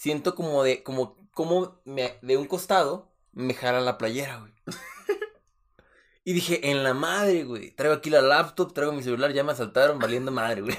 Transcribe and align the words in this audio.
siento 0.00 0.34
como 0.34 0.62
de, 0.62 0.82
como, 0.82 1.14
como 1.34 1.78
me, 1.84 2.18
de 2.22 2.38
un 2.38 2.46
costado 2.46 3.12
me 3.32 3.52
jalan 3.52 3.84
la 3.84 3.98
playera, 3.98 4.38
güey. 4.38 4.52
y 6.24 6.32
dije, 6.32 6.70
en 6.70 6.82
la 6.82 6.94
madre, 6.94 7.44
güey. 7.44 7.70
Traigo 7.72 7.96
aquí 7.96 8.08
la 8.08 8.22
laptop, 8.22 8.72
traigo 8.72 8.92
mi 8.92 9.02
celular, 9.02 9.30
ya 9.34 9.44
me 9.44 9.52
asaltaron, 9.52 9.98
valiendo 9.98 10.32
madre, 10.32 10.62
güey. 10.62 10.74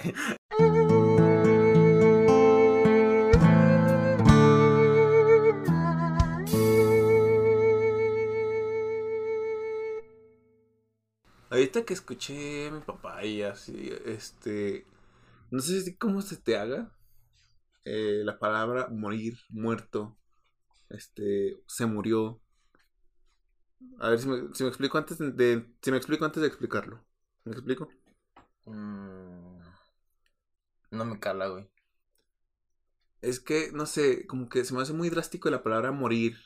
Ahorita 11.51 11.85
que 11.85 11.93
escuché 11.93 12.69
a 12.69 12.71
mi 12.71 12.81
papá 12.81 13.23
y 13.23 13.43
así, 13.43 13.93
este, 14.05 14.87
no 15.51 15.59
sé 15.61 15.81
si 15.83 15.95
cómo 15.95 16.23
se 16.23 16.37
te 16.37 16.57
haga 16.57 16.91
eh, 17.85 18.21
la 18.23 18.39
palabra 18.39 18.87
morir, 18.89 19.39
muerto, 19.49 20.17
este, 20.89 21.61
se 21.67 21.85
murió. 21.85 22.41
A 23.99 24.09
ver 24.09 24.19
si 24.19 24.27
me, 24.27 24.53
si 24.53 24.63
me 24.63 24.69
explico 24.69 24.97
antes 24.97 25.17
de, 25.19 25.65
si 25.81 25.91
me 25.91 25.97
explico 25.97 26.25
antes 26.25 26.41
de 26.41 26.47
explicarlo. 26.47 27.03
¿Me 27.43 27.53
explico? 27.53 27.89
Mm, 28.65 29.59
no 30.91 31.05
me 31.05 31.19
cala, 31.19 31.47
güey. 31.47 31.69
Es 33.21 33.39
que, 33.39 33.71
no 33.71 33.85
sé, 33.85 34.25
como 34.27 34.49
que 34.49 34.65
se 34.65 34.73
me 34.73 34.81
hace 34.81 34.93
muy 34.93 35.09
drástico 35.09 35.49
la 35.49 35.63
palabra 35.63 35.91
morir, 35.91 36.37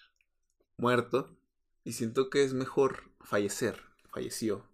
muerto, 0.77 1.37
y 1.83 1.93
siento 1.93 2.29
que 2.29 2.43
es 2.43 2.53
mejor 2.53 3.11
fallecer, 3.21 3.81
falleció. 4.11 4.67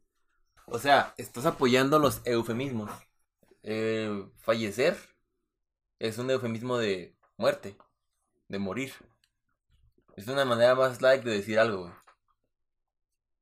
O 0.65 0.79
sea, 0.79 1.13
estás 1.17 1.45
apoyando 1.45 1.99
los 1.99 2.21
eufemismos. 2.25 2.91
Eh, 3.63 4.25
fallecer 4.39 4.97
es 6.01 6.17
un 6.17 6.31
eufemismo 6.31 6.79
de 6.79 7.15
muerte, 7.37 7.77
de 8.47 8.57
morir. 8.57 8.91
Es 10.15 10.27
una 10.27 10.45
manera 10.45 10.73
más 10.73 10.99
light 10.99 11.23
de 11.23 11.31
decir 11.31 11.59
algo, 11.59 11.83
güey. 11.83 11.93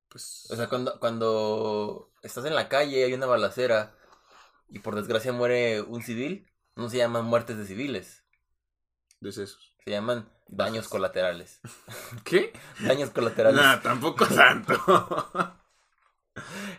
Pues, 0.09 0.47
O 0.51 0.55
sea, 0.57 0.67
cuando, 0.67 0.99
cuando 0.99 2.11
estás 2.21 2.43
en 2.45 2.55
la 2.55 2.67
calle, 2.67 3.05
hay 3.05 3.13
una 3.13 3.27
balacera 3.27 3.95
y 4.67 4.79
por 4.79 4.95
desgracia 4.95 5.31
muere 5.31 5.81
un 5.81 6.03
civil, 6.03 6.51
no 6.75 6.89
se 6.89 6.97
llaman 6.97 7.25
muertes 7.25 7.57
de 7.57 7.65
civiles, 7.65 8.25
decesos. 9.21 9.73
se 9.85 9.91
llaman 9.91 10.29
daños 10.47 10.89
colaterales. 10.89 11.61
¿Qué? 12.25 12.51
Daños 12.81 13.11
colaterales. 13.11 13.61
Nah, 13.61 13.81
tampoco 13.81 14.27
tanto. 14.27 14.75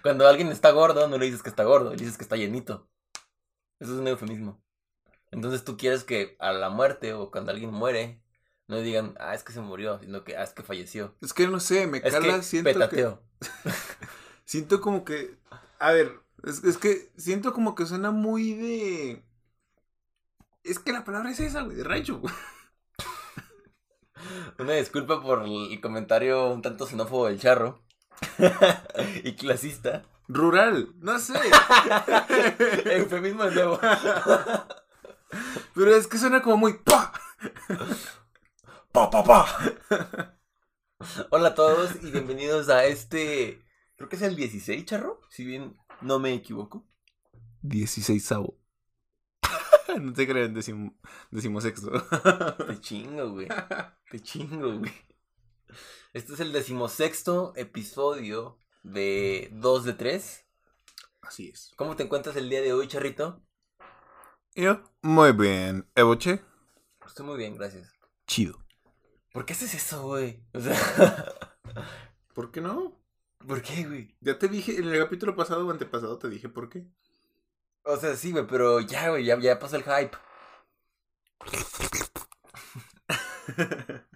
Cuando 0.02 0.28
alguien 0.28 0.48
está 0.48 0.72
gordo, 0.72 1.08
no 1.08 1.16
le 1.16 1.24
dices 1.24 1.42
que 1.42 1.48
está 1.48 1.64
gordo, 1.64 1.90
le 1.90 1.96
dices 1.96 2.18
que 2.18 2.24
está 2.24 2.36
llenito. 2.36 2.90
Eso 3.78 3.94
es 3.94 3.98
un 3.98 4.08
eufemismo. 4.08 4.62
Entonces 5.30 5.64
tú 5.64 5.76
quieres 5.76 6.04
que 6.04 6.36
a 6.38 6.52
la 6.52 6.70
muerte 6.70 7.14
o 7.14 7.30
cuando 7.30 7.52
alguien 7.52 7.72
muere, 7.72 8.20
no 8.66 8.80
digan, 8.80 9.14
ah, 9.20 9.34
es 9.34 9.42
que 9.42 9.52
se 9.52 9.60
murió, 9.60 9.98
sino 10.00 10.24
que, 10.24 10.36
ah, 10.36 10.42
es 10.42 10.50
que 10.50 10.62
falleció. 10.62 11.14
es 11.20 11.32
que 11.32 11.46
no 11.48 11.60
sé, 11.60 11.86
me 11.86 11.98
Es 11.98 12.12
cala, 12.12 12.36
que 12.36 12.42
siento 12.42 12.70
que... 12.70 12.74
petateo. 12.74 13.22
Siento 14.50 14.80
como 14.80 15.04
que. 15.04 15.38
A 15.78 15.92
ver, 15.92 16.18
es, 16.42 16.64
es 16.64 16.76
que 16.76 17.12
siento 17.16 17.52
como 17.52 17.76
que 17.76 17.86
suena 17.86 18.10
muy 18.10 18.54
de. 18.54 19.24
Es 20.64 20.80
que 20.80 20.92
la 20.92 21.04
palabra 21.04 21.30
es 21.30 21.38
esa, 21.38 21.62
güey, 21.62 21.76
de 21.76 21.84
rancho. 21.84 22.20
Una 24.58 24.72
disculpa 24.72 25.22
por 25.22 25.44
el 25.44 25.80
comentario 25.80 26.50
un 26.50 26.62
tanto 26.62 26.84
xenófobo 26.84 27.28
del 27.28 27.38
charro. 27.38 27.84
y 29.22 29.36
clasista. 29.36 30.02
Rural, 30.26 30.96
no 30.98 31.20
sé. 31.20 31.38
Eufemismo 32.86 33.44
de 33.44 33.54
nuevo. 33.54 33.78
Pero 35.74 35.94
es 35.94 36.06
que 36.06 36.18
suena 36.18 36.42
como 36.42 36.56
muy. 36.56 36.74
¡pa! 36.74 37.12
Pa, 38.92 39.10
pa, 39.10 39.24
pa. 39.24 40.38
Hola 41.30 41.50
a 41.50 41.54
todos 41.54 41.96
y 42.02 42.10
bienvenidos 42.10 42.68
a 42.68 42.84
este. 42.84 43.64
Creo 43.96 44.08
que 44.08 44.16
es 44.16 44.22
el 44.22 44.36
16, 44.36 44.84
charro. 44.84 45.20
Si 45.30 45.44
bien 45.44 45.76
no 46.00 46.18
me 46.18 46.34
equivoco. 46.34 46.86
16 47.62 48.24
sabo. 48.24 48.58
no 50.00 50.12
te 50.12 50.26
crean, 50.26 50.54
decimo, 50.54 50.98
decimosexto. 51.30 51.90
Te 52.66 52.80
chingo, 52.80 53.30
güey. 53.30 53.48
Te 54.10 54.20
chingo, 54.20 54.78
güey. 54.78 54.92
Este 56.12 56.34
es 56.34 56.40
el 56.40 56.52
decimosexto 56.52 57.52
episodio 57.56 58.58
de 58.82 59.48
2 59.52 59.84
de 59.84 59.92
3. 59.92 60.46
Así 61.22 61.48
es. 61.48 61.72
¿Cómo 61.76 61.94
te 61.96 62.02
encuentras 62.02 62.36
el 62.36 62.50
día 62.50 62.60
de 62.60 62.72
hoy, 62.72 62.88
charrito? 62.88 63.42
Yo, 64.54 64.82
muy 65.02 65.32
bien. 65.32 65.86
Eboche, 65.94 66.42
Estoy 67.06 67.26
muy 67.26 67.38
bien, 67.38 67.56
gracias. 67.56 67.92
chido. 68.26 68.58
¿Por 69.32 69.44
qué 69.44 69.52
haces 69.52 69.74
eso, 69.74 70.02
güey? 70.02 70.42
O 70.52 70.60
sea, 70.60 70.76
¿Por 72.34 72.50
qué 72.50 72.60
no? 72.60 72.98
¿por 73.46 73.62
qué, 73.62 73.84
güey? 73.84 74.14
Ya 74.20 74.38
te 74.38 74.48
dije, 74.48 74.76
en 74.76 74.88
el 74.88 75.00
capítulo 75.00 75.34
pasado 75.34 75.66
o 75.66 75.70
antepasado 75.70 76.18
te 76.18 76.28
dije 76.28 76.48
por 76.48 76.68
qué. 76.68 76.86
O 77.84 77.96
sea, 77.96 78.14
sí, 78.16 78.32
güey, 78.32 78.46
pero 78.46 78.80
ya, 78.80 79.10
güey, 79.10 79.24
ya, 79.24 79.38
ya 79.40 79.58
pasó 79.58 79.76
el 79.76 79.84
hype. 79.84 80.16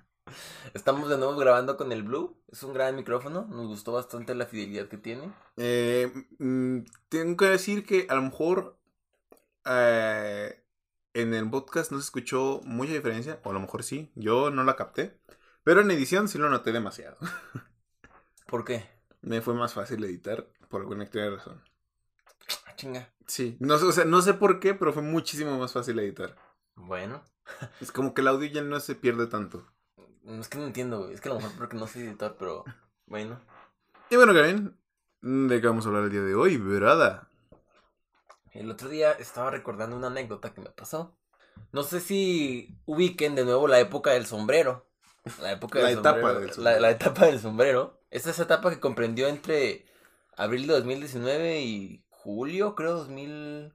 Estamos 0.75 1.09
de 1.09 1.17
nuevo 1.17 1.37
grabando 1.37 1.77
con 1.77 1.93
el 1.93 2.03
Blue. 2.03 2.37
Es 2.51 2.63
un 2.63 2.75
gran 2.75 2.97
micrófono. 2.97 3.47
Nos 3.49 3.69
gustó 3.69 3.93
bastante 3.93 4.35
la 4.35 4.47
fidelidad 4.47 4.89
que 4.89 4.99
tiene. 4.99 5.33
Eh, 5.57 6.13
mm, 6.39 6.81
tengo 7.09 7.37
que 7.37 7.47
decir 7.47 7.87
que 7.87 8.07
a 8.11 8.17
lo 8.17 8.23
mejor 8.23 8.77
eh, 9.65 10.63
en 11.15 11.35
el 11.35 11.49
podcast 11.51 11.93
no 11.93 11.99
se 11.99 12.05
escuchó 12.05 12.61
mucha 12.65 12.93
diferencia, 12.93 13.41
o 13.45 13.51
a 13.51 13.53
lo 13.55 13.61
mejor 13.61 13.83
sí, 13.83 14.11
yo 14.15 14.51
no 14.51 14.65
la 14.65 14.77
capté, 14.77 15.21
pero 15.63 15.81
en 15.81 15.91
edición 15.91 16.29
sí 16.29 16.39
lo 16.39 16.49
noté 16.51 16.73
demasiado. 16.73 17.17
¿Por 18.47 18.65
qué? 18.65 18.85
Me 19.23 19.41
fue 19.41 19.55
más 19.55 19.73
fácil 19.75 20.05
editar 20.05 20.47
por 20.69 20.83
alguna 20.83 21.05
extraña 21.05 21.31
razón. 21.37 21.63
Ah, 22.67 22.75
chinga. 22.77 23.13
Sí, 23.27 23.57
no, 23.61 23.79
sé- 23.79 23.87
o 23.87 23.93
sea, 23.93 24.05
no 24.05 24.21
sé 24.23 24.35
por 24.35 24.61
qué, 24.61 24.75
pero 24.75 24.93
fue 24.93 25.03
muchísimo 25.03 25.59
más 25.59 25.73
fácil 25.73 25.99
editar. 25.99 26.37
Bueno. 26.75 27.23
Es 27.81 27.93
como 27.93 28.15
que 28.15 28.21
el 28.23 28.29
audio 28.29 28.49
ya 28.51 28.63
no 28.63 28.81
se 28.81 28.95
pierde 28.95 29.27
tanto. 29.27 29.67
No, 30.23 30.41
Es 30.41 30.49
que 30.49 30.59
no 30.59 30.65
entiendo. 30.67 31.11
Es 31.11 31.21
que 31.21 31.29
a 31.29 31.33
lo 31.35 31.41
mejor 31.41 31.57
porque 31.57 31.77
no 31.77 31.87
soy 31.87 32.03
editor, 32.03 32.37
pero 32.39 32.65
bueno. 33.07 33.41
Y 34.11 34.17
bueno, 34.17 34.33
Karen, 34.35 34.77
¿de 35.23 35.61
qué 35.61 35.67
vamos 35.67 35.85
a 35.85 35.89
hablar 35.89 36.05
el 36.05 36.11
día 36.11 36.23
de 36.23 36.35
hoy? 36.35 36.57
¿Verdad? 36.57 37.29
El 38.55 38.71
otro 38.71 38.89
día 38.89 39.13
estaba 39.13 39.51
recordando 39.51 39.97
una 39.97 40.07
anécdota 40.07 40.55
que 40.55 40.61
me 40.61 40.71
pasó. 40.71 41.17
No 41.73 41.83
sé 41.83 42.01
si 42.01 42.79
ubiquen 42.87 43.35
de 43.35 43.45
nuevo 43.45 43.69
la 43.69 43.81
época 43.81 44.13
del 44.13 44.27
sombrero. 44.27 44.89
La 45.41 45.53
época 45.53 45.79
La 45.83 45.89
del 45.89 45.99
etapa 45.99 46.21
sombrero. 46.21 46.41
del 46.41 46.49
La, 46.49 46.55
sombrero. 46.55 46.81
la 46.81 46.91
etapa 46.91 47.27
del 47.27 47.41
sombrero. 47.41 48.01
Esta 48.11 48.31
es 48.31 48.37
esa 48.37 48.45
etapa 48.45 48.71
que 48.71 48.81
comprendió 48.81 49.27
entre 49.29 49.87
abril 50.37 50.67
de 50.67 50.75
2019 50.75 51.61
y 51.63 52.05
julio, 52.11 52.75
creo, 52.75 52.95
2000... 52.95 53.75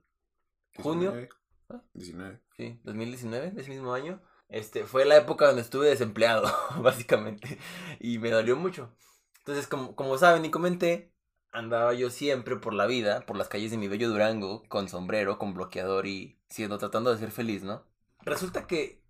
¿Junio? 0.77 1.11
19. 1.11 1.29
¿Ah? 1.69 1.81
19. 1.93 2.41
Sí, 2.55 2.79
2019, 2.83 3.51
de 3.51 3.61
ese 3.61 3.69
mismo 3.69 3.93
año. 3.93 4.21
Este, 4.47 4.85
fue 4.85 5.05
la 5.05 5.17
época 5.17 5.45
donde 5.47 5.61
estuve 5.61 5.87
desempleado, 5.89 6.49
básicamente. 6.81 7.59
Y 7.99 8.17
me 8.19 8.31
dolió 8.31 8.55
mucho. 8.55 8.95
Entonces, 9.39 9.67
como, 9.67 9.95
como 9.95 10.17
saben 10.17 10.45
y 10.45 10.51
comenté, 10.51 11.13
andaba 11.51 11.93
yo 11.93 12.09
siempre 12.09 12.55
por 12.55 12.73
la 12.73 12.85
vida, 12.85 13.25
por 13.25 13.37
las 13.37 13.47
calles 13.47 13.71
de 13.71 13.77
mi 13.77 13.87
bello 13.87 14.09
Durango, 14.09 14.63
con 14.67 14.89
sombrero, 14.89 15.37
con 15.37 15.53
bloqueador 15.53 16.05
y 16.07 16.39
siendo 16.49 16.77
tratando 16.77 17.11
de 17.11 17.19
ser 17.19 17.31
feliz, 17.31 17.63
¿no? 17.63 17.83
Resulta 18.21 18.67
que 18.67 19.01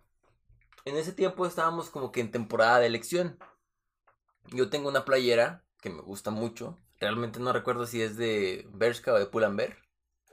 en 0.85 0.97
ese 0.97 1.11
tiempo 1.11 1.45
estábamos 1.45 1.89
como 1.89 2.11
que 2.11 2.21
en 2.21 2.31
temporada 2.31 2.79
de 2.79 2.87
elección. 2.87 3.37
Yo 4.51 4.69
tengo 4.69 4.89
una 4.89 5.05
playera 5.05 5.63
que 5.81 5.89
me 5.89 6.01
gusta 6.01 6.31
mucho. 6.31 6.77
Realmente 6.99 7.39
no 7.39 7.53
recuerdo 7.53 7.85
si 7.85 8.01
es 8.01 8.17
de 8.17 8.67
Bershka 8.73 9.13
o 9.13 9.19
de 9.19 9.25
Pull&Bear. 9.25 9.77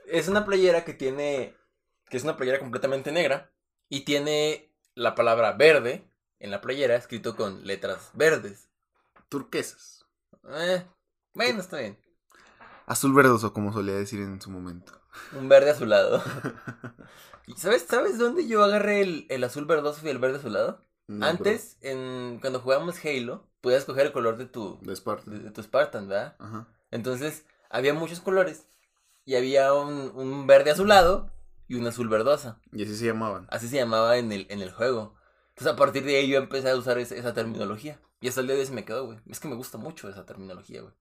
Es 0.05 0.27
una 0.27 0.45
playera 0.45 0.83
que 0.83 0.93
tiene 0.93 1.55
que 2.09 2.17
es 2.17 2.23
una 2.23 2.37
playera 2.37 2.59
completamente 2.59 3.11
negra 3.11 3.51
y 3.89 4.01
tiene 4.01 4.73
la 4.95 5.13
palabra 5.13 5.51
verde 5.53 6.09
en 6.39 6.51
la 6.51 6.61
playera 6.61 6.95
escrito 6.95 7.35
con 7.35 7.65
letras 7.65 8.11
verdes. 8.13 8.69
Turquesas. 9.29 10.05
Eh, 10.49 10.85
bueno, 11.33 11.59
está 11.59 11.79
bien. 11.79 11.97
Azul 12.87 13.13
verdoso, 13.13 13.53
como 13.53 13.71
solía 13.71 13.93
decir 13.93 14.19
en 14.21 14.41
su 14.41 14.49
momento. 14.49 14.93
Un 15.37 15.47
verde 15.49 15.69
azulado. 15.69 16.23
¿Y 17.45 17.53
¿Sabes, 17.53 17.85
¿Sabes 17.87 18.17
dónde 18.17 18.47
yo 18.47 18.63
agarré 18.63 19.01
el, 19.01 19.25
el 19.29 19.43
azul 19.43 19.65
verdoso 19.65 20.05
y 20.05 20.09
el 20.09 20.17
verde 20.17 20.37
azulado? 20.37 20.85
No, 21.07 21.25
Antes, 21.25 21.77
en, 21.81 22.39
cuando 22.41 22.59
jugábamos 22.59 22.95
Halo, 23.05 23.47
podías 23.61 23.81
escoger 23.81 24.07
el 24.07 24.11
color 24.11 24.37
de 24.37 24.45
tu, 24.45 24.79
De 24.81 24.93
Esparta. 24.93 25.29
de, 25.31 25.39
de 25.39 25.51
tu 25.51 25.61
Spartan, 25.63 26.07
¿verdad? 26.07 26.35
Ajá. 26.39 26.67
Entonces, 26.91 27.45
había 27.69 27.93
muchos 27.93 28.19
colores. 28.19 28.67
Y 29.25 29.35
había 29.35 29.73
un, 29.73 30.11
un 30.15 30.47
verde 30.47 30.71
azulado 30.71 31.31
y 31.67 31.75
un 31.75 31.85
azul 31.87 32.07
verdosa. 32.09 32.59
Y 32.71 32.83
así 32.83 32.95
se 32.95 33.05
llamaban. 33.05 33.47
Así 33.49 33.67
se 33.67 33.75
llamaba 33.77 34.17
en 34.17 34.31
el, 34.31 34.47
en 34.49 34.61
el 34.61 34.71
juego. 34.71 35.15
Entonces, 35.49 35.73
a 35.73 35.75
partir 35.75 36.03
de 36.05 36.17
ahí 36.17 36.27
yo 36.29 36.37
empecé 36.37 36.69
a 36.69 36.75
usar 36.75 36.97
esa, 36.99 37.15
esa 37.15 37.33
terminología. 37.33 37.99
Y 38.21 38.27
hasta 38.29 38.41
el 38.41 38.47
día 38.47 38.55
de 38.55 38.61
hoy 38.61 38.67
se 38.67 38.73
me 38.73 38.85
quedó, 38.85 39.05
güey. 39.05 39.19
Es 39.27 39.39
que 39.39 39.47
me 39.47 39.55
gusta 39.55 39.77
mucho 39.77 40.09
esa 40.09 40.25
terminología, 40.25 40.81
güey. 40.81 40.93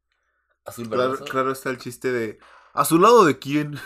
Azul 0.66 0.90
Claro, 0.90 1.16
claro 1.24 1.52
está 1.52 1.70
el 1.70 1.78
chiste 1.78 2.12
de. 2.12 2.38
¿A 2.72 2.84
su 2.84 2.98
lado 2.98 3.24
de 3.24 3.38
quién? 3.38 3.78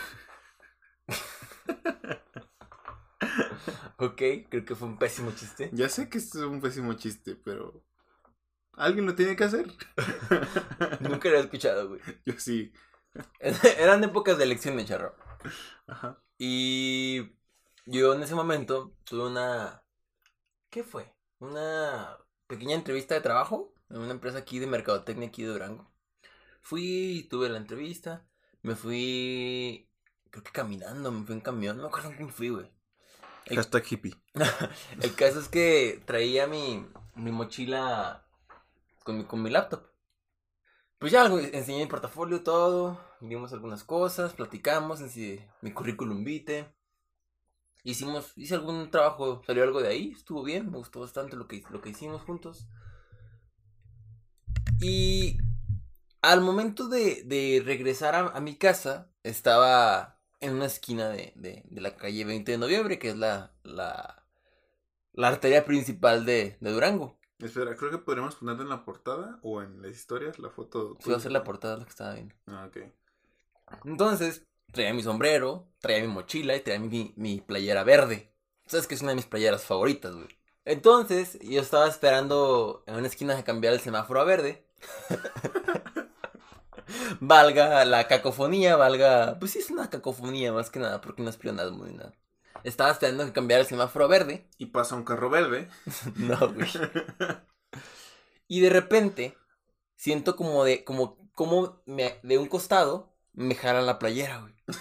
ok, 3.97 4.21
creo 4.49 4.65
que 4.65 4.75
fue 4.75 4.87
un 4.87 4.97
pésimo 4.97 5.31
chiste. 5.31 5.69
Ya 5.73 5.89
sé 5.89 6.09
que 6.09 6.17
es 6.17 6.33
un 6.35 6.59
pésimo 6.59 6.93
chiste, 6.93 7.35
pero. 7.35 7.83
Alguien 8.73 9.05
lo 9.05 9.15
tiene 9.15 9.35
que 9.35 9.43
hacer. 9.43 9.67
Nunca 11.01 11.29
lo 11.29 11.37
he 11.37 11.41
escuchado, 11.41 11.89
güey. 11.89 12.01
Yo 12.25 12.33
sí. 12.37 12.73
Eran 13.39 14.03
épocas 14.03 14.37
de 14.37 14.45
elección, 14.45 14.83
charro. 14.85 15.15
Ajá. 15.87 16.23
Y 16.37 17.35
yo 17.85 18.13
en 18.13 18.23
ese 18.23 18.35
momento 18.35 18.95
tuve 19.03 19.27
una. 19.27 19.83
¿Qué 20.69 20.83
fue? 20.83 21.13
Una 21.39 22.17
pequeña 22.47 22.75
entrevista 22.75 23.15
de 23.15 23.21
trabajo 23.21 23.73
en 23.89 23.97
una 23.97 24.11
empresa 24.11 24.37
aquí 24.37 24.59
de 24.59 24.67
mercadotecnia 24.67 25.27
aquí 25.27 25.43
de 25.43 25.49
Durango. 25.49 25.90
Fui, 26.61 27.27
tuve 27.29 27.49
la 27.49 27.57
entrevista, 27.57 28.25
me 28.61 28.75
fui, 28.75 29.89
creo 30.29 30.43
que 30.43 30.51
caminando, 30.51 31.11
me 31.11 31.25
fui 31.25 31.35
en 31.35 31.41
camión, 31.41 31.77
no 31.77 31.83
me 31.83 31.89
acuerdo 31.89 32.13
cómo 32.17 32.29
fui, 32.29 32.49
güey. 32.49 32.67
El- 33.45 33.57
Hashtag 33.57 33.85
hippie. 33.91 34.15
El 35.01 35.15
caso 35.15 35.39
es 35.39 35.49
que 35.49 36.01
traía 36.05 36.47
mi, 36.47 36.85
mi 37.15 37.31
mochila 37.31 38.25
con 39.03 39.17
mi, 39.19 39.25
con 39.25 39.41
mi 39.43 39.49
laptop. 39.49 39.83
Pues 40.99 41.11
ya 41.11 41.27
güey, 41.27 41.49
enseñé 41.53 41.79
mi 41.83 41.87
portafolio, 41.89 42.43
todo, 42.43 42.97
vimos 43.19 43.51
algunas 43.51 43.83
cosas, 43.83 44.33
platicamos, 44.33 45.01
enseñé 45.01 45.49
mi 45.61 45.73
currículum 45.73 46.23
vitae. 46.23 46.73
Hicimos, 47.83 48.33
hice 48.37 48.55
algún 48.55 48.89
trabajo, 48.89 49.43
salió 49.45 49.61
algo 49.61 49.81
de 49.83 49.89
ahí, 49.89 50.13
estuvo 50.17 50.41
bien, 50.41 50.71
me 50.71 50.77
gustó 50.79 51.01
bastante 51.01 51.35
lo 51.35 51.47
que, 51.47 51.63
lo 51.69 51.79
que 51.79 51.89
hicimos 51.89 52.23
juntos. 52.23 52.67
Y 54.81 55.37
al 56.21 56.41
momento 56.41 56.87
de, 56.87 57.23
de 57.23 57.61
regresar 57.65 58.15
a, 58.15 58.19
a 58.29 58.39
mi 58.41 58.55
casa, 58.55 59.09
estaba 59.23 60.19
en 60.39 60.53
una 60.53 60.65
esquina 60.65 61.09
de, 61.09 61.33
de, 61.35 61.63
de 61.65 61.81
la 61.81 61.95
calle 61.95 62.25
20 62.25 62.51
de 62.53 62.57
noviembre, 62.57 62.99
que 62.99 63.09
es 63.09 63.17
la, 63.17 63.53
la, 63.63 64.23
la 65.13 65.27
arteria 65.27 65.65
principal 65.65 66.25
de, 66.25 66.57
de 66.59 66.71
Durango. 66.71 67.17
Espera, 67.39 67.75
creo 67.75 67.91
que 67.91 67.97
podríamos 67.97 68.35
ponerla 68.35 68.63
en 68.63 68.69
la 68.69 68.85
portada 68.85 69.39
o 69.41 69.61
en 69.61 69.81
las 69.81 69.91
historias 69.91 70.39
la 70.39 70.49
foto. 70.49 70.95
Fui 70.99 71.13
a 71.13 71.17
hacer 71.17 71.31
la 71.31 71.43
portada 71.43 71.77
lo 71.77 71.83
que 71.83 71.89
estaba 71.89 72.13
viendo. 72.13 72.35
Ah, 72.47 72.65
ok. 72.67 72.77
Entonces, 73.85 74.43
traía 74.71 74.93
mi 74.93 75.03
sombrero, 75.03 75.67
traía 75.79 76.01
mi 76.01 76.07
mochila 76.07 76.55
y 76.55 76.61
traía 76.61 76.79
mi, 76.79 77.13
mi 77.15 77.41
playera 77.41 77.83
verde. 77.83 78.31
Sabes 78.65 78.87
que 78.87 78.95
es 78.95 79.01
una 79.01 79.11
de 79.11 79.15
mis 79.15 79.25
playeras 79.25 79.63
favoritas, 79.63 80.13
güey. 80.15 80.27
Entonces, 80.65 81.39
yo 81.41 81.61
estaba 81.61 81.87
esperando 81.87 82.83
en 82.85 82.95
una 82.95 83.07
esquina 83.07 83.35
de 83.35 83.43
cambiar 83.43 83.73
el 83.73 83.79
semáforo 83.79 84.21
a 84.21 84.25
verde. 84.25 84.65
valga 87.19 87.83
la 87.85 88.07
cacofonía, 88.07 88.75
valga... 88.75 89.37
Pues 89.39 89.51
sí 89.51 89.59
es 89.59 89.69
una 89.71 89.89
cacofonía 89.89 90.53
más 90.53 90.69
que 90.69 90.79
nada, 90.79 91.01
porque 91.01 91.23
no 91.23 91.29
es 91.29 91.37
pleonasmo 91.37 91.85
ni 91.85 91.93
nada. 91.93 92.13
Estaba 92.63 92.91
esperando 92.91 93.25
que 93.25 93.33
cambiara 93.33 93.61
el 93.61 93.67
semáforo 93.67 94.05
a 94.05 94.07
verde. 94.07 94.47
Y 94.57 94.67
pasa 94.67 94.95
un 94.95 95.03
carro 95.03 95.29
verde. 95.29 95.67
No, 96.15 96.37
güey. 96.53 96.69
Y 98.47 98.59
de 98.59 98.69
repente, 98.69 99.37
siento 99.95 100.35
como 100.35 100.63
de, 100.63 100.83
como, 100.83 101.17
como 101.33 101.81
me- 101.85 102.19
de 102.23 102.37
un 102.37 102.47
costado, 102.47 103.15
me 103.33 103.55
jalan 103.55 103.85
la 103.85 103.99
playera, 103.99 104.39
güey. 104.41 104.53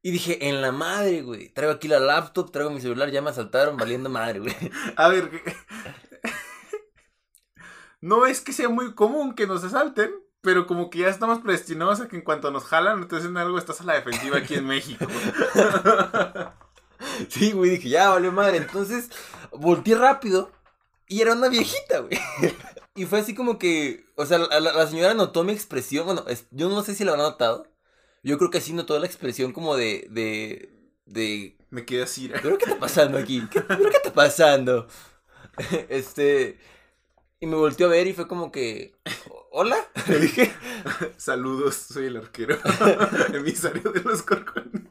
Y 0.00 0.12
dije, 0.12 0.48
en 0.48 0.62
la 0.62 0.70
madre, 0.70 1.22
güey. 1.22 1.48
Traigo 1.48 1.72
aquí 1.74 1.88
la 1.88 1.98
laptop, 1.98 2.52
traigo 2.52 2.70
mi 2.70 2.80
celular, 2.80 3.10
ya 3.10 3.20
me 3.20 3.30
asaltaron 3.30 3.76
valiendo 3.76 4.08
madre, 4.08 4.38
güey. 4.38 4.54
A 4.96 5.08
ver, 5.08 5.28
no 8.00 8.26
es 8.26 8.40
que 8.40 8.52
sea 8.52 8.68
muy 8.68 8.94
común 8.94 9.34
que 9.34 9.46
nos 9.46 9.64
asalten, 9.64 10.10
pero 10.40 10.66
como 10.66 10.90
que 10.90 11.00
ya 11.00 11.08
estamos 11.08 11.40
predestinados 11.40 12.00
a 12.00 12.08
que 12.08 12.16
en 12.16 12.22
cuanto 12.22 12.50
nos 12.50 12.64
jalan, 12.64 13.00
no 13.00 13.06
te 13.08 13.16
hacen 13.16 13.36
algo, 13.36 13.58
estás 13.58 13.80
a 13.80 13.84
la 13.84 13.94
defensiva 13.94 14.38
aquí 14.38 14.54
en 14.54 14.66
México. 14.66 15.04
Sí, 17.28 17.52
güey, 17.52 17.70
dije, 17.70 17.88
ya 17.90 18.10
valió 18.10 18.32
madre. 18.32 18.56
Entonces, 18.58 19.08
volteé 19.52 19.94
rápido 19.94 20.50
y 21.06 21.20
era 21.20 21.34
una 21.34 21.48
viejita, 21.48 22.00
güey. 22.00 22.18
Y 22.96 23.06
fue 23.06 23.20
así 23.20 23.34
como 23.34 23.58
que, 23.58 24.04
o 24.16 24.26
sea, 24.26 24.38
la, 24.38 24.58
la- 24.60 24.72
la 24.72 24.86
señora 24.88 25.14
notó 25.14 25.44
mi 25.44 25.52
expresión. 25.52 26.06
Bueno, 26.06 26.24
es- 26.28 26.46
yo 26.50 26.68
no 26.68 26.82
sé 26.82 26.94
si 26.94 27.04
la 27.04 27.12
habrá 27.12 27.22
notado. 27.24 27.66
Yo 28.24 28.36
creo 28.38 28.50
que 28.50 28.60
sí 28.60 28.72
notó 28.72 28.98
la 28.98 29.06
expresión 29.06 29.52
como 29.52 29.76
de, 29.76 30.08
de, 30.10 30.70
de 31.06 31.56
Me 31.70 31.84
quedé 31.86 32.02
así. 32.02 32.28
¿Pero 32.42 32.58
qué 32.58 32.64
está 32.64 32.80
pasando 32.80 33.18
aquí? 33.18 33.46
¿Qué, 33.50 33.60
¿Pero 33.60 33.90
qué 33.90 33.96
está 33.96 34.12
pasando? 34.12 34.88
Este. 35.88 36.58
Y 37.40 37.46
me 37.46 37.54
volteó 37.56 37.86
a 37.86 37.90
ver 37.90 38.06
y 38.08 38.12
fue 38.12 38.26
como 38.26 38.50
que. 38.50 38.96
¿Hola? 39.50 39.76
Le 40.08 40.18
dije. 40.20 40.52
Saludos, 41.16 41.76
soy 41.76 42.06
el 42.06 42.16
arquero. 42.16 42.56
Emisario 43.34 43.92
de 43.92 44.02
los 44.02 44.22
corcones. 44.22 44.82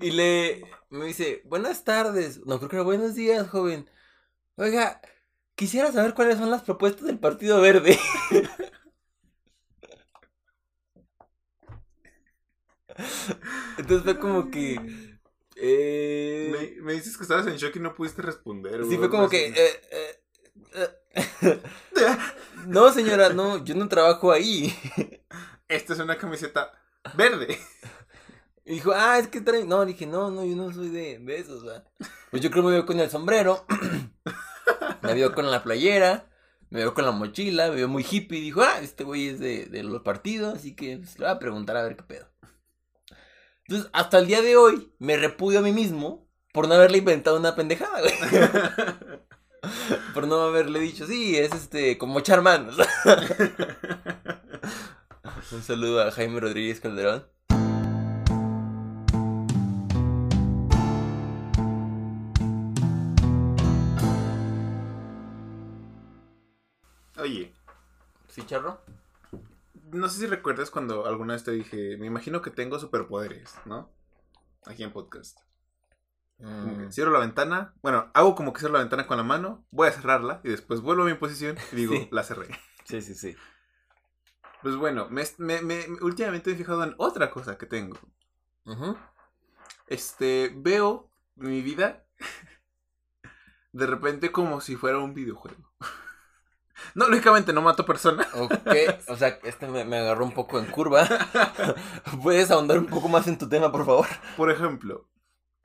Y 0.00 0.10
le. 0.10 0.62
Me 0.90 1.06
dice, 1.06 1.42
buenas 1.44 1.84
tardes. 1.84 2.44
No, 2.44 2.58
creo 2.58 2.68
que 2.68 2.76
era 2.76 2.84
buenos 2.84 3.14
días, 3.14 3.48
joven. 3.48 3.88
Oiga, 4.56 5.00
quisiera 5.54 5.92
saber 5.92 6.14
cuáles 6.14 6.38
son 6.38 6.50
las 6.50 6.62
propuestas 6.62 7.06
del 7.06 7.18
Partido 7.18 7.60
Verde. 7.60 7.98
Entonces 13.78 14.02
fue 14.04 14.18
como 14.18 14.50
que. 14.50 14.76
Eh... 15.56 16.74
Me, 16.76 16.82
me 16.82 16.92
dices 16.94 17.16
que 17.16 17.22
estabas 17.22 17.46
en 17.46 17.56
shock 17.56 17.76
y 17.76 17.80
no 17.80 17.94
pudiste 17.94 18.22
responder. 18.22 18.84
Sí, 18.86 18.98
fue 18.98 19.08
como 19.08 19.28
que. 19.28 19.48
eh, 19.48 19.80
eh. 19.90 20.21
no, 22.66 22.92
señora, 22.92 23.30
no, 23.30 23.64
yo 23.64 23.74
no 23.74 23.88
trabajo 23.88 24.32
ahí. 24.32 24.74
Esta 25.68 25.92
es 25.92 25.98
una 25.98 26.18
camiseta 26.18 26.72
verde. 27.14 27.58
Y 28.64 28.74
dijo, 28.74 28.92
ah, 28.94 29.18
es 29.18 29.28
que 29.28 29.40
trae. 29.40 29.64
No, 29.64 29.84
dije, 29.84 30.06
no, 30.06 30.30
no, 30.30 30.44
yo 30.44 30.54
no 30.54 30.72
soy 30.72 30.88
de, 30.88 31.18
de 31.18 31.38
esos, 31.38 31.64
¿verdad? 31.64 31.84
Pues 32.30 32.42
yo 32.42 32.50
creo 32.50 32.62
que 32.62 32.68
me 32.68 32.74
veo 32.74 32.86
con 32.86 33.00
el 33.00 33.10
sombrero, 33.10 33.66
me 35.02 35.14
veo 35.14 35.34
con 35.34 35.50
la 35.50 35.62
playera, 35.62 36.30
me 36.70 36.80
veo 36.80 36.94
con 36.94 37.04
la 37.04 37.10
mochila, 37.10 37.68
me 37.70 37.76
veo 37.76 37.88
muy 37.88 38.06
hippie. 38.08 38.40
Dijo, 38.40 38.62
ah, 38.62 38.78
este 38.80 39.04
güey 39.04 39.28
es 39.28 39.40
de, 39.40 39.66
de 39.66 39.82
los 39.82 40.02
partidos, 40.02 40.54
así 40.54 40.76
que 40.76 40.98
pues, 40.98 41.18
le 41.18 41.26
voy 41.26 41.34
a 41.34 41.38
preguntar 41.38 41.76
a 41.76 41.82
ver 41.82 41.96
qué 41.96 42.04
pedo. 42.04 42.28
Entonces, 43.66 43.90
hasta 43.92 44.18
el 44.18 44.26
día 44.26 44.42
de 44.42 44.56
hoy, 44.56 44.92
me 44.98 45.16
repudio 45.16 45.58
a 45.58 45.62
mí 45.62 45.72
mismo 45.72 46.28
por 46.52 46.68
no 46.68 46.74
haberle 46.74 46.98
inventado 46.98 47.38
una 47.38 47.54
pendejada, 47.54 48.00
güey. 48.00 48.14
Por 50.14 50.26
no 50.26 50.40
haberle 50.40 50.80
dicho, 50.80 51.06
sí, 51.06 51.36
es 51.36 51.52
este, 51.52 51.96
como 51.98 52.18
echar 52.18 52.42
manos. 52.42 52.76
Un 55.52 55.62
saludo 55.62 56.02
a 56.02 56.10
Jaime 56.10 56.40
Rodríguez 56.40 56.80
Calderón. 56.80 57.26
Oye, 67.18 67.52
¿Sí, 68.28 68.44
Charro? 68.46 68.80
no 69.92 70.08
sé 70.08 70.20
si 70.20 70.26
recuerdas 70.26 70.70
cuando 70.70 71.06
alguna 71.06 71.34
vez 71.34 71.44
te 71.44 71.52
dije, 71.52 71.98
me 71.98 72.06
imagino 72.06 72.40
que 72.40 72.50
tengo 72.50 72.78
superpoderes, 72.78 73.54
¿no? 73.66 73.90
Aquí 74.64 74.82
en 74.82 74.90
podcast. 74.90 75.38
Mm, 76.42 76.90
Cierro 76.90 77.12
la 77.12 77.20
ventana, 77.20 77.72
bueno, 77.82 78.10
hago 78.14 78.34
como 78.34 78.52
que 78.52 78.58
cierro 78.60 78.74
la 78.74 78.80
ventana 78.80 79.06
con 79.06 79.16
la 79.16 79.22
mano, 79.22 79.64
voy 79.70 79.88
a 79.88 79.92
cerrarla 79.92 80.40
y 80.42 80.48
después 80.48 80.80
vuelvo 80.80 81.02
a 81.04 81.06
mi 81.06 81.14
posición 81.14 81.56
y 81.72 81.76
digo, 81.76 81.94
Sí. 81.94 82.08
la 82.10 82.24
cerré. 82.24 82.48
Sí, 82.84 83.00
sí, 83.00 83.14
sí. 83.14 83.36
Pues 84.62 84.74
bueno, 84.76 85.08
me, 85.08 85.24
me- 85.38 85.62
me- 85.62 85.86
últimamente 86.00 86.50
me 86.50 86.54
he 86.54 86.58
fijado 86.58 86.82
en 86.84 86.94
otra 86.98 87.30
cosa 87.30 87.56
que 87.58 87.66
tengo. 87.66 87.96
Este, 89.86 90.52
veo 90.54 91.08
mi 91.36 91.62
vida 91.62 92.04
de 93.72 93.86
repente 93.86 94.32
como 94.32 94.60
si 94.60 94.76
fuera 94.76 94.98
un 94.98 95.14
videojuego. 95.14 95.72
No, 96.96 97.06
lógicamente 97.08 97.52
no 97.52 97.62
mato 97.62 97.86
personas. 97.86 98.26
Ok, 98.34 98.52
o 99.08 99.16
sea, 99.16 99.38
este 99.44 99.68
me, 99.68 99.84
me 99.84 99.98
agarró 99.98 100.24
un 100.24 100.32
poco 100.34 100.58
en 100.58 100.66
curva. 100.66 101.06
¿Puedes 102.22 102.50
ahondar 102.50 102.78
un 102.78 102.86
poco 102.86 103.08
más 103.08 103.28
en 103.28 103.38
tu 103.38 103.48
tema, 103.48 103.70
por 103.70 103.86
favor? 103.86 104.06
Por 104.36 104.50
ejemplo, 104.50 105.06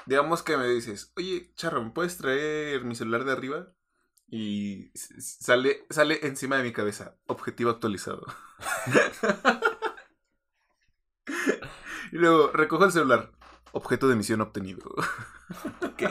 digamos 0.07 0.43
que 0.43 0.57
me 0.57 0.67
dices, 0.69 1.11
oye, 1.17 1.51
Charro, 1.55 1.83
¿me 1.83 1.91
puedes 1.91 2.17
traer 2.17 2.83
mi 2.85 2.95
celular 2.95 3.25
de 3.25 3.31
arriba? 3.33 3.73
Y 4.29 4.91
sale, 4.95 5.85
sale 5.89 6.19
encima 6.27 6.57
de 6.57 6.63
mi 6.63 6.73
cabeza, 6.73 7.17
objetivo 7.27 7.71
actualizado. 7.71 8.25
y 12.11 12.17
luego 12.17 12.51
recojo 12.51 12.85
el 12.85 12.91
celular, 12.91 13.31
objeto 13.71 14.07
de 14.07 14.15
misión 14.15 14.41
obtenido. 14.41 14.93
Ok. 15.81 16.03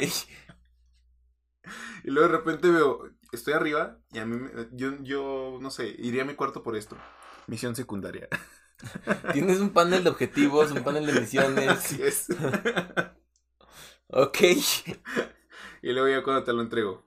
Y 2.04 2.10
luego 2.10 2.28
de 2.28 2.36
repente 2.38 2.70
veo, 2.70 3.10
estoy 3.32 3.54
arriba 3.54 3.98
y 4.12 4.18
a 4.18 4.26
mí, 4.26 4.36
me- 4.36 4.68
yo, 4.72 4.92
yo, 5.02 5.58
no 5.60 5.70
sé, 5.70 5.88
iría 5.98 6.22
a 6.22 6.26
mi 6.26 6.34
cuarto 6.34 6.62
por 6.62 6.76
esto. 6.76 6.96
Misión 7.46 7.76
secundaria. 7.76 8.28
Tienes 9.32 9.60
un 9.60 9.70
panel 9.70 10.04
de 10.04 10.10
objetivos, 10.10 10.70
un 10.72 10.84
panel 10.84 11.06
de 11.06 11.20
misiones. 11.20 11.68
Así 11.70 12.02
es. 12.02 12.26
Ok. 14.08 14.38
Y 15.82 15.92
luego 15.92 16.08
ya 16.08 16.24
cuando 16.24 16.42
te 16.42 16.52
lo 16.52 16.62
entrego. 16.62 17.06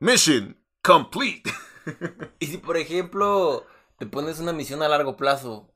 Mission 0.00 0.56
complete. 0.82 1.50
Y 2.40 2.46
si, 2.46 2.58
por 2.58 2.76
ejemplo, 2.76 3.64
te 3.98 4.06
pones 4.06 4.40
una 4.40 4.52
misión 4.52 4.82
a 4.82 4.88
largo 4.88 5.16
plazo 5.16 5.72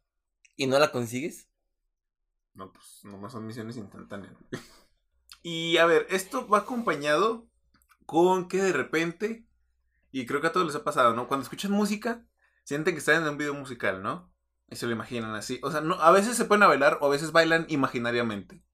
y 0.56 0.66
no 0.66 0.78
la 0.78 0.90
consigues, 0.90 1.48
No, 2.54 2.72
pues 2.72 3.00
nomás 3.04 3.32
son 3.32 3.46
misiones 3.46 3.76
instantáneas. 3.76 4.34
y 5.42 5.76
a 5.78 5.86
ver, 5.86 6.06
esto 6.10 6.48
va 6.48 6.58
acompañado 6.58 7.48
con 8.06 8.48
que 8.48 8.58
de 8.60 8.72
repente, 8.72 9.46
y 10.10 10.26
creo 10.26 10.40
que 10.40 10.48
a 10.48 10.52
todos 10.52 10.66
les 10.66 10.76
ha 10.76 10.84
pasado, 10.84 11.14
¿no? 11.14 11.28
Cuando 11.28 11.44
escuchan 11.44 11.70
música, 11.70 12.26
sienten 12.64 12.94
que 12.94 12.98
están 12.98 13.22
en 13.22 13.28
un 13.28 13.38
video 13.38 13.54
musical, 13.54 14.02
¿no? 14.02 14.32
Y 14.68 14.76
se 14.76 14.86
lo 14.86 14.92
imaginan 14.92 15.34
así. 15.34 15.60
O 15.62 15.70
sea, 15.70 15.80
no, 15.80 15.94
a 15.94 16.10
veces 16.10 16.36
se 16.36 16.44
pueden 16.44 16.68
bailar 16.68 16.98
o 17.00 17.06
a 17.06 17.10
veces 17.10 17.32
bailan 17.32 17.66
imaginariamente. 17.68 18.64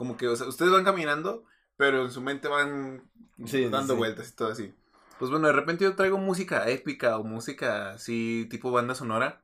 Como 0.00 0.16
que, 0.16 0.26
o 0.28 0.34
sea, 0.36 0.48
ustedes 0.48 0.72
van 0.72 0.84
caminando, 0.84 1.44
pero 1.76 2.02
en 2.06 2.10
su 2.10 2.22
mente 2.22 2.48
van 2.48 3.02
Sí, 3.46 3.64
dando 3.70 3.94
sí. 3.94 3.98
vueltas 3.98 4.30
y 4.30 4.34
todo 4.34 4.48
así. 4.48 4.74
Pues 5.18 5.30
bueno, 5.30 5.46
de 5.48 5.52
repente 5.52 5.84
yo 5.84 5.94
traigo 5.94 6.16
música 6.16 6.68
épica 6.70 7.18
o 7.18 7.24
música 7.24 7.90
así, 7.92 8.46
tipo 8.50 8.70
banda 8.70 8.94
sonora. 8.94 9.42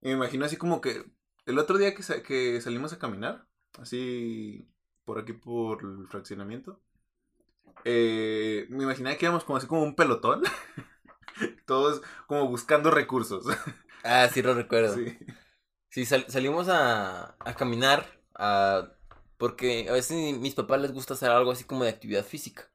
Y 0.00 0.08
me 0.08 0.12
imagino 0.14 0.44
así 0.44 0.56
como 0.56 0.80
que 0.80 1.04
el 1.46 1.58
otro 1.58 1.78
día 1.78 1.94
que, 1.94 2.04
sa- 2.04 2.22
que 2.22 2.60
salimos 2.60 2.92
a 2.92 2.98
caminar, 3.00 3.46
así 3.80 4.68
por 5.04 5.18
aquí 5.18 5.32
por 5.32 5.82
el 5.82 6.06
fraccionamiento, 6.08 6.80
eh, 7.84 8.66
me 8.70 8.84
imaginaba 8.84 9.16
que 9.16 9.26
íbamos 9.26 9.44
como 9.44 9.58
así 9.58 9.66
como 9.66 9.82
un 9.82 9.94
pelotón. 9.94 10.42
Todos 11.66 12.02
como 12.26 12.48
buscando 12.48 12.90
recursos. 12.90 13.44
Ah, 14.02 14.28
sí 14.32 14.42
lo 14.42 14.54
recuerdo. 14.54 14.94
Sí, 14.94 15.18
Sí. 15.90 16.06
sal- 16.06 16.26
salimos 16.28 16.68
a, 16.68 17.36
a 17.40 17.54
caminar, 17.56 18.06
a, 18.34 18.92
porque 19.38 19.88
a 19.88 19.92
veces 19.92 20.38
mis 20.38 20.54
papás 20.54 20.80
les 20.80 20.92
gusta 20.92 21.14
hacer 21.14 21.30
algo 21.30 21.50
así 21.52 21.64
como 21.64 21.84
de 21.84 21.90
actividad 21.90 22.24
física. 22.24 22.70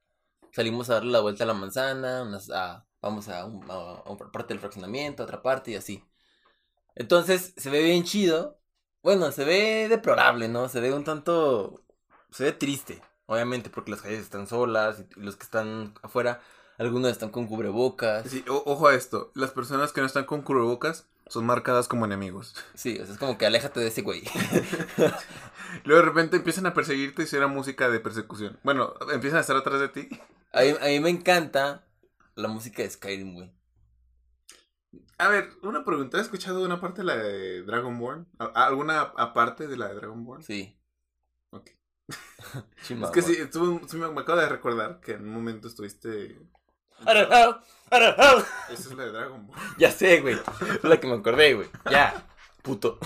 Salimos 0.52 0.90
a 0.90 0.96
darle 0.96 1.12
la 1.12 1.22
vuelta 1.22 1.44
a 1.46 1.48
la 1.48 1.54
manzana, 1.54 2.24
unas- 2.24 2.50
a- 2.52 2.86
vamos 3.02 3.30
a, 3.30 3.46
un- 3.46 3.70
a- 3.72 3.74
a 3.74 4.12
otra 4.12 4.32
parte 4.32 4.54
del 4.54 4.62
fraccionamiento, 4.62 5.24
a 5.24 5.26
otra 5.26 5.42
parte 5.42 5.72
y 5.72 5.76
así. 5.76 6.04
Entonces 6.96 7.54
se 7.58 7.70
ve 7.70 7.82
bien 7.84 8.04
chido. 8.04 8.60
Bueno, 9.04 9.32
se 9.32 9.46
ve 9.46 9.88
deplorable, 9.90 10.48
¿no? 10.48 10.70
Se 10.70 10.80
ve 10.80 10.94
un 10.94 11.04
tanto... 11.04 11.84
Se 12.32 12.44
ve 12.44 12.52
triste, 12.52 13.02
obviamente, 13.26 13.70
porque 13.70 13.92
las 13.92 14.02
calles 14.02 14.20
están 14.22 14.48
solas 14.48 15.00
y, 15.02 15.20
los 15.20 15.36
que 15.36 15.44
están 15.44 15.94
afuera, 16.02 16.42
algunos 16.78 17.12
están 17.12 17.30
con 17.30 17.48
cubrebocas. 17.48 18.30
Sí, 18.30 18.46
ojo 18.48 18.88
a 18.88 18.94
esto, 18.96 19.32
las 19.36 19.52
personas 19.52 19.92
que 19.92 20.02
no 20.02 20.08
están 20.08 20.26
con 20.26 20.42
cubrebocas 20.44 21.10
son 21.32 21.46
marcadas 21.46 21.88
como 21.88 22.06
enemigos. 22.06 22.54
Sí, 22.76 23.00
o 23.00 23.06
sea, 23.06 23.14
es 23.14 23.20
como 23.20 23.38
que 23.38 23.46
aléjate 23.46 23.80
de 23.80 23.88
ese 23.88 24.02
güey. 24.02 24.24
Luego 25.86 26.02
de 26.02 26.08
repente 26.08 26.38
empiezan 26.38 26.66
a 26.66 26.74
perseguirte 26.74 27.24
y 27.24 27.28
suena 27.28 27.48
música 27.48 27.90
de 27.90 28.00
persecución. 28.00 28.60
Bueno, 28.64 28.94
empiezan 29.14 29.38
a 29.38 29.42
estar 29.42 29.56
atrás 29.56 29.80
de 29.80 29.90
ti. 29.90 30.10
A 30.52 30.62
mí, 30.62 30.70
a 30.82 30.86
mí 30.88 31.00
me 31.00 31.10
encanta 31.10 31.88
la 32.36 32.48
música 32.50 32.82
de 32.84 32.90
Skyrim, 32.90 33.34
güey. 33.34 33.54
A 35.18 35.28
ver, 35.30 35.50
una 35.64 35.86
pregunta. 35.86 36.18
¿Has 36.18 36.24
escuchado 36.24 36.66
una 36.66 36.82
parte 36.82 37.02
de 37.02 37.06
la 37.06 37.16
de 37.16 37.62
Dragonborn? 37.64 38.28
¿A- 38.40 38.66
¿Alguna 38.66 39.02
aparte 39.02 39.68
de 39.68 39.78
la 39.78 39.88
de 39.90 39.96
Dragonborn? 39.96 40.44
Sí. 40.44 40.78
Ok. 41.52 41.70
Es 42.90 43.12
que 43.12 43.22
sí, 43.22 43.34
estuve- 43.40 43.88
sí 43.88 43.96
me, 43.98 44.10
me 44.12 44.22
acabo 44.22 44.40
de 44.42 44.50
recordar 44.50 45.00
que 45.00 45.14
en 45.14 45.22
un 45.28 45.34
momento 45.34 45.68
estuviste... 45.70 46.38
Esa 47.02 47.60
es 48.70 48.94
la 48.94 49.06
de 49.06 49.12
Dragonborn. 49.12 49.60
Ya 49.78 49.92
sé, 49.92 50.22
güey. 50.22 50.36
Es 50.36 50.84
la 50.84 51.00
que 51.00 51.08
me 51.08 51.16
acordé, 51.16 51.54
güey. 51.56 51.70
Ya. 51.90 52.26
Puto. 52.62 53.00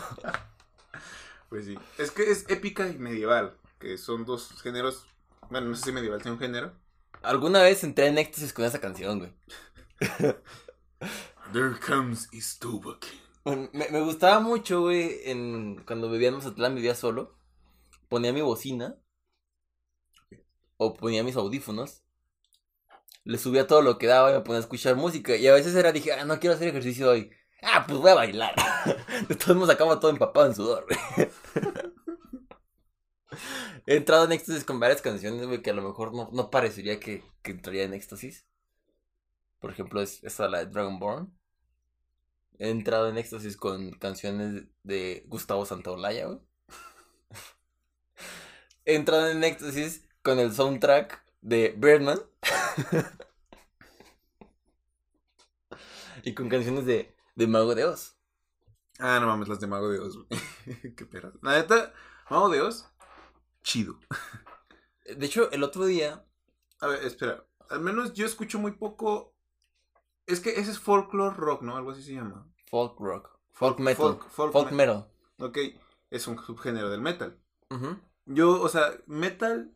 Pues 1.50 1.66
sí. 1.66 1.78
Es 1.98 2.12
que 2.12 2.30
es 2.30 2.50
épica 2.50 2.88
y 2.88 2.98
medieval, 2.98 3.58
que 3.80 3.98
son 3.98 4.26
dos 4.26 4.62
géneros... 4.62 5.06
Bueno, 5.50 5.68
no 5.68 5.76
sé 5.76 5.86
si 5.86 5.92
medieval 5.92 6.22
sea 6.22 6.32
un 6.32 6.40
género. 6.40 6.74
Alguna 7.22 7.62
vez 7.62 7.84
entré 7.84 8.08
en 8.08 8.18
éxtasis 8.18 8.54
con 8.54 8.66
esa 8.66 8.82
canción, 8.82 9.20
güey. 9.20 9.34
There 11.54 11.76
comes 11.86 12.28
Istubak. 12.32 13.06
Bueno, 13.44 13.70
me, 13.74 13.88
me 13.90 14.02
gustaba 14.02 14.40
mucho, 14.40 14.82
güey, 14.82 15.22
en, 15.26 15.84
cuando 15.86 16.10
vivía 16.10 16.30
en 16.30 16.36
Mazatlán, 16.36 16.76
vivía 16.76 16.96
solo. 16.96 17.38
Ponía 18.10 18.34
mi 18.34 18.42
bocina. 18.42 18.96
O 20.78 20.94
ponía 20.96 21.24
mis 21.24 21.36
audífonos. 21.36 22.05
Le 23.26 23.38
subía 23.38 23.68
todo 23.68 23.82
lo 23.82 23.98
que 23.98 24.08
daba 24.08 24.32
y 24.32 24.36
me 24.36 24.42
ponía 24.42 24.60
a 24.60 24.62
escuchar 24.62 24.96
música. 24.96 25.36
Y 25.36 25.48
a 25.48 25.54
veces 25.54 25.76
era, 25.76 25.92
dije, 25.92 26.14
ah, 26.14 26.24
no 26.26 26.40
quiero 26.40 26.56
hacer 26.56 26.70
ejercicio 26.70 27.10
hoy. 27.10 27.32
Ah, 27.62 27.84
pues 27.88 28.00
voy 28.00 28.12
a 28.12 28.16
bailar. 28.16 28.56
De 29.28 29.36
todos 29.36 29.58
modos 29.58 29.72
acabo 29.72 30.00
todo 30.00 30.12
empapado 30.12 30.46
en 30.46 30.56
sudor. 30.56 30.86
He 33.88 33.98
entrado 33.98 34.26
en 34.26 34.32
éxtasis 34.32 34.64
con 34.64 34.80
varias 34.80 35.02
canciones, 35.02 35.46
güey, 35.46 35.62
que 35.62 35.72
a 35.72 35.74
lo 35.74 35.82
mejor 35.82 36.14
no, 36.14 36.30
no 36.32 36.50
parecería 36.50 37.00
que, 37.00 37.24
que 37.42 37.52
entraría 37.52 37.84
en 37.84 37.94
éxtasis. 37.94 38.46
Por 39.60 39.72
ejemplo, 39.72 40.02
es 40.02 40.24
esa 40.24 40.48
la 40.48 40.60
de 40.60 40.68
Dragonborn. 40.68 41.34
He 42.60 42.70
entrado 42.70 43.10
en 43.10 43.18
éxtasis 43.18 43.58
con 43.58 43.92
canciones 43.94 44.66
de 44.84 45.24
Gustavo 45.28 45.66
Santaolalla, 45.66 46.28
güey. 46.28 46.40
He 48.86 48.96
entrado 48.96 49.30
en 49.30 49.44
éxtasis 49.44 50.08
con 50.22 50.40
el 50.40 50.54
soundtrack 50.54 51.25
de 51.46 51.76
Birdman. 51.78 52.20
y 56.24 56.34
con 56.34 56.50
canciones 56.50 56.86
de, 56.86 57.16
de 57.36 57.48
Mago 57.48 57.76
de 57.76 57.86
Oz. 57.86 58.18
Ah, 59.00 59.20
no 59.20 59.28
mames, 59.28 59.48
las 59.48 59.60
de 59.60 59.68
Mago 59.68 59.90
de 59.90 60.00
Oz. 60.00 60.18
Qué 60.98 61.06
perras. 61.06 61.34
La 61.42 61.54
neta, 61.54 61.94
Mago 62.30 62.50
de 62.50 62.62
Oz, 62.62 62.90
chido. 63.64 64.00
De 65.06 65.26
hecho, 65.26 65.52
el 65.52 65.64
otro 65.64 65.86
día. 65.86 66.26
A 66.80 66.88
ver, 66.88 67.04
espera. 67.04 67.46
Al 67.70 67.82
menos 67.82 68.14
yo 68.14 68.26
escucho 68.26 68.60
muy 68.60 68.72
poco. 68.72 69.34
Es 70.26 70.40
que 70.40 70.52
ese 70.60 70.72
es 70.72 70.80
folklore 70.80 71.36
rock, 71.36 71.62
¿no? 71.62 71.78
Algo 71.78 71.92
así 71.92 72.02
se 72.02 72.14
llama. 72.14 72.48
Folk 72.68 73.00
rock. 73.00 73.30
Folk 73.52 73.80
metal. 73.80 73.96
Folk, 74.18 74.30
Folk, 74.30 74.52
folk 74.52 74.72
me- 74.72 74.78
metal. 74.78 75.08
Ok, 75.38 75.58
es 76.10 76.28
un 76.28 76.42
subgénero 76.44 76.90
del 76.90 77.02
metal. 77.02 77.40
Yo, 78.26 78.60
o 78.62 78.70
sea, 78.70 78.98
metal. 79.06 79.72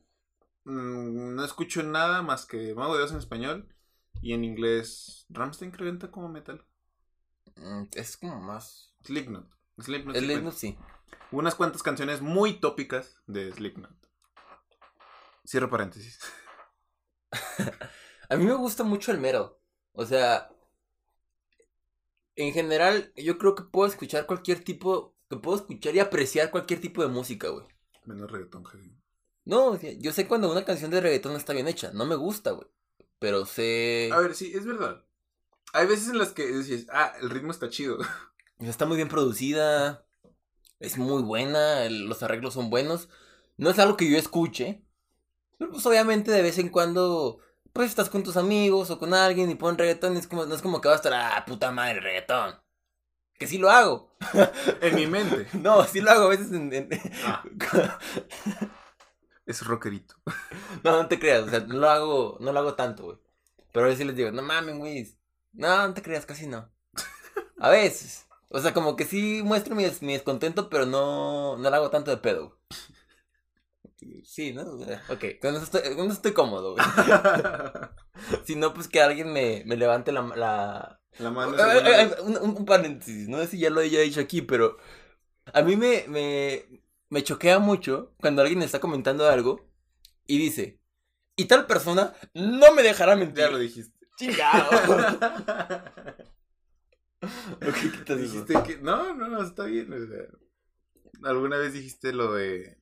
Mm, 0.69 1.35
no 1.35 1.43
escucho 1.43 1.83
nada 1.83 2.21
más 2.21 2.45
que 2.45 2.73
Mago 2.75 2.97
de 2.97 3.03
Oz 3.03 3.11
en 3.11 3.17
español. 3.17 3.73
Y 4.21 4.33
en 4.33 4.43
inglés. 4.43 5.25
Ramstein 5.29 5.71
creo 5.71 5.97
que 5.97 6.11
como 6.11 6.29
metal. 6.29 6.65
Mm, 7.55 7.83
Es 7.93 8.17
como 8.17 8.39
más. 8.41 8.93
Slipknot. 9.03 9.49
Slipknot. 9.79 10.15
El 10.15 10.25
Slipknot 10.25 10.53
sí. 10.53 10.77
Unas 11.31 11.55
cuantas 11.55 11.83
canciones 11.83 12.21
muy 12.21 12.59
tópicas 12.59 13.21
de 13.27 13.51
Slipknot. 13.51 13.95
Cierro 15.45 15.69
paréntesis. 15.69 16.19
A 18.29 18.35
mí 18.35 18.45
me 18.45 18.53
gusta 18.55 18.83
mucho 18.83 19.11
el 19.11 19.19
metal. 19.19 19.53
O 19.93 20.05
sea, 20.05 20.49
en 22.35 22.53
general, 22.53 23.11
yo 23.15 23.37
creo 23.37 23.55
que 23.55 23.63
puedo 23.63 23.87
escuchar 23.89 24.25
cualquier 24.25 24.63
tipo, 24.63 25.15
que 25.29 25.37
puedo 25.37 25.57
escuchar 25.57 25.95
y 25.95 25.99
apreciar 25.99 26.51
cualquier 26.51 26.81
tipo 26.81 27.01
de 27.01 27.07
música, 27.07 27.49
güey. 27.49 27.67
Menos 28.05 28.31
reggaetón, 28.31 28.65
heavy. 28.65 28.98
No, 29.49 29.79
yo 29.81 30.13
sé 30.13 30.27
cuando 30.27 30.51
una 30.51 30.63
canción 30.63 30.91
de 30.91 31.01
reggaetón 31.01 31.35
está 31.35 31.53
bien 31.53 31.67
hecha, 31.67 31.89
no 31.91 32.05
me 32.05 32.13
gusta, 32.13 32.51
güey. 32.51 32.67
Pero 33.17 33.47
sé, 33.47 34.11
A 34.13 34.19
ver, 34.19 34.35
sí, 34.35 34.51
es 34.53 34.63
verdad. 34.63 35.03
Hay 35.73 35.87
veces 35.87 36.09
en 36.09 36.19
las 36.19 36.33
que 36.33 36.45
dices, 36.45 36.85
ah, 36.91 37.13
el 37.19 37.31
ritmo 37.31 37.49
está 37.49 37.67
chido. 37.67 37.97
está 38.59 38.85
muy 38.85 38.95
bien 38.97 39.09
producida, 39.09 40.05
es 40.79 40.99
muy 40.99 41.23
buena, 41.23 41.89
los 41.89 42.21
arreglos 42.21 42.53
son 42.53 42.69
buenos. 42.69 43.09
No 43.57 43.71
es 43.71 43.79
algo 43.79 43.97
que 43.97 44.07
yo 44.07 44.19
escuche, 44.19 44.83
pero 45.57 45.71
pues 45.71 45.83
obviamente 45.87 46.29
de 46.29 46.43
vez 46.43 46.59
en 46.59 46.69
cuando, 46.69 47.39
pues 47.73 47.89
estás 47.89 48.11
con 48.11 48.21
tus 48.21 48.37
amigos 48.37 48.91
o 48.91 48.99
con 48.99 49.15
alguien 49.15 49.49
y 49.49 49.55
ponen 49.55 49.79
reggaetón 49.79 50.15
y 50.15 50.19
es 50.19 50.27
como, 50.27 50.45
no 50.45 50.53
es 50.53 50.61
como 50.61 50.79
que 50.79 50.89
vas 50.89 50.97
a 50.97 51.09
estar, 51.09 51.13
ah, 51.15 51.43
puta 51.47 51.71
madre, 51.71 52.01
reggaetón. 52.01 52.53
Que 53.39 53.47
sí 53.47 53.57
lo 53.57 53.71
hago. 53.71 54.15
en 54.81 54.93
mi 54.95 55.07
mente. 55.07 55.47
No, 55.59 55.83
sí 55.85 56.01
lo 56.01 56.11
hago 56.11 56.25
a 56.25 56.29
veces 56.29 56.51
en... 56.51 56.71
en- 56.71 56.89
Ah, 57.25 57.43
es 59.51 59.65
rockerito. 59.65 60.15
No, 60.83 60.91
no 61.03 61.07
te 61.07 61.19
creas, 61.19 61.43
o 61.43 61.49
sea, 61.49 61.59
no 61.61 61.75
lo 61.79 61.89
hago, 61.89 62.37
no 62.39 62.51
lo 62.53 62.59
hago 62.59 62.75
tanto, 62.75 63.03
güey. 63.03 63.17
Pero 63.73 63.85
a 63.85 63.89
veces 63.89 64.05
les 64.07 64.15
digo, 64.15 64.31
no 64.31 64.41
mames, 64.41 64.77
güey. 64.77 65.07
No, 65.53 65.87
no 65.87 65.93
te 65.93 66.01
creas, 66.01 66.25
casi 66.25 66.47
no. 66.47 66.71
A 67.59 67.69
veces. 67.69 68.27
O 68.49 68.59
sea, 68.59 68.73
como 68.73 68.95
que 68.95 69.05
sí 69.05 69.41
muestro 69.43 69.75
mi, 69.75 69.83
des- 69.83 70.01
mi 70.01 70.13
descontento, 70.13 70.69
pero 70.69 70.85
no, 70.85 71.57
no 71.57 71.69
lo 71.69 71.75
hago 71.75 71.89
tanto 71.91 72.11
de 72.11 72.17
pedo. 72.17 72.47
güey. 72.49 72.79
Sí, 74.23 74.53
¿no? 74.53 74.63
Ok, 75.09 75.23
eso 75.41 75.57
estoy, 75.63 75.81
eso 75.83 76.05
estoy 76.11 76.33
cómodo, 76.33 76.73
güey. 76.75 76.85
Si 78.45 78.55
no, 78.55 78.73
pues 78.73 78.87
que 78.87 79.01
alguien 79.01 79.31
me, 79.31 79.63
me 79.65 79.77
levante 79.77 80.11
la... 80.11 80.21
la... 80.35 80.99
La 81.19 81.31
mano 81.31 81.55
Eh, 81.57 81.81
eh, 81.85 82.11
eh, 82.17 82.21
un, 82.21 82.65
paréntesis, 82.65 83.27
no 83.29 83.39
sé 83.39 83.47
si 83.47 83.59
ya 83.59 83.69
lo 83.69 83.79
haya 83.81 84.01
dicho 84.01 84.19
aquí, 84.21 84.41
pero 84.41 84.77
a 85.53 85.61
mí 85.63 85.75
me, 85.77 86.05
me, 86.07 86.65
me 87.09 87.23
choquea 87.23 87.59
mucho 87.59 88.13
cuando 88.19 88.41
alguien 88.41 88.61
está 88.61 88.79
comentando 88.79 89.27
algo 89.27 89.69
y 90.27 90.37
dice, 90.37 90.79
y 91.35 91.45
tal 91.45 91.65
persona 91.67 92.13
no 92.33 92.73
me 92.73 92.83
dejará 92.83 93.15
mentir. 93.15 93.39
Ya 93.45 93.49
lo 93.51 93.57
dijiste. 93.59 93.97
Chingado. 94.17 94.69
Ok, 97.21 97.75
quitas 97.91 98.17
eso. 98.19 98.45
dijiste 98.45 98.63
que. 98.63 98.77
No, 98.77 99.13
no, 99.13 99.27
no, 99.27 99.43
está 99.43 99.65
bien. 99.65 99.91
o 99.91 99.97
sea, 100.07 100.25
alguna 101.29 101.57
vez 101.57 101.73
dijiste 101.73 102.13
lo 102.13 102.33
de. 102.33 102.77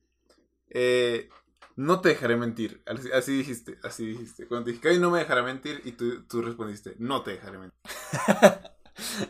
eh, 0.70 1.28
no 1.76 2.00
te 2.00 2.10
dejaré 2.10 2.36
mentir. 2.36 2.82
Así, 2.86 3.10
así 3.12 3.36
dijiste, 3.38 3.78
así 3.82 4.06
dijiste. 4.06 4.46
Cuando 4.46 4.66
te 4.66 4.72
dije, 4.72 4.88
"Ay, 4.90 4.98
no 4.98 5.10
me 5.10 5.20
dejará 5.20 5.42
mentir, 5.42 5.80
y 5.84 5.92
tú, 5.92 6.24
tú 6.26 6.42
respondiste, 6.42 6.94
no 6.98 7.22
te 7.22 7.32
dejaré 7.32 7.58
mentir. 7.58 7.78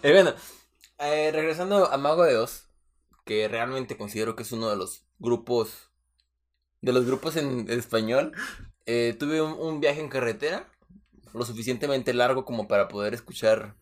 Eh, 0.02 0.12
bueno, 0.12 0.32
eh, 0.98 1.30
regresando 1.30 1.92
a 1.92 1.98
Mago 1.98 2.24
de 2.24 2.38
Oz, 2.38 2.67
que 3.28 3.47
realmente 3.47 3.99
considero 3.99 4.35
que 4.35 4.42
es 4.42 4.52
uno 4.52 4.70
de 4.70 4.76
los 4.76 5.04
grupos, 5.18 5.90
de 6.80 6.94
los 6.94 7.04
grupos 7.04 7.37
en 7.37 7.70
español, 7.70 8.32
eh, 8.87 9.14
tuve 9.18 9.42
un, 9.42 9.80
viaje 9.80 10.00
en 10.00 10.08
carretera, 10.08 10.73
lo 11.35 11.44
suficientemente 11.44 12.14
largo 12.14 12.47
como 12.47 12.66
para 12.68 12.88
poder 12.88 13.12
escuchar 13.12 13.76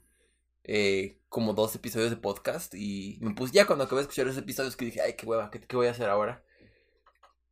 eh, 0.64 1.20
como 1.28 1.54
dos 1.54 1.76
episodios 1.76 2.10
de 2.10 2.16
podcast 2.16 2.74
y 2.74 3.18
me 3.20 3.36
puse 3.36 3.52
ya 3.52 3.68
cuando 3.68 3.84
acabé 3.84 4.00
de 4.00 4.08
escuchar 4.08 4.26
esos 4.26 4.42
episodios 4.42 4.74
que 4.74 4.86
dije, 4.86 5.00
ay, 5.00 5.14
qué 5.14 5.24
hueva, 5.24 5.48
¿qué, 5.48 5.60
qué 5.60 5.76
voy 5.76 5.86
a 5.86 5.92
hacer 5.92 6.10
ahora? 6.10 6.42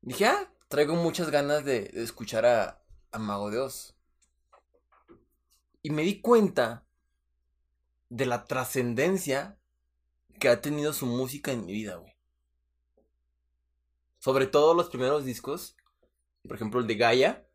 Dije, 0.03 0.27
ah, 0.27 0.53
traigo 0.67 0.97
muchas 0.97 1.31
ganas 1.31 1.65
de, 1.65 1.93
escuchar 1.95 2.45
a, 2.45 2.83
a 3.13 3.19
Mago 3.21 3.53
de 3.53 3.61
Oz. 3.61 3.95
Y 5.81 5.91
me 5.91 6.03
di 6.03 6.21
cuenta 6.21 6.85
de 8.09 8.27
la 8.27 8.47
trascendencia 8.47 9.61
que 10.45 10.51
ha 10.51 10.61
tenido 10.61 10.93
su 10.93 11.07
música 11.07 11.53
en 11.53 11.65
mi 11.65 11.73
vida, 11.73 11.97
güey. 11.97 12.13
Sobre 14.19 14.47
todo 14.47 14.75
los 14.75 14.91
primeros 14.91 15.25
discos, 15.25 15.75
por 16.47 16.57
ejemplo 16.57 16.81
el 16.81 16.87
de 16.87 16.97
Gaia, 16.97 17.49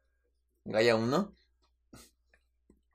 Gaia 0.66 0.96
1. 0.96 1.32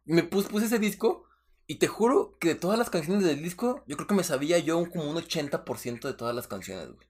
Me 0.07 0.25
puse, 0.25 0.49
ese 0.57 0.81
disco 0.81 1.29
y 1.69 1.77
te 1.77 1.87
juro 1.87 2.37
que 2.41 2.49
de 2.49 2.55
todas 2.57 2.77
las 2.77 2.91
canciones 2.91 3.23
del 3.23 3.41
disco, 3.41 3.85
yo 3.87 3.95
creo 3.95 4.09
que 4.09 4.17
me 4.17 4.25
sabía 4.25 4.59
yo 4.59 4.85
como 4.91 5.09
un 5.09 5.17
80% 5.17 6.09
de 6.09 6.15
todas 6.15 6.35
las 6.35 6.49
canciones, 6.49 6.89
güey. 6.89 7.07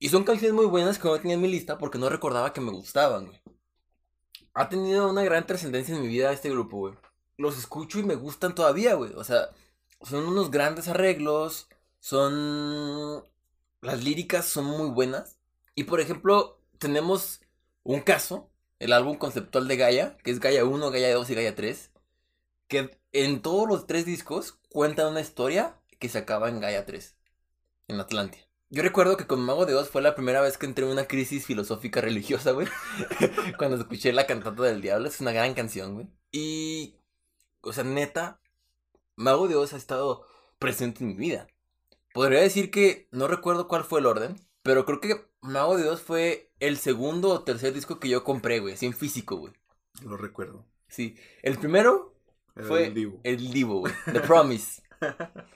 Y 0.00 0.08
son 0.08 0.24
canciones 0.24 0.56
muy 0.56 0.66
buenas 0.66 0.98
que 0.98 1.06
no 1.06 1.20
tenía 1.20 1.34
en 1.34 1.42
mi 1.42 1.48
lista 1.48 1.78
porque 1.78 1.98
no 1.98 2.08
recordaba 2.08 2.52
que 2.52 2.60
me 2.60 2.72
gustaban, 2.72 3.26
güey. 3.26 3.40
Ha 4.52 4.68
tenido 4.68 5.08
una 5.08 5.22
gran 5.22 5.46
trascendencia 5.46 5.94
en 5.94 6.02
mi 6.02 6.08
vida 6.08 6.32
este 6.32 6.50
grupo, 6.50 6.76
güey. 6.78 6.94
Los 7.36 7.56
escucho 7.56 8.00
y 8.00 8.02
me 8.02 8.16
gustan 8.16 8.52
todavía, 8.52 8.94
güey. 8.94 9.12
O 9.14 9.22
sea, 9.22 9.50
son 10.02 10.26
unos 10.26 10.50
grandes 10.50 10.88
arreglos, 10.88 11.68
son... 12.04 13.24
Las 13.80 14.04
líricas 14.04 14.44
son 14.44 14.66
muy 14.66 14.90
buenas. 14.90 15.38
Y 15.74 15.84
por 15.84 16.00
ejemplo, 16.00 16.60
tenemos 16.76 17.40
un 17.82 18.02
caso, 18.02 18.50
el 18.78 18.92
álbum 18.92 19.16
conceptual 19.16 19.66
de 19.68 19.78
Gaia, 19.78 20.18
que 20.18 20.30
es 20.30 20.38
Gaia 20.38 20.66
1, 20.66 20.90
Gaia 20.90 21.14
2 21.14 21.30
y 21.30 21.34
Gaia 21.34 21.54
3, 21.54 21.92
que 22.68 22.98
en 23.12 23.40
todos 23.40 23.66
los 23.66 23.86
tres 23.86 24.04
discos 24.04 24.58
cuentan 24.68 25.12
una 25.12 25.22
historia 25.22 25.80
que 25.98 26.10
se 26.10 26.18
acaba 26.18 26.50
en 26.50 26.60
Gaia 26.60 26.84
3, 26.84 27.16
en 27.88 28.00
Atlantia. 28.00 28.46
Yo 28.68 28.82
recuerdo 28.82 29.16
que 29.16 29.26
con 29.26 29.40
Mago 29.40 29.64
de 29.64 29.74
Oz 29.74 29.88
fue 29.88 30.02
la 30.02 30.14
primera 30.14 30.42
vez 30.42 30.58
que 30.58 30.66
entré 30.66 30.84
en 30.84 30.92
una 30.92 31.06
crisis 31.06 31.46
filosófica 31.46 32.02
religiosa, 32.02 32.50
güey. 32.50 32.68
Cuando 33.58 33.78
escuché 33.78 34.12
la 34.12 34.26
cantata 34.26 34.62
del 34.62 34.82
diablo. 34.82 35.08
Es 35.08 35.22
una 35.22 35.32
gran 35.32 35.54
canción, 35.54 35.94
güey. 35.94 36.08
Y, 36.32 36.98
o 37.62 37.72
sea, 37.72 37.84
neta, 37.84 38.42
Mago 39.16 39.48
de 39.48 39.56
Oz 39.56 39.72
ha 39.72 39.78
estado 39.78 40.26
presente 40.58 41.02
en 41.02 41.08
mi 41.08 41.14
vida. 41.14 41.46
Podría 42.14 42.40
decir 42.40 42.70
que 42.70 43.08
no 43.10 43.26
recuerdo 43.28 43.68
cuál 43.68 43.84
fue 43.84 43.98
el 44.00 44.06
orden, 44.06 44.36
pero 44.62 44.86
creo 44.86 45.00
que 45.00 45.26
Mago 45.42 45.76
de 45.76 45.88
Oz 45.88 46.00
fue 46.00 46.52
el 46.60 46.78
segundo 46.78 47.28
o 47.30 47.42
tercer 47.44 47.74
disco 47.74 47.98
que 48.00 48.08
yo 48.08 48.24
compré, 48.24 48.60
güey, 48.60 48.74
así 48.74 48.86
en 48.86 48.94
físico, 48.94 49.36
güey. 49.36 49.52
Lo 50.02 50.16
recuerdo. 50.16 50.64
Sí, 50.88 51.16
el 51.42 51.58
primero 51.58 52.14
Era 52.54 52.66
fue 52.68 52.86
el 52.86 52.94
Divo. 52.94 53.20
el 53.24 53.52
Divo, 53.52 53.80
güey, 53.80 53.92
The 54.12 54.20
Promise. 54.20 54.82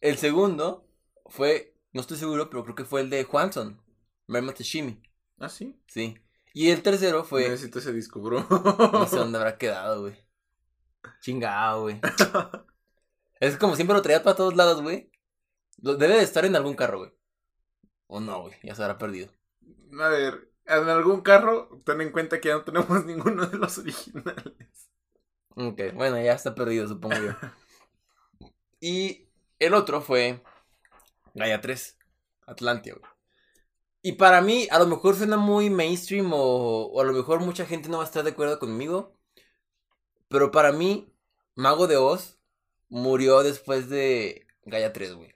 El 0.00 0.18
segundo 0.18 0.86
fue, 1.26 1.74
no 1.92 2.02
estoy 2.02 2.18
seguro, 2.18 2.50
pero 2.50 2.62
creo 2.64 2.74
que 2.74 2.84
fue 2.84 3.00
el 3.00 3.08
de 3.08 3.24
Juanson, 3.24 3.80
Merma 4.26 4.52
Teshimi, 4.52 5.00
Ah, 5.38 5.48
sí. 5.48 5.80
sí. 5.86 6.18
Y 6.52 6.68
el 6.70 6.82
tercero 6.82 7.24
fue, 7.24 7.48
Necesito 7.48 7.78
ese 7.78 7.92
disco, 7.94 8.20
bro. 8.20 8.46
no 8.92 9.06
sé 9.06 9.16
dónde 9.16 9.38
habrá 9.38 9.56
quedado, 9.56 10.02
güey. 10.02 10.16
Chingado, 11.22 11.82
güey. 11.82 12.00
Es 13.40 13.56
como 13.56 13.76
siempre 13.76 13.96
lo 13.96 14.02
traía 14.02 14.22
para 14.22 14.36
todos 14.36 14.54
lados, 14.56 14.82
güey. 14.82 15.10
Debe 15.78 16.16
de 16.16 16.22
estar 16.22 16.44
en 16.44 16.56
algún 16.56 16.74
carro, 16.74 16.98
güey. 16.98 17.12
O 18.06 18.20
no, 18.20 18.42
güey, 18.42 18.54
ya 18.62 18.74
se 18.74 18.82
habrá 18.82 18.98
perdido. 18.98 19.30
A 20.00 20.08
ver, 20.08 20.50
en 20.66 20.88
algún 20.88 21.20
carro, 21.22 21.82
ten 21.84 22.00
en 22.00 22.12
cuenta 22.12 22.40
que 22.40 22.48
ya 22.48 22.54
no 22.54 22.64
tenemos 22.64 23.04
ninguno 23.06 23.46
de 23.46 23.58
los 23.58 23.78
originales. 23.78 24.90
Ok, 25.56 25.80
bueno, 25.94 26.20
ya 26.20 26.32
está 26.32 26.54
perdido, 26.54 26.88
supongo 26.88 27.16
yo. 27.16 27.32
Y 28.80 29.30
el 29.60 29.72
otro 29.72 30.02
fue 30.02 30.42
Gaia 31.32 31.62
3, 31.62 31.96
Atlantia, 32.46 32.94
güey. 32.94 33.10
Y 34.02 34.12
para 34.12 34.42
mí, 34.42 34.68
a 34.70 34.78
lo 34.78 34.86
mejor 34.86 35.16
suena 35.16 35.38
muy 35.38 35.70
mainstream 35.70 36.30
o, 36.34 36.90
o 36.92 37.00
a 37.00 37.04
lo 37.04 37.14
mejor 37.14 37.40
mucha 37.40 37.64
gente 37.64 37.88
no 37.88 37.96
va 37.96 38.02
a 38.04 38.06
estar 38.06 38.22
de 38.24 38.32
acuerdo 38.32 38.58
conmigo. 38.58 39.16
Pero 40.28 40.50
para 40.50 40.72
mí, 40.72 41.14
Mago 41.54 41.86
de 41.86 41.96
Oz 41.96 42.38
murió 42.90 43.42
después 43.42 43.88
de 43.88 44.46
Gaia 44.64 44.92
3, 44.92 45.14
güey. 45.14 45.33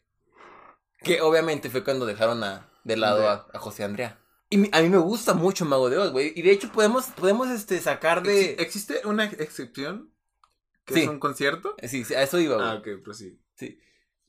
Que 1.03 1.21
obviamente 1.21 1.71
fue 1.71 1.85
cuando 1.85 2.07
dejaron 2.07 2.43
a, 2.45 2.69
de 2.85 2.97
lado 2.97 3.29
a, 3.29 3.47
a 3.53 3.59
José 3.59 3.85
Andrea. 3.85 4.21
Y 4.51 4.57
mi- 4.59 4.71
a 4.73 4.81
mí 4.83 4.89
me 4.89 4.99
gusta 4.99 5.35
mucho 5.35 5.65
Mago 5.65 5.91
de 5.91 5.99
Oz, 5.99 6.11
güey. 6.13 6.33
Y 6.35 6.43
de 6.43 6.51
hecho 6.53 6.71
podemos, 6.73 7.07
podemos 7.07 7.49
este, 7.51 7.81
sacar 7.81 8.23
de... 8.23 8.57
Exi- 8.57 8.61
¿Existe 8.63 9.01
una 9.07 9.25
excepción? 9.27 10.13
¿Que 10.85 10.95
Sí. 10.95 11.01
es 11.03 11.09
un 11.09 11.19
concierto? 11.21 11.77
Sí, 11.87 12.05
sí, 12.05 12.15
a 12.15 12.23
eso 12.23 12.41
iba, 12.41 12.57
güey. 12.57 12.67
Ah, 12.67 12.75
ok, 12.75 12.89
pero 13.03 13.15
sí. 13.15 13.39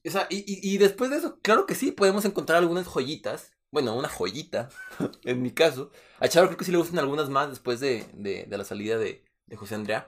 O 0.06 0.10
sea, 0.12 0.28
y, 0.30 0.38
y, 0.38 0.74
y 0.74 0.78
después 0.78 1.10
de 1.10 1.18
eso, 1.18 1.40
claro 1.42 1.66
que 1.66 1.76
sí, 1.76 1.92
podemos 1.92 2.24
encontrar 2.26 2.60
algunas 2.60 2.88
joyitas. 2.88 3.52
Bueno, 3.72 3.96
una 3.96 4.08
joyita, 4.10 4.70
en 5.24 5.42
mi 5.42 5.52
caso. 5.52 5.92
A 6.20 6.28
Charo 6.28 6.48
creo 6.48 6.58
que 6.58 6.66
sí 6.66 6.72
le 6.72 6.78
gustan 6.78 7.00
algunas 7.00 7.30
más 7.30 7.50
después 7.50 7.80
de, 7.80 8.06
de, 8.14 8.46
de 8.46 8.58
la 8.58 8.64
salida 8.66 8.98
de, 8.98 9.24
de 9.46 9.56
José 9.58 9.76
Andrea. 9.76 10.08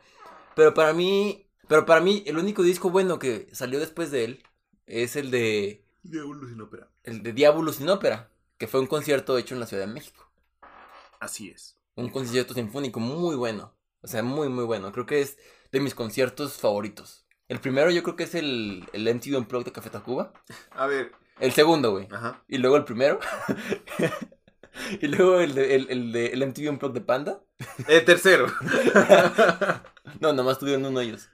Pero 0.56 0.74
para 0.74 0.94
mí, 0.94 1.50
pero 1.68 1.86
para 1.86 2.02
mí, 2.02 2.24
el 2.26 2.38
único 2.38 2.64
disco 2.64 2.90
bueno 2.90 3.20
que 3.20 3.48
salió 3.54 3.80
después 3.80 4.12
de 4.12 4.24
él 4.24 4.44
es 4.88 5.16
el 5.16 5.30
de, 5.30 5.81
Diablo 6.04 6.48
sin 6.48 6.62
ópera. 6.62 6.90
el 7.04 7.24
de 7.24 7.34
Diabolus 7.34 7.76
sin 7.78 7.90
ópera, 7.90 8.32
que 8.58 8.68
fue 8.68 8.80
un 8.80 8.88
concierto 8.88 9.38
hecho 9.38 9.54
en 9.54 9.60
la 9.60 9.68
Ciudad 9.68 9.86
de 9.88 9.94
México. 9.94 10.32
Así 11.20 11.50
es. 11.50 11.78
Un 11.96 12.10
concierto 12.10 12.54
sinfónico 12.54 13.00
muy 13.00 13.36
bueno. 13.36 13.76
O 14.02 14.08
sea, 14.08 14.24
muy, 14.24 14.50
muy 14.50 14.64
bueno. 14.66 14.92
Creo 14.92 15.06
que 15.06 15.22
es 15.22 15.38
de 15.72 15.80
mis 15.80 15.94
conciertos 15.94 16.54
favoritos. 16.58 17.26
El 17.48 17.60
primero 17.60 17.92
yo 17.92 18.02
creo 18.02 18.16
que 18.16 18.24
es 18.24 18.34
el, 18.36 18.88
el 18.94 19.08
MTV 19.14 19.38
Unplugged 19.38 19.66
de 19.66 19.72
Café 19.74 19.90
Tacuba. 19.90 20.34
A 20.72 20.88
ver, 20.88 21.12
El 21.40 21.52
segundo, 21.52 21.92
güey. 21.92 22.08
ajá. 22.12 22.44
Y 22.48 22.58
luego 22.58 22.78
el 22.78 22.86
primero. 22.86 23.20
y 25.02 25.08
luego 25.08 25.40
el 25.40 25.54
de, 25.54 25.76
el, 25.76 25.90
el 25.90 26.12
de 26.12 26.28
el 26.28 26.48
MTV 26.48 26.70
Unplugged 26.70 26.96
de 26.96 27.02
Panda. 27.02 27.44
Eh, 27.88 28.02
tercero. 28.02 28.48
No, 30.20 30.34
nomás 30.34 30.60
tuvieron 30.60 30.86
uno 30.86 31.00
ellos. 31.00 31.30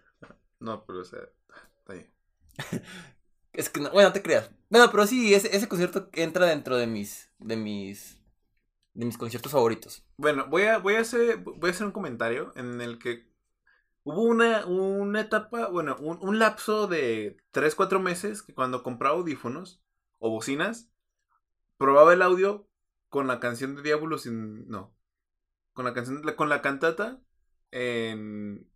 no, 0.59 0.83
pero 0.85 0.99
o 0.99 1.05
sea, 1.05 1.19
está 1.79 1.93
bien. 1.93 2.11
Es 3.53 3.69
que 3.69 3.79
no, 3.81 3.89
bueno, 3.91 4.09
no 4.09 4.13
te 4.13 4.21
creas. 4.21 4.51
Bueno, 4.69 4.89
pero 4.91 5.07
sí, 5.07 5.33
ese, 5.33 5.55
ese 5.55 5.67
concierto 5.67 6.09
entra 6.13 6.45
dentro 6.47 6.75
de 6.75 6.87
mis, 6.87 7.31
de 7.39 7.55
mis, 7.55 8.19
de 8.93 9.05
mis 9.05 9.17
conciertos 9.17 9.51
favoritos. 9.51 10.05
Bueno, 10.17 10.47
voy 10.49 10.63
a, 10.63 10.77
voy 10.79 10.95
a 10.95 11.01
hacer, 11.01 11.37
voy 11.37 11.69
a 11.69 11.71
hacer 11.71 11.85
un 11.85 11.93
comentario 11.93 12.51
en 12.55 12.81
el 12.81 12.99
que 12.99 13.27
hubo 14.03 14.23
una, 14.23 14.65
una 14.65 15.21
etapa, 15.21 15.67
bueno, 15.67 15.95
un, 15.99 16.17
un 16.21 16.39
lapso 16.39 16.87
de 16.87 17.37
3, 17.51 17.75
4 17.75 17.99
meses 17.99 18.41
que 18.41 18.53
cuando 18.53 18.83
compraba 18.83 19.15
audífonos 19.15 19.81
o 20.19 20.29
bocinas, 20.29 20.89
probaba 21.77 22.13
el 22.13 22.21
audio 22.21 22.67
con 23.09 23.27
la 23.27 23.39
canción 23.39 23.75
de 23.75 23.83
Diablo 23.83 24.17
sin, 24.17 24.67
no, 24.67 24.95
con 25.73 25.85
la 25.85 25.93
canción, 25.93 26.21
con 26.35 26.49
la 26.49 26.61
cantata 26.61 27.21
en, 27.71 28.69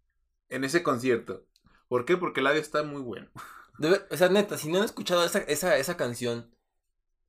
en 0.50 0.64
ese 0.64 0.84
concierto. 0.84 1.46
¿Por 1.88 2.06
qué? 2.06 2.16
Porque 2.16 2.40
el 2.40 2.48
audio 2.48 2.62
está 2.62 2.84
muy 2.84 3.02
bueno. 3.02 3.30
O 4.10 4.18
sea, 4.18 4.30
neta, 4.30 4.58
si 4.58 4.70
no 4.70 4.80
han 4.80 4.86
escuchado 4.86 5.24
esa, 5.26 5.40
esa, 5.40 5.78
esa 5.78 5.98
canción, 5.98 6.54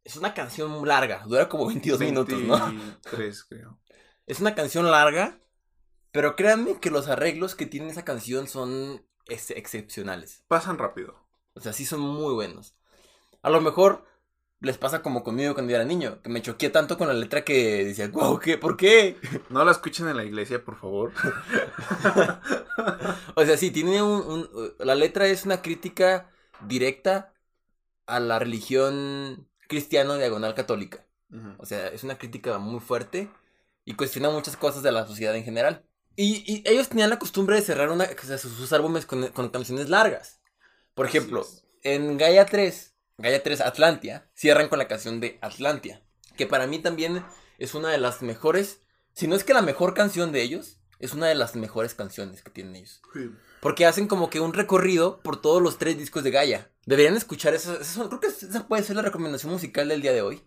es 0.04 0.16
una 0.16 0.34
canción 0.34 0.86
larga, 0.86 1.22
dura 1.26 1.48
como 1.48 1.66
22 1.66 2.00
minutos, 2.00 2.40
¿no? 2.40 2.58
23, 2.66 3.44
creo. 3.48 3.78
Es 4.26 4.40
una 4.40 4.54
canción 4.54 4.90
larga, 4.90 5.38
pero 6.10 6.36
créanme 6.36 6.78
que 6.80 6.90
los 6.90 7.08
arreglos 7.08 7.54
que 7.54 7.66
tiene 7.66 7.90
esa 7.90 8.04
canción 8.04 8.48
son 8.48 9.04
ex- 9.26 9.50
excepcionales. 9.50 10.44
Pasan 10.48 10.78
rápido. 10.78 11.16
O 11.54 11.60
sea, 11.60 11.72
sí 11.72 11.84
son 11.84 12.00
muy 12.00 12.32
buenos. 12.34 12.74
A 13.42 13.50
lo 13.50 13.60
mejor 13.60 14.04
les 14.60 14.78
pasa 14.78 15.02
como 15.02 15.24
conmigo 15.24 15.54
cuando 15.54 15.70
yo 15.70 15.76
era 15.76 15.84
niño, 15.84 16.22
que 16.22 16.30
me 16.30 16.40
choqué 16.40 16.70
tanto 16.70 16.96
con 16.96 17.08
la 17.08 17.14
letra 17.14 17.44
que 17.44 17.84
decía, 17.84 18.08
wow, 18.08 18.38
¿qué? 18.38 18.56
¿Por 18.58 18.76
qué? 18.76 19.16
No 19.50 19.64
la 19.64 19.72
escuchen 19.72 20.06
en 20.08 20.16
la 20.16 20.24
iglesia, 20.24 20.64
por 20.64 20.78
favor. 20.78 21.12
O 23.34 23.44
sea, 23.44 23.56
sí, 23.56 23.70
tiene 23.70 24.02
un, 24.02 24.20
un- 24.22 24.74
La 24.78 24.94
letra 24.94 25.26
es 25.26 25.44
una 25.44 25.62
crítica 25.62 26.30
directa 26.66 27.34
a 28.06 28.20
la 28.20 28.38
religión 28.38 29.48
cristiano 29.68 30.16
diagonal 30.16 30.54
católica. 30.54 31.06
O 31.58 31.64
sea, 31.64 31.88
es 31.88 32.04
una 32.04 32.18
crítica 32.18 32.58
muy 32.58 32.80
fuerte 32.80 33.30
y 33.86 33.94
cuestiona 33.94 34.28
muchas 34.28 34.56
cosas 34.56 34.82
de 34.82 34.92
la 34.92 35.06
sociedad 35.06 35.34
en 35.34 35.44
general. 35.44 35.84
Y, 36.14 36.44
y 36.46 36.62
ellos 36.66 36.90
tenían 36.90 37.08
la 37.08 37.18
costumbre 37.18 37.56
de 37.56 37.62
cerrar 37.62 37.90
una, 37.90 38.04
o 38.04 38.26
sea, 38.26 38.36
sus, 38.36 38.52
sus 38.52 38.72
álbumes 38.74 39.06
con, 39.06 39.28
con 39.28 39.48
canciones 39.48 39.88
largas. 39.88 40.40
Por 40.94 41.06
ejemplo, 41.06 41.46
en 41.82 42.18
Gaia 42.18 42.44
3, 42.44 42.94
Gaia 43.16 43.42
3 43.42 43.62
Atlantia, 43.62 44.28
cierran 44.34 44.68
con 44.68 44.78
la 44.78 44.88
canción 44.88 45.20
de 45.20 45.38
Atlantia. 45.40 46.02
Que 46.36 46.46
para 46.46 46.66
mí 46.66 46.80
también 46.80 47.24
es 47.58 47.74
una 47.74 47.88
de 47.88 47.98
las 47.98 48.20
mejores, 48.20 48.80
si 49.14 49.26
no 49.26 49.36
es 49.36 49.44
que 49.44 49.54
la 49.54 49.62
mejor 49.62 49.94
canción 49.94 50.32
de 50.32 50.42
ellos, 50.42 50.81
es 51.02 51.14
una 51.14 51.26
de 51.26 51.34
las 51.34 51.56
mejores 51.56 51.94
canciones 51.94 52.42
que 52.42 52.50
tienen 52.50 52.76
ellos. 52.76 53.02
Porque 53.60 53.86
hacen 53.86 54.06
como 54.06 54.30
que 54.30 54.38
un 54.38 54.54
recorrido 54.54 55.20
por 55.20 55.40
todos 55.40 55.60
los 55.60 55.76
tres 55.76 55.98
discos 55.98 56.22
de 56.22 56.30
Gaia. 56.30 56.70
Deberían 56.86 57.16
escuchar 57.16 57.54
eso. 57.54 57.76
creo 58.08 58.20
que 58.20 58.28
esa 58.28 58.68
puede 58.68 58.84
ser 58.84 58.94
la 58.94 59.02
recomendación 59.02 59.52
musical 59.52 59.88
del 59.88 60.00
día 60.00 60.12
de 60.12 60.22
hoy. 60.22 60.42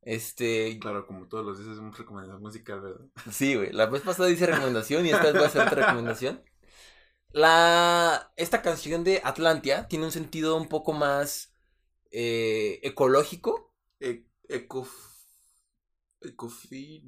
Este, 0.00 0.78
Claro, 0.80 1.06
como 1.06 1.28
todos 1.28 1.44
los 1.44 1.58
días 1.58 1.70
hacemos 1.70 1.96
recomendación 1.98 2.40
musical, 2.40 2.80
¿verdad? 2.80 3.06
sí, 3.30 3.54
güey. 3.54 3.70
La 3.72 3.84
vez 3.84 4.00
pasada 4.00 4.30
hice 4.30 4.46
recomendación 4.46 5.04
y 5.04 5.10
esta 5.10 5.24
vez 5.24 5.34
voy 5.34 5.44
a 5.44 5.46
hacer 5.46 5.66
otra 5.66 5.86
recomendación. 5.86 6.42
La, 7.28 8.32
esta 8.36 8.62
canción 8.62 9.04
de 9.04 9.20
Atlantia 9.24 9.88
tiene 9.88 10.06
un 10.06 10.12
sentido 10.12 10.56
un 10.56 10.68
poco 10.68 10.94
más 10.94 11.54
eh, 12.10 12.80
ecológico. 12.82 13.74
E 14.00 14.26
ecof... 14.48 14.90
Ecofi... 16.22 17.04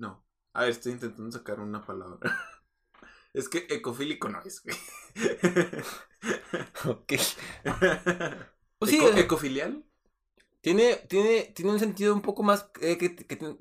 A 0.56 0.62
ver, 0.62 0.70
estoy 0.70 0.92
intentando 0.92 1.30
sacar 1.32 1.60
una 1.60 1.84
palabra. 1.84 2.20
Es 3.34 3.48
que 3.50 3.66
ecofílico 3.70 4.28
no 4.30 4.40
es, 4.42 4.62
güey. 4.62 4.76
Ok. 6.86 7.12
Pues 8.78 8.90
sí, 8.90 8.98
Eco- 8.98 9.08
eh. 9.16 9.20
¿Ecofilial? 9.20 9.84
Tiene, 10.60 10.96
tiene, 11.08 11.52
tiene 11.54 11.72
un 11.72 11.78
sentido 11.80 12.14
un 12.14 12.22
poco 12.22 12.42
más. 12.42 12.70
eh, 12.80 12.98
que, 12.98 13.16
que 13.16 13.36
tiene- 13.36 13.56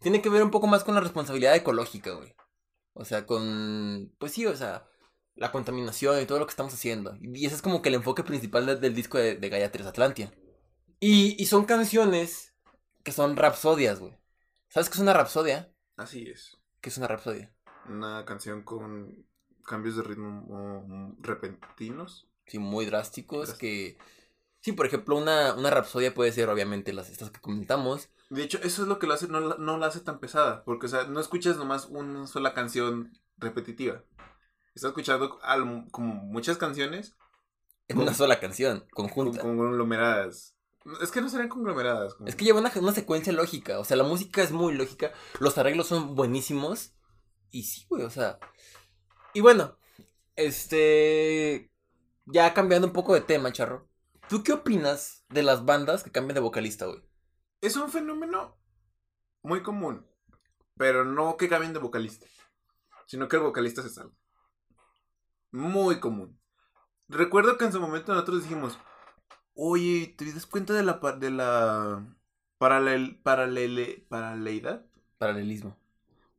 tiene 0.00 0.22
que 0.22 0.28
ver 0.30 0.42
un 0.42 0.50
poco 0.50 0.66
más 0.66 0.84
con 0.84 0.94
la 0.94 1.00
responsabilidad 1.00 1.54
ecológica, 1.56 2.12
güey. 2.12 2.34
O 2.94 3.04
sea, 3.04 3.26
con. 3.26 4.14
Pues 4.18 4.32
sí, 4.32 4.46
o 4.46 4.56
sea, 4.56 4.88
la 5.36 5.52
contaminación 5.52 6.20
y 6.22 6.26
todo 6.26 6.38
lo 6.40 6.46
que 6.46 6.50
estamos 6.52 6.74
haciendo. 6.74 7.16
Y 7.22 7.46
ese 7.46 7.56
es 7.56 7.62
como 7.62 7.82
que 7.82 7.90
el 7.90 7.96
enfoque 7.96 8.24
principal 8.24 8.66
de- 8.66 8.76
del 8.76 8.94
disco 8.94 9.18
de, 9.18 9.36
de 9.36 9.48
Gaia 9.50 9.72
3 9.72 9.86
Atlantia. 9.86 10.32
Y, 11.00 11.42
y 11.42 11.46
son 11.46 11.64
canciones 11.66 12.54
que 13.04 13.12
son 13.12 13.36
rapsodias, 13.36 14.00
güey. 14.00 14.14
¿Sabes 14.68 14.88
qué 14.90 14.94
es 14.96 15.00
una 15.00 15.14
rapsodia? 15.14 15.72
Así 15.96 16.28
es. 16.28 16.58
¿Qué 16.80 16.88
es 16.90 16.98
una 16.98 17.08
rapsodia? 17.08 17.52
Una 17.88 18.24
canción 18.24 18.62
con 18.62 19.26
cambios 19.66 19.96
de 19.96 20.02
ritmo 20.02 21.16
repentinos. 21.20 22.28
Sí, 22.46 22.58
muy 22.58 22.86
drásticos. 22.86 23.48
Drástico. 23.48 23.60
Que. 23.60 23.98
Sí, 24.60 24.72
por 24.72 24.86
ejemplo, 24.86 25.16
una, 25.16 25.54
una 25.54 25.70
rapsodia 25.70 26.12
puede 26.14 26.32
ser, 26.32 26.48
obviamente, 26.50 26.92
las 26.92 27.08
estas 27.10 27.30
que 27.30 27.40
comentamos. 27.40 28.10
De 28.28 28.42
hecho, 28.42 28.58
eso 28.62 28.82
es 28.82 28.88
lo 28.88 28.98
que 28.98 29.06
lo 29.06 29.14
hace, 29.14 29.26
no, 29.28 29.40
la- 29.40 29.56
no 29.58 29.78
la 29.78 29.86
hace 29.86 30.00
tan 30.00 30.20
pesada. 30.20 30.64
Porque, 30.64 30.86
o 30.86 30.88
sea, 30.88 31.04
no 31.04 31.18
escuchas 31.20 31.56
nomás 31.56 31.86
una 31.86 32.26
sola 32.26 32.52
canción 32.54 33.12
repetitiva. 33.38 34.04
Estás 34.74 34.90
escuchando 34.90 35.38
al- 35.42 35.86
como 35.90 36.14
muchas 36.14 36.58
canciones 36.58 37.16
En 37.88 37.96
Con- 37.96 38.04
una 38.04 38.14
sola 38.14 38.38
canción, 38.38 38.80
con- 38.92 39.08
conjunta. 39.08 39.40
conglomeradas. 39.40 40.54
Es 41.02 41.10
que 41.10 41.20
no 41.20 41.28
serían 41.28 41.48
conglomeradas. 41.48 42.14
como- 42.14 42.28
Es 42.28 42.36
que 42.36 42.44
lleva 42.44 42.60
una, 42.60 42.72
una 42.76 42.92
secuencia 42.92 43.32
lógica. 43.32 43.78
O 43.78 43.84
sea, 43.84 43.96
la 43.96 44.04
música 44.04 44.42
es 44.42 44.50
muy 44.52 44.74
lógica. 44.74 45.12
Los 45.38 45.58
arreglos 45.58 45.86
son 45.88 46.14
buenísimos. 46.14 46.94
Y 47.50 47.64
sí, 47.64 47.84
güey, 47.88 48.02
o 48.04 48.10
sea. 48.10 48.38
Y 49.34 49.40
bueno, 49.40 49.76
este. 50.36 51.70
Ya 52.26 52.54
cambiando 52.54 52.86
un 52.86 52.92
poco 52.92 53.14
de 53.14 53.20
tema, 53.20 53.52
charro. 53.52 53.88
¿Tú 54.28 54.42
qué 54.44 54.52
opinas 54.52 55.24
de 55.28 55.42
las 55.42 55.64
bandas 55.64 56.02
que 56.04 56.12
cambian 56.12 56.34
de 56.36 56.40
vocalista, 56.40 56.86
güey? 56.86 57.02
Es 57.60 57.76
un 57.76 57.90
fenómeno 57.90 58.56
muy 59.42 59.62
común. 59.62 60.06
Pero 60.76 61.04
no 61.04 61.36
que 61.36 61.48
cambien 61.48 61.72
de 61.72 61.78
vocalista. 61.80 62.26
Sino 63.06 63.28
que 63.28 63.36
el 63.36 63.42
vocalista 63.42 63.82
se 63.82 63.90
salga. 63.90 64.14
Muy 65.50 65.98
común. 66.00 66.40
Recuerdo 67.08 67.58
que 67.58 67.64
en 67.64 67.72
su 67.72 67.80
momento 67.80 68.12
nosotros 68.14 68.44
dijimos, 68.44 68.78
oye, 69.62 70.14
¿te 70.16 70.32
das 70.32 70.46
cuenta 70.46 70.72
de 70.72 70.82
la, 70.82 70.94
de 71.18 71.30
la 71.30 72.06
paralel, 72.58 73.20
paralele, 73.22 74.06
paraleidad? 74.08 74.86
Paralelismo. 75.18 75.76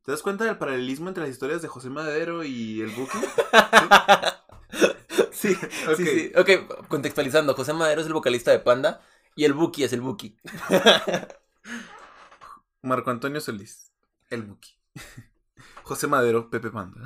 ¿Te 0.04 0.12
das 0.12 0.24
cuenta 0.24 0.44
del 0.46 0.58
paralelismo 0.58 1.08
entre 1.10 1.22
las 1.24 1.32
historias 1.32 1.62
de 1.62 1.68
José 1.68 1.92
Madero 1.92 2.44
y 2.44 2.82
el 2.82 2.90
Buki? 2.90 3.18
sí, 5.32 5.56
Ok. 5.88 5.96
sí, 5.98 6.06
sí. 6.06 6.32
Ok, 6.36 6.88
contextualizando. 6.88 7.54
José 7.54 7.74
Madero 7.74 8.02
es 8.02 8.08
el 8.08 8.14
vocalista 8.14 8.50
de 8.50 8.60
Panda. 8.60 9.02
Y 9.36 9.46
el 9.46 9.54
Buki 9.54 9.84
es 9.84 9.94
el 9.94 10.02
Buki. 10.02 10.36
Marco 12.82 13.12
Antonio 13.12 13.40
Solís, 13.40 13.92
el 14.30 14.42
Buki. 14.42 14.72
José 15.84 16.08
Madero, 16.08 16.50
Pepe 16.50 16.72
Panda. 16.72 17.02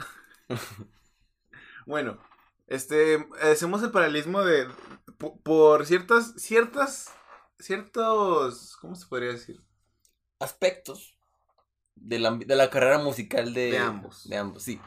bueno, 1.86 2.17
este, 2.67 3.28
hacemos 3.41 3.84
el 3.84 3.91
paralelismo 3.91 4.43
de, 4.43 4.67
po- 5.17 5.39
por 5.41 5.86
ciertas, 5.86 6.34
ciertas, 6.38 7.12
ciertos, 7.60 8.78
¿cómo 8.82 8.95
se 8.95 9.06
podría 9.08 9.32
decir? 9.32 9.62
Aspectos 10.39 11.17
de 11.95 12.19
la, 12.19 12.32
de 12.32 12.56
la 12.56 12.69
carrera 12.69 12.99
musical 12.99 13.54
de, 13.54 13.71
De 13.71 13.78
ambos. 13.78 14.28
De 14.28 14.38
ambos, 14.38 14.63
sí. 14.63 14.80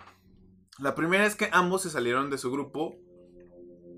La 0.79 0.95
primera 0.95 1.27
es 1.27 1.35
que 1.35 1.49
ambos 1.53 1.83
se 1.83 1.91
salieron 1.91 2.31
de 2.31 2.39
su 2.39 2.51
grupo 2.53 2.97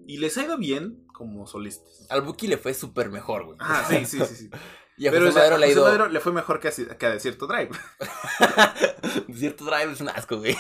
y 0.07 0.17
les 0.19 0.37
ha 0.39 0.45
ido 0.45 0.57
bien 0.59 1.07
como 1.13 1.47
solistas. 1.47 2.07
Al 2.09 2.23
Buki 2.23 2.47
le 2.47 2.57
fue 2.57 2.73
súper 2.75 3.11
mejor, 3.11 3.45
güey. 3.45 3.59
Ah, 3.61 3.85
sí, 3.89 4.05
sí, 4.07 4.19
sí, 4.25 4.35
sí. 4.37 4.51
Y 4.97 5.07
a 5.07 5.13
Pero 5.13 5.27
José 5.27 5.31
o 5.31 5.33
sea, 5.33 5.43
Madero 5.43 5.59
le 5.59 5.65
ha 5.65 5.69
José 5.69 5.73
ido. 5.79 5.85
Madero 5.87 6.09
le 6.09 6.21
fue 6.21 6.33
mejor 6.33 6.61
que 6.61 6.69
a, 6.69 6.73
que 6.73 7.07
a 7.07 7.11
Desierto 7.11 7.47
Drive. 7.47 7.71
Cierto 9.35 9.65
drive 9.65 9.93
es 9.93 10.01
un 10.03 10.11
asco, 10.11 10.37
güey. 10.39 10.55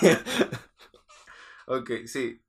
ok, 1.67 1.91
sí. 2.07 2.41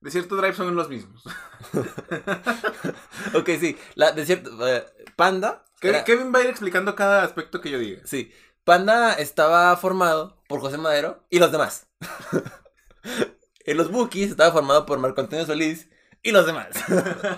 Desierto 0.00 0.36
Drive 0.36 0.54
son 0.54 0.74
los 0.76 0.88
mismos. 0.88 1.24
ok, 3.34 3.48
sí. 3.60 3.76
La 3.94 4.12
de 4.12 4.24
cierto. 4.26 4.50
eh, 4.68 4.84
Panda. 5.16 5.64
Kevin, 5.80 5.94
era- 5.96 6.04
Kevin 6.04 6.32
va 6.34 6.38
a 6.40 6.42
ir 6.44 6.50
explicando 6.50 6.94
cada 6.94 7.22
aspecto 7.22 7.60
que 7.60 7.70
yo 7.70 7.78
diga. 7.78 8.00
Sí. 8.04 8.32
Panda 8.64 9.14
estaba 9.14 9.76
formado 9.76 10.42
por 10.48 10.60
José 10.60 10.78
Madero 10.78 11.24
y 11.30 11.38
los 11.38 11.50
demás. 11.52 11.86
en 13.64 13.76
los 13.76 13.90
Bookies 13.90 14.30
estaba 14.30 14.52
formado 14.52 14.86
por 14.86 14.98
Marco 14.98 15.20
Antonio 15.20 15.46
Solís 15.46 15.88
y 16.22 16.32
los 16.32 16.46
demás. 16.46 16.68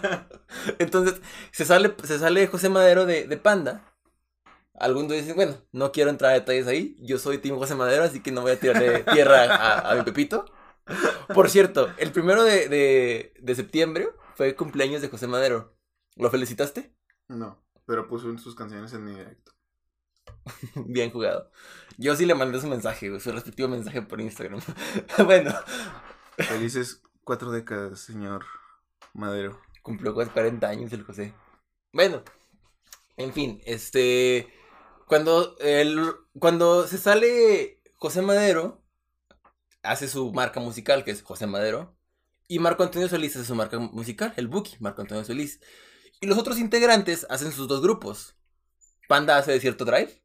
Entonces, 0.79 1.21
se 1.53 1.65
sale, 1.65 1.95
se 2.03 2.19
sale 2.19 2.47
José 2.47 2.69
Madero 2.69 3.07
de, 3.07 3.27
de 3.27 3.37
Panda. 3.37 3.85
Algunos 4.75 5.13
dicen, 5.13 5.37
bueno, 5.37 5.57
no 5.73 5.93
quiero 5.93 6.09
entrar 6.11 6.31
a 6.33 6.35
detalles 6.35 6.67
ahí. 6.67 6.97
Yo 7.01 7.19
soy 7.19 7.39
Team 7.39 7.59
José 7.59 7.75
Madero, 7.75 8.03
así 8.05 8.23
que 8.23 8.33
no 8.33 8.41
voy 8.41 8.53
a 8.53 8.59
tirarle 8.61 9.01
tierra 9.13 9.45
a, 9.55 9.91
a 9.91 9.95
mi 9.95 10.03
Pepito. 10.03 10.47
Por 11.35 11.51
cierto, 11.51 11.93
el 11.99 12.13
primero 12.13 12.43
de, 12.45 12.69
de, 12.69 13.35
de 13.41 13.55
septiembre 13.55 14.09
fue 14.35 14.49
el 14.49 14.57
cumpleaños 14.57 15.03
de 15.03 15.09
José 15.09 15.27
Madero. 15.27 15.77
¿Lo 16.17 16.31
felicitaste? 16.31 16.95
No, 17.29 17.65
pero 17.87 18.09
puso 18.09 18.37
sus 18.39 18.55
canciones 18.55 18.93
en 18.93 19.05
mi 19.05 19.13
directo. 19.15 19.53
Bien 20.75 21.11
jugado. 21.11 21.51
Yo 21.99 22.17
sí 22.17 22.27
le 22.27 22.35
mandé 22.35 22.61
su 22.61 22.67
mensaje, 22.69 23.19
su 23.21 23.33
respectivo 23.33 23.69
mensaje 23.69 24.03
por 24.03 24.21
Instagram. 24.21 24.61
bueno, 25.25 25.53
Felices 26.39 27.03
cuatro 27.25 27.51
décadas, 27.51 28.01
señor 28.01 28.45
Madero. 29.13 29.61
cumplió 29.83 30.15
casi 30.15 30.31
40 30.31 30.69
años 30.69 30.93
el 30.93 31.05
José. 31.05 31.35
Bueno, 31.93 32.23
en 33.17 33.33
fin, 33.33 33.61
este. 33.65 34.53
Cuando, 35.07 35.57
el, 35.59 36.01
cuando 36.39 36.87
se 36.87 36.99
sale 36.99 37.83
José 37.97 38.23
Madero, 38.23 38.83
hace 39.83 40.09
su 40.09 40.33
marca 40.33 40.61
musical, 40.61 41.05
que 41.05 41.11
es 41.11 41.23
José 41.23 41.47
Madero. 41.47 41.97
Y 42.49 42.59
Marco 42.59 42.83
Antonio 42.83 43.09
Solís 43.09 43.37
hace 43.37 43.45
su 43.47 43.55
marca 43.55 43.79
musical, 43.79 44.33
el 44.37 44.49
Buki, 44.49 44.77
Marco 44.81 45.03
Antonio 45.03 45.25
Solís. 45.25 45.61
Y 46.21 46.27
los 46.27 46.37
otros 46.39 46.59
integrantes 46.59 47.27
hacen 47.31 47.53
sus 47.53 47.69
dos 47.69 47.81
grupos. 47.81 48.37
Panda 49.09 49.39
hace 49.39 49.53
Desierto 49.53 49.85
Drive. 49.85 50.23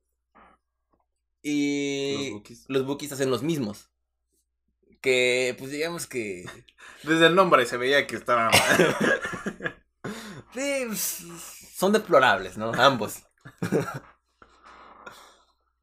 Y 1.42 2.16
Los 2.16 2.32
Bookies. 2.32 2.66
los 2.68 2.86
Bookies 2.86 3.12
hacen 3.12 3.30
los 3.30 3.44
mismos. 3.44 3.92
Que, 5.02 5.56
pues 5.60 5.72
digamos 5.72 6.08
que. 6.08 6.46
Desde 7.04 7.28
el 7.28 7.36
nombre 7.36 7.66
se 7.66 7.78
veía 7.78 8.08
que 8.08 8.16
estaba 8.16 8.50
mal. 8.50 8.98
sí, 10.54 10.84
pues, 10.88 11.24
son 11.76 11.94
deplorables, 11.94 12.58
¿no? 12.58 12.74
Ambos. 12.74 13.24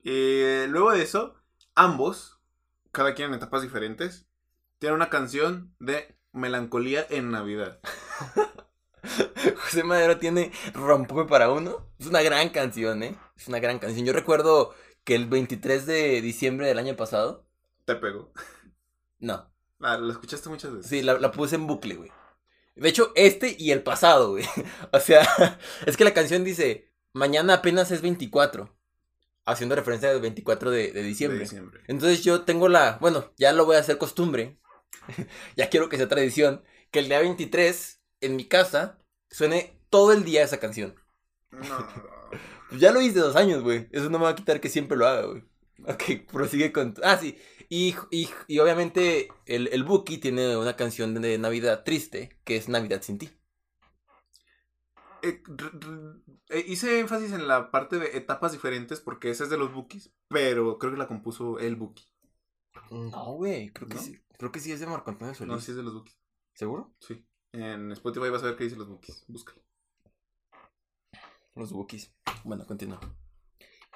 Eh, 0.04 0.66
luego 0.68 0.90
de 0.90 1.02
eso, 1.02 1.36
ambos, 1.76 2.41
cada 2.92 3.14
quien 3.14 3.30
en 3.30 3.34
etapas 3.34 3.62
diferentes, 3.62 4.26
tienen 4.78 4.96
una 4.96 5.10
canción 5.10 5.74
de 5.80 6.16
melancolía 6.32 7.06
en 7.10 7.30
Navidad. 7.30 7.80
José 9.56 9.82
Madero 9.82 10.18
tiene 10.18 10.52
Rompume 10.74 11.24
para 11.24 11.50
uno. 11.50 11.88
Es 11.98 12.06
una 12.06 12.22
gran 12.22 12.50
canción, 12.50 13.02
¿eh? 13.02 13.18
Es 13.36 13.48
una 13.48 13.58
gran 13.58 13.78
canción. 13.78 14.06
Yo 14.06 14.12
recuerdo 14.12 14.74
que 15.04 15.14
el 15.14 15.26
23 15.26 15.86
de 15.86 16.20
diciembre 16.20 16.66
del 16.68 16.78
año 16.78 16.96
pasado. 16.96 17.46
Te 17.84 17.96
pegó. 17.96 18.32
No. 19.18 19.50
Ah, 19.80 19.96
lo 19.96 20.12
escuchaste 20.12 20.48
muchas 20.48 20.72
veces. 20.72 20.88
Sí, 20.88 21.02
la, 21.02 21.18
la 21.18 21.32
puse 21.32 21.56
en 21.56 21.66
bucle, 21.66 21.96
güey. 21.96 22.12
De 22.76 22.88
hecho, 22.88 23.12
este 23.14 23.56
y 23.58 23.72
el 23.72 23.82
pasado, 23.82 24.30
güey. 24.32 24.44
O 24.92 25.00
sea, 25.00 25.58
es 25.86 25.96
que 25.96 26.04
la 26.04 26.14
canción 26.14 26.44
dice: 26.44 26.92
Mañana 27.12 27.54
apenas 27.54 27.90
es 27.90 28.02
24. 28.02 28.70
Haciendo 29.44 29.74
referencia 29.74 30.10
al 30.10 30.20
24 30.20 30.70
de, 30.70 30.92
de 30.92 31.02
De 31.26 31.38
diciembre. 31.38 31.80
Entonces 31.86 32.22
yo 32.24 32.42
tengo 32.42 32.68
la, 32.68 32.98
bueno, 33.00 33.32
ya 33.36 33.52
lo 33.52 33.64
voy 33.66 33.76
a 33.76 33.80
hacer 33.80 33.98
costumbre. 33.98 34.60
ya 35.56 35.68
quiero 35.70 35.88
que 35.88 35.96
sea 35.96 36.08
tradición. 36.08 36.62
Que 36.90 37.00
el 37.00 37.08
día 37.08 37.20
23, 37.20 38.00
en 38.20 38.36
mi 38.36 38.46
casa, 38.46 38.98
suene 39.30 39.80
todo 39.90 40.12
el 40.12 40.24
día 40.24 40.42
esa 40.44 40.60
canción. 40.60 40.94
No. 41.50 41.88
Pues 42.68 42.80
ya 42.80 42.90
lo 42.92 43.02
hice 43.02 43.18
dos 43.18 43.36
años, 43.36 43.62
güey. 43.62 43.88
Eso 43.92 44.08
no 44.08 44.18
me 44.18 44.24
va 44.24 44.30
a 44.30 44.34
quitar 44.34 44.58
que 44.60 44.70
siempre 44.70 44.96
lo 44.96 45.06
haga, 45.06 45.26
güey. 45.26 45.44
Ok, 45.86 46.26
prosigue 46.32 46.72
con... 46.72 46.94
Ah, 47.02 47.18
sí. 47.18 47.36
Y, 47.68 47.94
y, 48.10 48.30
y 48.46 48.58
obviamente 48.60 49.28
el, 49.46 49.68
el 49.68 49.84
Buki 49.84 50.18
tiene 50.18 50.56
una 50.56 50.74
canción 50.76 51.14
de 51.20 51.36
Navidad 51.38 51.84
triste, 51.84 52.38
que 52.44 52.56
es 52.56 52.68
Navidad 52.70 53.02
sin 53.02 53.18
ti. 53.18 53.30
eh, 55.22 55.42
eh, 56.52 56.64
hice 56.68 57.00
énfasis 57.00 57.32
en 57.32 57.48
la 57.48 57.70
parte 57.70 57.98
de 57.98 58.16
etapas 58.16 58.52
diferentes 58.52 59.00
porque 59.00 59.30
esa 59.30 59.44
es 59.44 59.50
de 59.50 59.58
los 59.58 59.72
Bookies, 59.72 60.12
pero 60.28 60.78
creo 60.78 60.92
que 60.92 60.98
la 60.98 61.08
compuso 61.08 61.58
el 61.58 61.76
Bookie. 61.76 62.06
No, 62.90 63.34
güey, 63.34 63.72
creo 63.72 63.88
que 63.88 63.94
¿No? 63.96 64.00
sí. 64.02 64.18
Creo 64.38 64.52
que 64.52 64.60
sí 64.60 64.72
es 64.72 64.80
de 64.80 64.86
Marco 64.86 65.10
Antonio 65.10 65.34
Solís. 65.34 65.52
No, 65.52 65.60
sí 65.60 65.70
es 65.70 65.76
de 65.76 65.82
los 65.82 65.94
Bookies. 65.94 66.18
¿Seguro? 66.54 66.94
Sí. 67.00 67.24
En 67.52 67.90
Spotify 67.92 68.28
vas 68.28 68.42
a 68.42 68.46
ver 68.46 68.56
qué 68.56 68.64
dice 68.64 68.76
los 68.76 68.88
Bookies. 68.88 69.24
Búscalo. 69.28 69.62
Los 71.54 71.72
Wookiees. 71.72 72.14
Bueno, 72.44 72.66
continúa. 72.66 73.00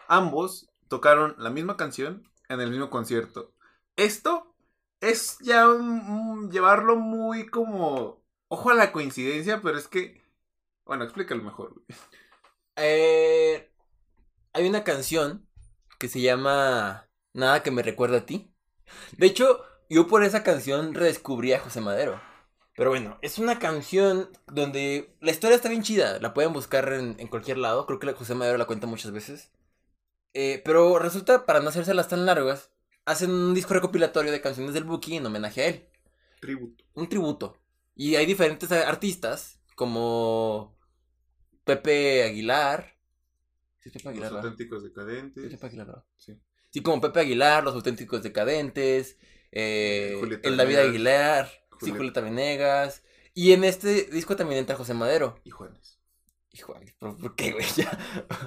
Ambos 0.09 0.69
tocaron 0.88 1.35
la 1.38 1.51
misma 1.51 1.77
canción 1.77 2.31
en 2.49 2.61
el 2.61 2.71
mismo 2.71 2.90
concierto. 2.90 3.55
Esto 3.97 4.55
es 5.01 5.38
ya 5.40 5.66
llevarlo 6.51 6.97
muy 6.97 7.47
como... 7.47 8.25
Ojo 8.49 8.71
a 8.71 8.75
la 8.75 8.92
coincidencia, 8.92 9.61
pero 9.61 9.77
es 9.79 9.88
que... 9.88 10.23
Bueno, 10.85 11.05
explícalo 11.05 11.42
mejor. 11.42 11.73
güey. 11.75 11.85
Eh, 12.77 13.71
hay 14.53 14.69
una 14.69 14.85
canción 14.85 15.49
que 15.99 16.09
se 16.09 16.21
llama 16.21 17.09
Nada 17.33 17.62
que 17.62 17.71
me 17.71 17.83
recuerda 17.83 18.19
a 18.19 18.27
ti. 18.27 18.53
De 19.17 19.27
hecho, 19.27 19.65
yo 19.89 20.07
por 20.07 20.25
esa 20.25 20.43
canción 20.43 20.95
redescubrí 20.95 21.53
a 21.53 21.61
José 21.61 21.81
Madero. 21.81 22.21
Pero 22.77 22.91
bueno, 22.91 23.19
es 23.23 23.39
una 23.39 23.59
canción 23.59 24.31
donde 24.47 25.17
la 25.21 25.31
historia 25.31 25.57
está 25.57 25.69
bien 25.69 25.83
chida. 25.83 26.19
La 26.21 26.35
pueden 26.35 26.53
buscar 26.53 26.93
en, 26.93 27.17
en 27.19 27.29
cualquier 27.29 27.59
lado. 27.59 27.87
Creo 27.87 27.99
que 27.99 28.12
José 28.12 28.35
Madero 28.35 28.59
la 28.59 28.67
cuenta 28.67 28.87
muchas 28.87 29.12
veces. 29.12 29.51
Eh, 30.35 30.61
pero 30.65 30.99
resulta, 30.99 31.47
para 31.47 31.61
no 31.61 31.71
hacérselas 31.71 32.09
tan 32.09 32.27
largas, 32.27 32.71
hacen 33.07 33.31
un 33.31 33.55
disco 33.55 33.73
recopilatorio 33.73 34.31
de 34.31 34.43
canciones 34.43 34.75
del 34.75 34.85
Buki 34.85 35.17
en 35.17 35.25
homenaje 35.25 35.62
a 35.62 35.67
él. 35.69 35.89
Tributo. 36.41 36.85
un 36.95 37.09
tributo. 37.09 37.59
Y 37.95 38.17
hay 38.17 38.27
diferentes 38.27 38.71
artistas, 38.71 39.59
como 39.75 40.76
Pepe 41.67 42.23
Aguilar. 42.23 42.95
¿Sí 43.81 43.89
es 43.89 43.93
Pepe 43.93 44.05
Los 44.05 44.11
Aguilar? 44.13 44.33
¿verdad? 44.33 44.45
auténticos 44.51 44.83
Sí, 44.83 44.89
decadentes. 44.89 45.51
Pepe 45.51 45.67
Aguilar, 45.67 45.87
¿verdad? 45.89 46.05
Sí. 46.17 46.41
Sí, 46.71 46.83
como 46.83 47.01
Pepe 47.01 47.21
Aguilar, 47.21 47.65
Los 47.65 47.75
Auténticos 47.75 48.23
Decadentes, 48.23 49.19
eh, 49.53 50.17
Julieta 50.21 50.49
el 50.49 50.57
David 50.57 50.75
Venegas. 50.77 50.89
Aguilar, 50.91 51.47
sí, 51.49 51.59
Julieta. 51.81 51.97
Julieta 51.99 52.21
Venegas. 52.21 53.03
Y 53.35 53.53
en 53.53 53.65
este 53.65 54.05
disco 54.05 54.37
también 54.37 54.61
entra 54.61 54.77
José 54.77 54.95
Madero. 54.95 55.41
Y 55.45 55.51
Juanes. 55.51 55.99
Hijo, 56.53 56.75
¿por, 56.99 57.19
por 57.19 57.35
qué, 57.37 57.53
güey? 57.53 57.65
¿Ya? 57.77 57.91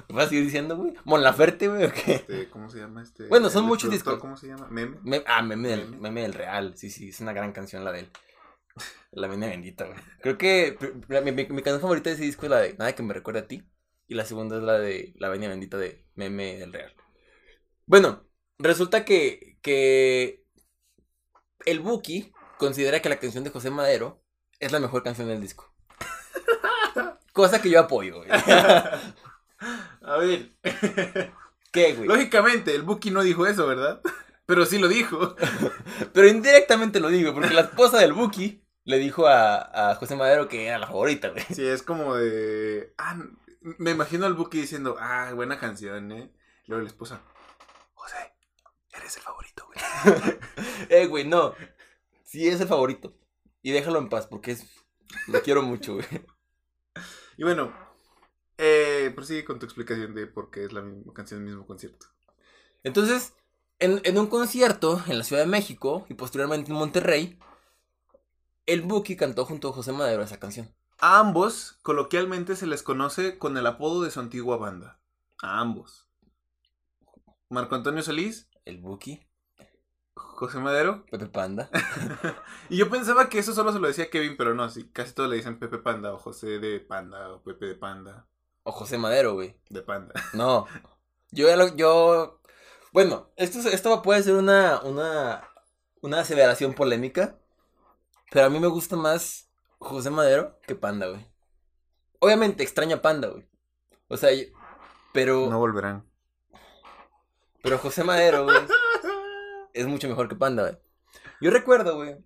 ¿Vas 0.08 0.26
a 0.26 0.28
seguir 0.30 0.44
diciendo, 0.44 0.76
güey? 0.76 0.94
¿Mon 1.04 1.22
Laferte, 1.22 1.68
güey, 1.68 1.84
o 1.84 1.92
qué? 1.92 2.14
Este, 2.14 2.48
¿Cómo 2.50 2.68
se 2.68 2.78
llama 2.78 3.02
este? 3.02 3.26
Bueno, 3.28 3.50
son 3.50 3.66
muchos 3.66 3.90
discos. 3.90 4.18
¿Cómo 4.18 4.36
se 4.36 4.48
llama? 4.48 4.66
Meme. 4.68 4.98
Me- 5.04 5.22
ah, 5.26 5.42
meme 5.42 5.68
del, 5.68 5.84
Meme. 5.90 5.98
meme 6.02 6.22
del 6.22 6.34
Real. 6.34 6.76
Sí, 6.76 6.90
sí, 6.90 7.10
es 7.10 7.20
una 7.20 7.32
gran 7.32 7.52
canción 7.52 7.84
la 7.84 7.92
de 7.92 8.00
él. 8.00 8.10
La 9.12 9.26
venia 9.26 9.48
bendita, 9.48 9.86
güey. 9.86 9.98
Creo 10.20 10.38
que 10.38 10.76
mi, 11.08 11.32
mi- 11.32 11.46
mi 11.48 11.62
canción 11.62 11.80
favorita 11.80 12.10
de 12.10 12.14
ese 12.16 12.24
disco 12.24 12.46
es 12.46 12.50
la 12.50 12.60
de 12.60 12.74
Nada 12.74 12.94
que 12.94 13.02
me 13.02 13.14
recuerde 13.14 13.40
a 13.40 13.48
ti. 13.48 13.62
Y 14.06 14.14
la 14.14 14.24
segunda 14.24 14.56
es 14.56 14.62
la 14.62 14.78
de 14.78 15.14
La 15.18 15.28
venia 15.28 15.48
bendita 15.48 15.76
de 15.78 16.04
Meme 16.14 16.56
del 16.58 16.72
Real. 16.72 16.94
Bueno, 17.86 18.24
resulta 18.58 19.04
que, 19.04 19.58
que 19.62 20.44
el 21.66 21.80
Buki 21.80 22.32
considera 22.58 23.00
que 23.00 23.08
la 23.08 23.18
canción 23.18 23.44
de 23.44 23.50
José 23.50 23.70
Madero 23.70 24.22
es 24.58 24.72
la 24.72 24.80
mejor 24.80 25.02
canción 25.02 25.28
del 25.28 25.40
disco. 25.40 25.72
Cosa 27.32 27.60
que 27.62 27.70
yo 27.70 27.80
apoyo, 27.80 28.18
güey. 28.18 28.28
A 28.30 30.16
ver. 30.18 30.50
¿Qué, 31.72 31.94
güey? 31.94 32.08
Lógicamente, 32.08 32.74
el 32.74 32.82
Buki 32.82 33.10
no 33.10 33.22
dijo 33.22 33.46
eso, 33.46 33.66
¿verdad? 33.66 34.00
Pero 34.46 34.66
sí 34.66 34.78
lo 34.78 34.88
dijo. 34.88 35.36
Pero 36.12 36.28
indirectamente 36.28 37.00
lo 37.00 37.08
digo, 37.08 37.32
porque 37.34 37.54
la 37.54 37.62
esposa 37.62 37.98
del 37.98 38.12
Buki 38.12 38.62
le 38.90 38.98
dijo 38.98 39.26
a, 39.26 39.90
a 39.92 39.94
José 39.94 40.16
Madero 40.16 40.48
que 40.48 40.66
era 40.66 40.78
la 40.78 40.86
favorita, 40.86 41.28
güey. 41.30 41.44
Sí, 41.54 41.66
es 41.66 41.82
como 41.82 42.16
de. 42.16 42.92
Ah, 42.98 43.16
me 43.60 43.92
imagino 43.92 44.26
al 44.26 44.34
Buki 44.34 44.60
diciendo, 44.60 44.96
ah, 44.98 45.32
buena 45.34 45.58
canción, 45.58 46.12
¿eh? 46.12 46.32
Luego 46.66 46.82
la 46.82 46.88
esposa, 46.88 47.22
José, 47.94 48.34
eres 48.92 49.16
el 49.16 49.22
favorito, 49.22 49.66
güey. 49.66 50.38
Eh, 50.88 51.06
güey, 51.06 51.26
no. 51.26 51.54
Sí 52.24 52.48
es 52.48 52.60
el 52.60 52.68
favorito. 52.68 53.14
Y 53.62 53.72
déjalo 53.72 53.98
en 53.98 54.08
paz, 54.08 54.26
porque 54.26 54.52
es... 54.52 54.66
Lo 55.28 55.42
quiero 55.42 55.62
mucho, 55.62 55.94
güey. 55.94 56.06
Y 57.36 57.44
bueno, 57.44 57.72
eh, 58.58 59.12
prosigue 59.14 59.44
con 59.44 59.58
tu 59.58 59.66
explicación 59.66 60.14
de 60.14 60.26
por 60.26 60.50
qué 60.50 60.64
es 60.64 60.72
la 60.72 60.82
misma 60.82 61.12
canción 61.12 61.40
del 61.40 61.48
mismo 61.48 61.66
concierto. 61.66 62.06
Entonces, 62.82 63.34
en, 63.78 64.00
en 64.04 64.18
un 64.18 64.26
concierto 64.28 65.02
en 65.06 65.18
la 65.18 65.24
Ciudad 65.24 65.42
de 65.42 65.48
México 65.48 66.06
y 66.08 66.14
posteriormente 66.14 66.70
en 66.70 66.78
Monterrey, 66.78 67.38
el 68.66 68.82
Buki 68.82 69.16
cantó 69.16 69.44
junto 69.44 69.70
a 69.70 69.72
José 69.72 69.92
Madero 69.92 70.22
esa 70.22 70.38
canción. 70.38 70.74
A 70.98 71.18
ambos, 71.18 71.78
coloquialmente, 71.82 72.56
se 72.56 72.66
les 72.66 72.82
conoce 72.82 73.38
con 73.38 73.56
el 73.56 73.66
apodo 73.66 74.02
de 74.02 74.10
su 74.10 74.20
antigua 74.20 74.56
banda. 74.58 74.98
A 75.42 75.60
ambos. 75.60 76.08
Marco 77.48 77.74
Antonio 77.74 78.02
Solís, 78.02 78.48
El 78.64 78.78
Buki, 78.78 79.26
José 80.14 80.58
Madero. 80.58 81.04
Pepe 81.10 81.26
Panda. 81.26 81.70
Y 82.68 82.76
yo 82.76 82.88
pensaba 82.88 83.28
que 83.28 83.40
eso 83.40 83.52
solo 83.52 83.72
se 83.72 83.80
lo 83.80 83.88
decía 83.88 84.10
Kevin, 84.10 84.36
pero 84.36 84.54
no, 84.54 84.68
sí, 84.68 84.88
casi 84.92 85.12
todos 85.12 85.28
le 85.28 85.34
dicen 85.36 85.58
Pepe 85.58 85.78
Panda 85.78 86.12
o 86.14 86.18
José 86.18 86.60
de 86.60 86.78
Panda 86.78 87.32
o 87.32 87.42
Pepe 87.42 87.66
de 87.66 87.74
Panda. 87.74 88.26
O 88.62 88.70
José 88.70 88.96
Madero, 88.96 89.34
güey. 89.34 89.56
De 89.70 89.82
Panda. 89.82 90.14
No. 90.34 90.66
Yo, 91.32 91.48
ya 91.48 91.56
lo- 91.56 91.74
yo... 91.74 92.40
Bueno, 92.92 93.30
esto, 93.36 93.58
es- 93.58 93.66
esto 93.66 94.02
puede 94.02 94.22
ser 94.22 94.34
una, 94.36 94.80
una, 94.82 95.48
una 96.00 96.20
aseveración 96.20 96.74
polémica. 96.74 97.39
Pero 98.30 98.46
a 98.46 98.50
mí 98.50 98.58
me 98.60 98.68
gusta 98.68 98.96
más 98.96 99.50
José 99.78 100.10
Madero 100.10 100.58
que 100.66 100.74
Panda, 100.74 101.08
güey. 101.08 101.26
Obviamente 102.20 102.62
extraño 102.62 102.96
a 102.96 103.02
Panda, 103.02 103.28
güey. 103.28 103.48
O 104.08 104.16
sea, 104.16 104.30
pero, 105.12 105.48
No 105.48 105.58
volverán. 105.58 106.04
pero 107.62 107.78
José 107.78 108.04
Madero, 108.04 108.44
güey, 108.44 108.58
es 109.72 109.86
mucho 109.86 110.08
mejor 110.08 110.28
que 110.28 110.36
Panda, 110.36 110.62
güey. 110.62 110.78
Yo 111.40 111.50
recuerdo, 111.50 111.96
güey. 111.96 112.16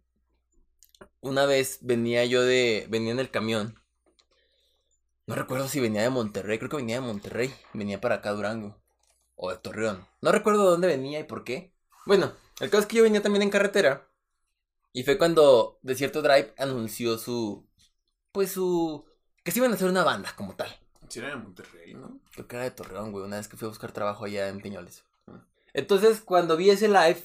Una 1.20 1.46
vez 1.46 1.78
venía 1.80 2.24
yo 2.24 2.42
de. 2.42 2.86
Venía 2.90 3.12
en 3.12 3.20
el 3.20 3.30
camión. 3.30 3.80
No 5.26 5.34
recuerdo 5.34 5.68
si 5.68 5.80
venía 5.80 6.02
de 6.02 6.10
Monterrey. 6.10 6.58
Creo 6.58 6.68
que 6.68 6.76
venía 6.76 6.96
de 6.96 7.06
Monterrey. 7.06 7.54
Venía 7.72 8.00
para 8.00 8.16
acá, 8.16 8.32
Durango. 8.32 8.76
O 9.36 9.50
de 9.50 9.56
Torreón. 9.56 10.06
No 10.20 10.32
recuerdo 10.32 10.64
de 10.64 10.70
dónde 10.72 10.86
venía 10.88 11.20
y 11.20 11.24
por 11.24 11.44
qué. 11.44 11.72
Bueno, 12.04 12.32
el 12.60 12.68
caso 12.68 12.82
es 12.82 12.86
que 12.86 12.96
yo 12.96 13.02
venía 13.04 13.22
también 13.22 13.42
en 13.42 13.50
carretera. 13.50 14.06
Y 14.94 15.02
fue 15.02 15.18
cuando 15.18 15.78
Desierto 15.82 16.22
Drive 16.22 16.54
anunció 16.56 17.18
su. 17.18 17.66
Pues 18.32 18.52
su. 18.52 19.04
Que 19.42 19.50
se 19.50 19.58
iban 19.58 19.72
a 19.72 19.74
hacer 19.74 19.88
una 19.88 20.04
banda 20.04 20.32
como 20.36 20.54
tal. 20.54 20.68
Si 21.08 21.18
era 21.18 21.28
de 21.28 21.36
Monterrey, 21.36 21.94
¿no? 21.94 22.20
Creo 22.32 22.46
que 22.46 22.56
era 22.56 22.64
de 22.64 22.70
Torreón, 22.70 23.12
güey. 23.12 23.24
Una 23.24 23.36
vez 23.36 23.48
que 23.48 23.56
fui 23.56 23.66
a 23.66 23.70
buscar 23.70 23.92
trabajo 23.92 24.24
allá 24.24 24.48
en 24.48 24.60
Piñoles. 24.60 25.04
Ah. 25.26 25.44
Entonces, 25.72 26.20
cuando 26.20 26.56
vi 26.56 26.70
ese 26.70 26.88
live, 26.88 27.22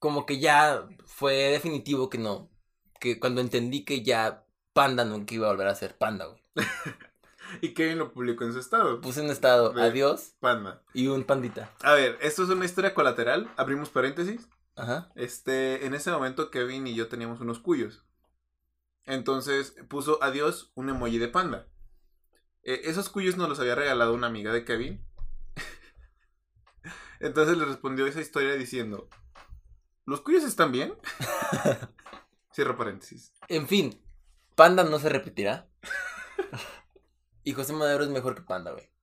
como 0.00 0.26
que 0.26 0.40
ya 0.40 0.86
fue 1.06 1.34
definitivo 1.34 2.10
que 2.10 2.18
no. 2.18 2.50
Que 2.98 3.20
cuando 3.20 3.40
entendí 3.40 3.84
que 3.84 4.02
ya 4.02 4.44
Panda 4.72 5.04
nunca 5.04 5.34
iba 5.34 5.46
a 5.46 5.50
volver 5.52 5.68
a 5.68 5.74
ser 5.76 5.96
Panda, 5.96 6.26
güey. 6.26 6.42
Y 7.60 7.72
Kevin 7.72 7.98
lo 7.98 8.12
publicó 8.12 8.42
en 8.44 8.52
su 8.52 8.58
estado. 8.58 9.00
Puse 9.00 9.20
en 9.20 9.30
estado 9.30 9.74
adiós 9.78 10.32
Panda. 10.40 10.82
y 10.92 11.06
un 11.06 11.22
pandita. 11.22 11.70
A 11.82 11.92
ver, 11.92 12.18
esto 12.20 12.42
es 12.42 12.48
una 12.48 12.64
historia 12.64 12.94
colateral. 12.94 13.48
Abrimos 13.56 13.90
paréntesis. 13.90 14.48
Ajá. 14.76 15.12
Este, 15.14 15.86
en 15.86 15.94
ese 15.94 16.10
momento 16.10 16.50
Kevin 16.50 16.86
y 16.86 16.94
yo 16.94 17.08
teníamos 17.08 17.40
unos 17.40 17.58
cuyos. 17.58 18.04
Entonces 19.06 19.76
puso 19.88 20.22
adiós 20.22 20.72
un 20.74 20.88
emoji 20.88 21.18
de 21.18 21.28
panda. 21.28 21.68
Eh, 22.62 22.82
esos 22.84 23.10
cuyos 23.10 23.36
nos 23.36 23.48
los 23.48 23.60
había 23.60 23.74
regalado 23.74 24.14
una 24.14 24.26
amiga 24.26 24.52
de 24.52 24.64
Kevin. 24.64 25.06
Entonces 27.20 27.56
le 27.58 27.66
respondió 27.66 28.06
esa 28.06 28.20
historia 28.20 28.54
diciendo, 28.54 29.08
¿los 30.06 30.22
cuyos 30.22 30.44
están 30.44 30.72
bien? 30.72 30.94
Cierro 32.54 32.76
paréntesis. 32.76 33.32
En 33.48 33.68
fin, 33.68 34.02
Panda 34.54 34.84
no 34.84 34.98
se 34.98 35.08
repetirá. 35.08 35.68
y 37.44 37.52
José 37.52 37.72
Madero 37.74 38.04
es 38.04 38.10
mejor 38.10 38.34
que 38.34 38.42
Panda, 38.42 38.72
güey. 38.72 38.93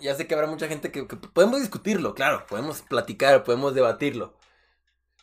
Ya 0.00 0.14
sé 0.14 0.26
que 0.26 0.34
habrá 0.34 0.46
mucha 0.46 0.68
gente 0.68 0.92
que, 0.92 1.06
que 1.06 1.16
podemos 1.16 1.60
discutirlo, 1.60 2.14
claro, 2.14 2.46
podemos 2.46 2.82
platicar, 2.82 3.44
podemos 3.44 3.74
debatirlo. 3.74 4.36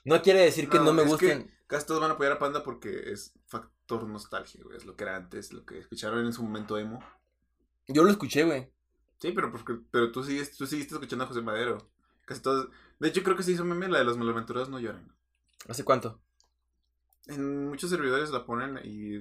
No 0.04 0.22
quiere 0.22 0.42
decir 0.42 0.70
que 0.70 0.80
no, 0.80 0.94
me 0.94 1.04
gusten. 1.04 1.52
casi 1.66 1.88
todos 1.88 2.00
van 2.00 2.12
a 2.12 2.14
apoyar 2.14 2.34
a 2.34 2.40
Panda 2.40 2.64
porque 2.64 3.12
es 3.12 3.34
factor 3.48 4.08
nostalgia, 4.08 4.62
güey. 4.64 4.78
Es 4.78 4.86
lo 4.86 4.96
que 4.96 5.04
era 5.04 5.16
antes, 5.16 5.52
lo 5.52 5.66
que 5.66 5.80
escucharon 5.80 6.26
en 6.26 6.34
su 6.34 6.44
momento 6.44 6.78
emo. 6.78 7.04
Yo 7.88 8.04
lo 8.04 8.12
escuché, 8.12 8.44
güey. 8.44 8.72
Sí, 9.18 9.32
pero 9.32 9.52
porque, 9.52 9.80
pero 9.92 10.12
tú 10.12 10.24
sigues, 10.24 10.56
tú 10.56 10.68
seguiste 10.68 10.94
escuchando 10.94 11.26
a 11.26 11.28
José 11.28 11.42
Madero. 11.42 11.90
Casi 12.26 12.42
todos. 12.42 12.70
De 13.00 13.08
hecho, 13.08 13.24
creo 13.24 13.36
que 13.36 13.44
se 13.44 13.52
hizo 13.52 13.66
meme 13.66 13.88
la 13.88 14.00
de 14.00 14.06
los 14.06 14.18
malaventurados 14.18 14.70
no 14.70 14.80
lloran. 14.80 15.12
¿Hace 15.68 15.84
cuánto? 15.84 16.20
En 17.28 17.70
muchos 17.70 17.90
servidores 17.90 18.30
la 18.30 18.46
ponen 18.46 18.80
y, 18.84 19.18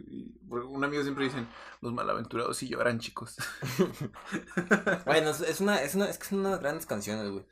un 0.48 0.84
amigo 0.84 1.02
siempre 1.02 1.24
dicen, 1.24 1.48
los 1.80 1.92
malaventurados 1.92 2.56
sí 2.56 2.68
lloran, 2.68 2.98
chicos. 2.98 3.36
Bueno, 5.06 5.30
es, 5.30 5.40
es 5.40 5.60
una, 5.60 5.82
es 5.82 5.94
una, 5.94 6.08
es 6.08 6.18
que 6.18 6.26
son 6.26 6.40
unas 6.40 6.60
grandes 6.60 6.86
canciones, 6.86 7.30
güey. 7.30 7.44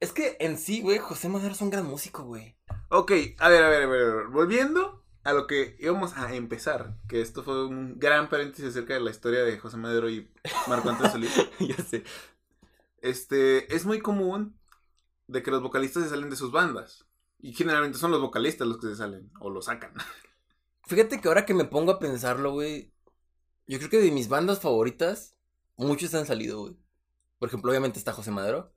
Es 0.00 0.12
que 0.12 0.36
en 0.38 0.58
sí, 0.58 0.80
güey, 0.80 0.98
José 0.98 1.28
Madero 1.28 1.52
es 1.52 1.60
un 1.60 1.70
gran 1.70 1.84
músico, 1.84 2.22
güey. 2.22 2.56
ok, 2.88 3.12
a 3.38 3.48
ver, 3.48 3.64
a 3.64 3.68
ver, 3.68 3.82
a 3.82 3.86
ver, 3.86 4.02
a 4.02 4.14
ver. 4.14 4.26
Volviendo 4.28 5.04
a 5.24 5.32
lo 5.32 5.46
que 5.46 5.76
íbamos 5.80 6.16
a 6.16 6.32
empezar, 6.34 6.96
que 7.08 7.20
esto 7.20 7.42
fue 7.42 7.66
un 7.66 7.98
gran 7.98 8.28
paréntesis 8.28 8.70
acerca 8.70 8.94
de 8.94 9.00
la 9.00 9.10
historia 9.10 9.42
de 9.42 9.58
José 9.58 9.76
Madero 9.76 10.08
y 10.08 10.30
Marco 10.68 10.88
Antonio 10.88 11.10
Solís. 11.12 11.34
ya 11.58 11.76
sé. 11.82 12.04
Este, 13.02 13.74
es 13.74 13.84
muy 13.84 14.00
común 14.00 14.58
de 15.26 15.42
que 15.42 15.50
los 15.50 15.62
vocalistas 15.62 16.04
se 16.04 16.10
salen 16.10 16.30
de 16.30 16.36
sus 16.36 16.52
bandas. 16.52 17.07
Y 17.38 17.52
generalmente 17.52 17.98
son 17.98 18.10
los 18.10 18.20
vocalistas 18.20 18.66
los 18.66 18.78
que 18.78 18.88
se 18.88 18.96
salen 18.96 19.30
o 19.40 19.50
lo 19.50 19.62
sacan. 19.62 19.94
Fíjate 20.86 21.20
que 21.20 21.28
ahora 21.28 21.46
que 21.46 21.54
me 21.54 21.64
pongo 21.64 21.92
a 21.92 21.98
pensarlo, 21.98 22.52
güey. 22.52 22.92
Yo 23.66 23.78
creo 23.78 23.90
que 23.90 24.00
de 24.00 24.10
mis 24.10 24.28
bandas 24.28 24.60
favoritas, 24.60 25.36
muchos 25.76 26.14
han 26.14 26.26
salido, 26.26 26.60
güey. 26.60 26.76
Por 27.38 27.48
ejemplo, 27.48 27.70
obviamente 27.70 27.98
está 27.98 28.12
José 28.12 28.30
Madero. 28.30 28.72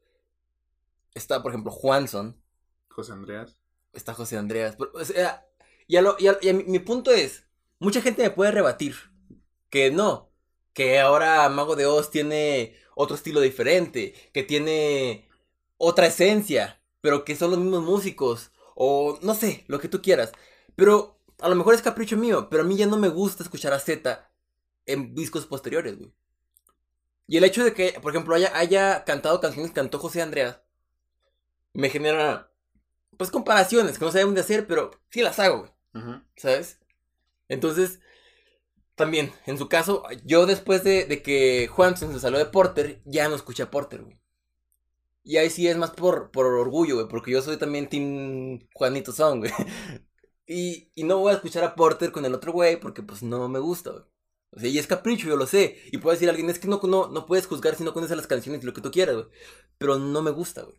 Está, 1.13 1.41
por 1.41 1.51
ejemplo, 1.51 1.71
Juanson. 1.71 2.39
José 2.89 3.13
Andreas. 3.13 3.57
Está 3.93 4.13
José 4.13 4.37
Andreas. 4.37 4.75
Pero, 4.77 4.91
o 4.93 5.05
sea, 5.05 5.45
ya 5.87 6.01
lo, 6.01 6.17
ya, 6.17 6.39
ya 6.41 6.53
mi, 6.53 6.65
mi 6.65 6.79
punto 6.79 7.11
es, 7.11 7.45
mucha 7.79 8.01
gente 8.01 8.23
me 8.23 8.29
puede 8.29 8.51
rebatir 8.51 8.95
que 9.69 9.89
no, 9.91 10.31
que 10.73 10.99
ahora 10.99 11.47
Mago 11.49 11.75
de 11.75 11.85
Oz 11.85 12.11
tiene 12.11 12.75
otro 12.95 13.15
estilo 13.15 13.41
diferente, 13.41 14.13
que 14.33 14.43
tiene 14.43 15.29
otra 15.77 16.07
esencia, 16.07 16.80
pero 17.01 17.25
que 17.25 17.35
son 17.35 17.51
los 17.51 17.59
mismos 17.59 17.83
músicos, 17.83 18.51
o 18.75 19.19
no 19.21 19.33
sé, 19.35 19.65
lo 19.67 19.79
que 19.79 19.89
tú 19.89 20.01
quieras. 20.01 20.31
Pero 20.75 21.19
a 21.39 21.49
lo 21.49 21.55
mejor 21.55 21.73
es 21.73 21.81
capricho 21.81 22.17
mío, 22.17 22.47
pero 22.49 22.63
a 22.63 22.65
mí 22.65 22.77
ya 22.77 22.85
no 22.85 22.97
me 22.97 23.09
gusta 23.09 23.43
escuchar 23.43 23.73
a 23.73 23.79
Z 23.79 24.31
en 24.85 25.13
discos 25.15 25.45
posteriores, 25.45 25.97
güey. 25.97 26.13
Y 27.27 27.37
el 27.37 27.43
hecho 27.43 27.63
de 27.63 27.73
que, 27.73 27.99
por 28.01 28.11
ejemplo, 28.11 28.35
haya, 28.35 28.55
haya 28.57 29.03
cantado 29.05 29.39
canciones 29.39 29.71
que 29.71 29.75
cantó 29.75 29.99
José 29.99 30.21
Andreas, 30.21 30.61
me 31.73 31.89
genera, 31.89 32.51
pues, 33.17 33.31
comparaciones 33.31 33.97
que 33.97 34.05
no 34.05 34.11
sabemos 34.11 34.35
de 34.35 34.41
hacer, 34.41 34.67
pero 34.67 34.91
sí 35.09 35.21
las 35.21 35.39
hago, 35.39 35.59
güey. 35.59 35.71
¿Sabes? 36.35 36.79
Entonces, 37.47 37.99
también, 38.95 39.33
en 39.45 39.57
su 39.57 39.69
caso, 39.69 40.03
yo 40.25 40.45
después 40.45 40.83
de, 40.83 41.05
de 41.05 41.21
que 41.21 41.67
Juanson 41.67 42.13
se 42.13 42.19
salió 42.19 42.37
de 42.37 42.45
Porter, 42.45 43.01
ya 43.05 43.29
no 43.29 43.35
escuché 43.35 43.63
a 43.63 43.71
Porter, 43.71 44.03
güey. 44.03 44.20
Y 45.23 45.37
ahí 45.37 45.49
sí 45.49 45.67
es 45.67 45.77
más 45.77 45.91
por, 45.91 46.31
por 46.31 46.45
orgullo, 46.47 46.95
güey, 46.95 47.07
porque 47.07 47.31
yo 47.31 47.41
soy 47.41 47.57
también 47.57 47.87
Team 47.89 48.59
Juanito 48.73 49.11
Son, 49.11 49.39
güey. 49.39 49.51
Y, 50.47 50.91
y 50.95 51.05
no 51.05 51.19
voy 51.19 51.31
a 51.31 51.35
escuchar 51.35 51.63
a 51.63 51.75
Porter 51.75 52.11
con 52.11 52.25
el 52.25 52.33
otro 52.33 52.51
güey 52.51 52.77
porque 52.77 53.01
pues 53.03 53.23
no 53.23 53.47
me 53.47 53.59
gusta, 53.59 53.91
güey. 53.91 54.03
O 54.51 54.59
sea, 54.59 54.67
y 54.67 54.77
es 54.77 54.87
capricho, 54.87 55.27
yo 55.27 55.37
lo 55.37 55.47
sé. 55.47 55.77
Y 55.91 55.99
puede 55.99 56.17
decir 56.17 56.29
alguien, 56.29 56.49
es 56.49 56.59
que 56.59 56.67
no, 56.67 56.81
no, 56.83 57.07
no 57.07 57.25
puedes 57.25 57.47
juzgar 57.47 57.75
si 57.75 57.85
no 57.85 57.93
conoces 57.93 58.17
las 58.17 58.27
canciones 58.27 58.61
y 58.61 58.65
lo 58.65 58.73
que 58.73 58.81
tú 58.81 58.91
quieras, 58.91 59.15
güey. 59.15 59.27
Pero 59.77 59.97
no 59.97 60.21
me 60.21 60.31
gusta, 60.31 60.63
güey. 60.63 60.77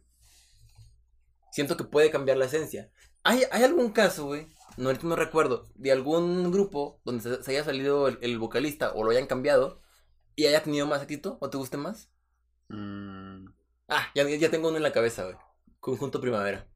Siento 1.52 1.76
que 1.76 1.84
puede 1.84 2.10
cambiar 2.10 2.36
la 2.36 2.46
esencia. 2.46 2.90
¿Hay, 3.22 3.44
hay 3.50 3.62
algún 3.62 3.92
caso, 3.92 4.26
güey? 4.26 4.48
No, 4.76 4.88
ahorita 4.88 5.06
no 5.06 5.16
recuerdo. 5.16 5.64
De 5.74 5.90
algún 5.90 6.50
grupo 6.50 7.00
donde 7.04 7.42
se, 7.42 7.50
haya 7.50 7.64
salido 7.64 8.08
el, 8.08 8.18
el 8.20 8.38
vocalista 8.38 8.92
o 8.92 9.04
lo 9.04 9.10
hayan 9.10 9.26
cambiado 9.26 9.80
y 10.36 10.46
haya 10.46 10.62
tenido 10.62 10.86
más 10.86 11.02
éxito 11.02 11.38
o 11.40 11.48
te 11.48 11.56
guste 11.56 11.78
más. 11.78 12.10
Mm, 12.68 13.46
Ah, 13.94 14.06
ya, 14.14 14.26
ya 14.28 14.50
tengo 14.50 14.68
uno 14.68 14.78
en 14.78 14.82
la 14.82 14.92
cabeza, 14.92 15.24
güey. 15.24 15.36
Conjunto 15.80 16.20
Primavera. 16.20 16.66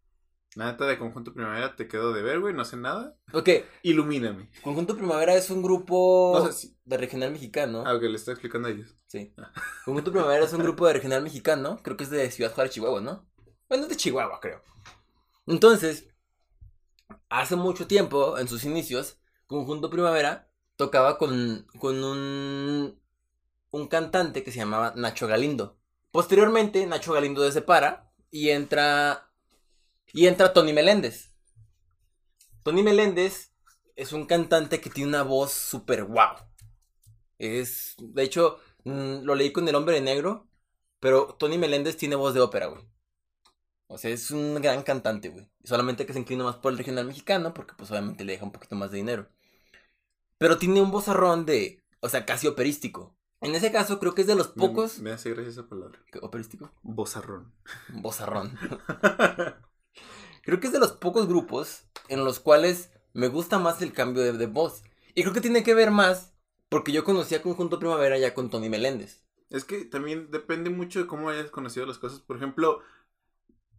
la 0.54 0.72
neta 0.72 0.86
de 0.86 0.98
Conjunto 0.98 1.32
Primavera 1.32 1.76
te 1.76 1.86
quedo 1.88 2.12
de 2.12 2.22
ver, 2.22 2.40
güey, 2.40 2.52
no 2.54 2.64
sé 2.64 2.76
nada. 2.76 3.16
Ok, 3.32 3.48
Ilumíname. 3.82 4.50
Conjunto 4.62 4.96
Primavera 4.96 5.34
es 5.34 5.48
un 5.50 5.62
grupo 5.62 6.32
No 6.38 6.46
sé 6.46 6.52
si- 6.52 6.76
de 6.84 6.96
regional 6.98 7.30
mexicano. 7.32 7.84
Ah, 7.86 7.94
ok, 7.94 8.02
le 8.02 8.16
estoy 8.16 8.32
explicando 8.32 8.68
a 8.68 8.70
ellos. 8.72 8.94
Sí. 9.06 9.34
Conjunto 9.84 10.10
Primavera 10.12 10.44
es 10.44 10.52
un 10.52 10.62
grupo 10.62 10.86
de 10.86 10.92
regional 10.94 11.22
mexicano. 11.22 11.78
Creo 11.82 11.96
que 11.96 12.04
es 12.04 12.10
de 12.10 12.30
Ciudad 12.30 12.52
Juárez, 12.54 12.72
Chihuahua, 12.74 13.00
¿no? 13.00 13.28
Bueno, 13.68 13.84
es 13.84 13.90
de 13.90 13.96
Chihuahua, 13.96 14.38
creo. 14.40 14.62
Entonces, 15.46 16.08
hace 17.28 17.56
mucho 17.56 17.86
tiempo, 17.86 18.38
en 18.38 18.48
sus 18.48 18.64
inicios, 18.64 19.18
Conjunto 19.46 19.90
Primavera 19.90 20.50
tocaba 20.76 21.18
con, 21.18 21.66
con 21.78 22.02
un, 22.02 23.00
un 23.70 23.88
cantante 23.88 24.42
que 24.42 24.52
se 24.52 24.58
llamaba 24.58 24.92
Nacho 24.96 25.26
Galindo. 25.26 25.78
Posteriormente, 26.16 26.86
Nacho 26.86 27.12
Galindo 27.12 27.44
se 27.44 27.52
separa 27.52 28.10
y 28.30 28.48
entra. 28.48 29.30
Y 30.14 30.26
entra 30.26 30.54
Tony 30.54 30.72
Meléndez. 30.72 31.34
Tony 32.62 32.82
Meléndez 32.82 33.52
es 33.96 34.14
un 34.14 34.24
cantante 34.24 34.80
que 34.80 34.88
tiene 34.88 35.10
una 35.10 35.24
voz 35.24 35.52
súper 35.52 36.04
guau. 36.04 36.36
Es. 37.36 37.96
De 37.98 38.22
hecho, 38.22 38.60
mm, 38.84 39.24
lo 39.24 39.34
leí 39.34 39.52
con 39.52 39.68
El 39.68 39.74
Hombre 39.74 39.96
de 39.96 40.00
Negro. 40.00 40.48
Pero 41.00 41.36
Tony 41.38 41.58
Meléndez 41.58 41.98
tiene 41.98 42.16
voz 42.16 42.32
de 42.32 42.40
ópera, 42.40 42.68
güey. 42.68 42.82
O 43.86 43.98
sea, 43.98 44.10
es 44.10 44.30
un 44.30 44.54
gran 44.54 44.84
cantante, 44.84 45.28
güey. 45.28 45.46
Solamente 45.64 46.06
que 46.06 46.14
se 46.14 46.20
inclina 46.20 46.44
más 46.44 46.56
por 46.56 46.72
el 46.72 46.78
regional 46.78 47.04
mexicano, 47.04 47.52
porque 47.52 47.74
pues 47.76 47.90
obviamente 47.90 48.24
le 48.24 48.32
deja 48.32 48.46
un 48.46 48.52
poquito 48.52 48.74
más 48.74 48.90
de 48.90 48.96
dinero. 48.96 49.28
Pero 50.38 50.56
tiene 50.56 50.80
un 50.80 50.90
vozarrón 50.90 51.44
de. 51.44 51.84
O 52.00 52.08
sea, 52.08 52.24
casi 52.24 52.46
operístico. 52.46 53.14
En 53.46 53.54
ese 53.54 53.70
caso, 53.70 53.98
creo 54.00 54.14
que 54.14 54.22
es 54.22 54.26
de 54.26 54.34
los 54.34 54.48
pocos. 54.48 54.98
Me, 54.98 55.04
me 55.04 55.10
hace 55.12 55.30
gracia 55.30 55.50
esa 55.50 55.68
palabra. 55.68 55.98
¿Qué, 56.10 56.18
¿Operístico? 56.20 56.72
Bozarrón. 56.82 57.52
Vozarrón. 57.94 58.58
creo 60.42 60.60
que 60.60 60.66
es 60.66 60.72
de 60.72 60.80
los 60.80 60.92
pocos 60.92 61.28
grupos 61.28 61.84
en 62.08 62.24
los 62.24 62.40
cuales 62.40 62.90
me 63.12 63.28
gusta 63.28 63.58
más 63.58 63.80
el 63.82 63.92
cambio 63.92 64.22
de, 64.22 64.32
de 64.32 64.46
voz. 64.46 64.82
Y 65.14 65.22
creo 65.22 65.32
que 65.32 65.40
tiene 65.40 65.62
que 65.62 65.74
ver 65.74 65.90
más 65.90 66.34
porque 66.68 66.92
yo 66.92 67.04
conocí 67.04 67.34
a 67.34 67.42
Conjunto 67.42 67.78
Primavera 67.78 68.18
ya 68.18 68.34
con 68.34 68.50
Tony 68.50 68.68
Meléndez. 68.68 69.24
Es 69.50 69.64
que 69.64 69.84
también 69.84 70.30
depende 70.32 70.70
mucho 70.70 70.98
de 70.98 71.06
cómo 71.06 71.30
hayas 71.30 71.50
conocido 71.50 71.86
las 71.86 71.98
cosas. 71.98 72.18
Por 72.20 72.36
ejemplo, 72.36 72.80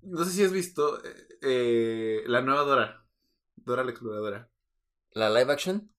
no 0.02 0.24
sé 0.24 0.32
si 0.32 0.44
has 0.44 0.54
visto 0.54 1.04
eh, 1.04 1.28
eh, 1.42 2.24
la 2.28 2.42
nueva 2.42 2.62
Dora. 2.64 3.06
Dora 3.58 3.84
la 3.84 3.92
exploradora. 3.92 4.50
La 5.12 5.30
live 5.30 5.52
action, 5.52 5.92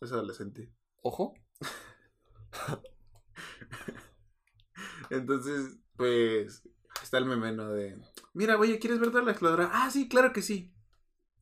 Es 0.00 0.10
adolescente. 0.10 0.72
ojo. 1.02 1.34
Entonces, 5.10 5.78
pues, 5.96 6.62
está 7.02 7.18
el 7.18 7.26
meme, 7.26 7.52
¿no? 7.52 7.70
De, 7.70 7.96
mira, 8.32 8.58
oye, 8.58 8.78
¿quieres 8.78 8.98
ver 9.00 9.10
Dora 9.10 9.24
la 9.24 9.32
exploradora? 9.32 9.70
Ah, 9.72 9.90
sí, 9.90 10.08
claro 10.08 10.32
que 10.32 10.42
sí. 10.42 10.74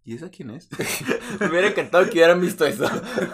¿Y 0.04 0.14
esa 0.14 0.30
quién 0.30 0.50
es? 0.50 0.68
Me 1.40 1.48
hubiera 1.48 1.68
encantado 1.68 2.04
que 2.06 2.12
hubieran 2.12 2.40
visto 2.40 2.66
eso. 2.66 2.84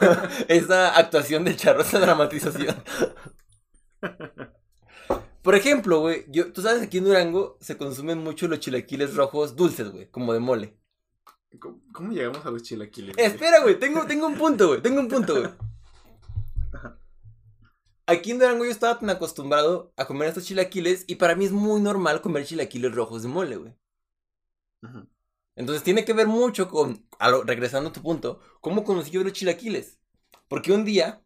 Esa 0.49 0.97
actuación 0.97 1.45
de 1.45 1.57
charro, 1.57 1.81
esa 1.81 1.99
dramatización. 1.99 2.77
Por 5.43 5.55
ejemplo, 5.55 6.01
güey, 6.01 6.27
yo, 6.29 6.53
tú 6.53 6.61
sabes 6.61 6.83
aquí 6.83 6.99
en 6.99 7.05
Durango 7.05 7.57
se 7.61 7.79
consumen 7.79 8.19
mucho 8.19 8.49
los 8.49 8.61
chilaquiles 8.61 9.15
rojos 9.15 9.57
dulces, 9.57 9.91
güey, 9.91 10.11
como 10.11 10.35
de 10.35 10.41
mole. 10.41 10.77
¿Cómo, 11.59 11.81
cómo 11.93 12.13
llegamos 12.13 12.45
a 12.45 12.51
los 12.51 12.63
chilaquiles? 12.63 13.17
güey? 13.17 13.27
Espera, 13.27 13.63
güey, 13.63 13.79
tengo, 13.79 14.05
tengo 14.05 14.27
un 14.27 14.35
punto, 14.35 14.69
güey, 14.69 14.83
tengo 14.83 15.01
un 15.01 15.09
punto, 15.09 15.41
güey. 15.41 15.51
Aquí 18.11 18.31
en 18.31 18.39
Durango 18.39 18.65
yo 18.65 18.71
estaba 18.71 18.99
tan 18.99 19.11
acostumbrado 19.11 19.93
a 19.99 20.07
comer 20.07 20.29
estos 20.29 20.45
chilaquiles 20.47 21.05
y 21.07 21.17
para 21.17 21.35
mí 21.35 21.45
es 21.45 21.53
muy 21.53 21.79
normal 21.83 22.23
comer 22.23 22.47
chilaquiles 22.47 22.95
rojos 22.95 23.23
de 23.23 23.29
mole, 23.29 23.57
güey. 23.57 23.75
Entonces 25.57 25.83
tiene 25.83 26.07
que 26.07 26.15
ver 26.15 26.27
mucho 26.27 26.69
con, 26.71 27.07
a 27.19 27.29
lo- 27.29 27.43
regresando 27.43 27.91
a 27.91 27.93
tu 27.93 28.01
punto, 28.01 28.41
cómo 28.63 28.83
conocí 28.83 29.11
yo 29.11 29.23
los 29.23 29.35
chilaquiles. 29.35 29.99
Porque 30.49 30.73
un 30.73 30.87
día 30.87 31.23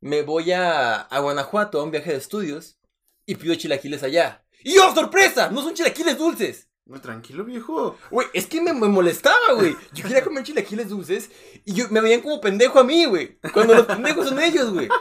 me 0.00 0.20
voy 0.20 0.52
a, 0.52 0.96
a 1.00 1.18
Guanajuato 1.20 1.80
a 1.80 1.84
un 1.84 1.90
viaje 1.92 2.10
de 2.10 2.18
estudios 2.18 2.78
y 3.24 3.36
pido 3.36 3.54
chilaquiles 3.54 4.02
allá. 4.02 4.44
¡Y 4.62 4.76
oh, 4.78 4.94
sorpresa! 4.94 5.48
¡No 5.50 5.62
son 5.62 5.72
chilaquiles 5.72 6.18
dulces! 6.18 6.68
Muy 6.84 7.00
tranquilo, 7.00 7.42
viejo. 7.44 7.96
Güey, 8.10 8.28
es 8.34 8.46
que 8.46 8.60
me, 8.60 8.74
me 8.74 8.88
molestaba, 8.88 9.54
güey. 9.54 9.74
Yo 9.94 10.02
quería 10.02 10.22
comer 10.24 10.44
chilaquiles 10.44 10.90
dulces 10.90 11.30
y 11.64 11.72
yo, 11.72 11.86
me 11.88 12.02
veían 12.02 12.20
como 12.20 12.38
pendejo 12.38 12.78
a 12.80 12.84
mí, 12.84 13.06
güey. 13.06 13.38
Cuando 13.54 13.74
los 13.74 13.86
pendejos 13.86 14.28
son 14.28 14.40
ellos, 14.40 14.74
güey. 14.74 14.88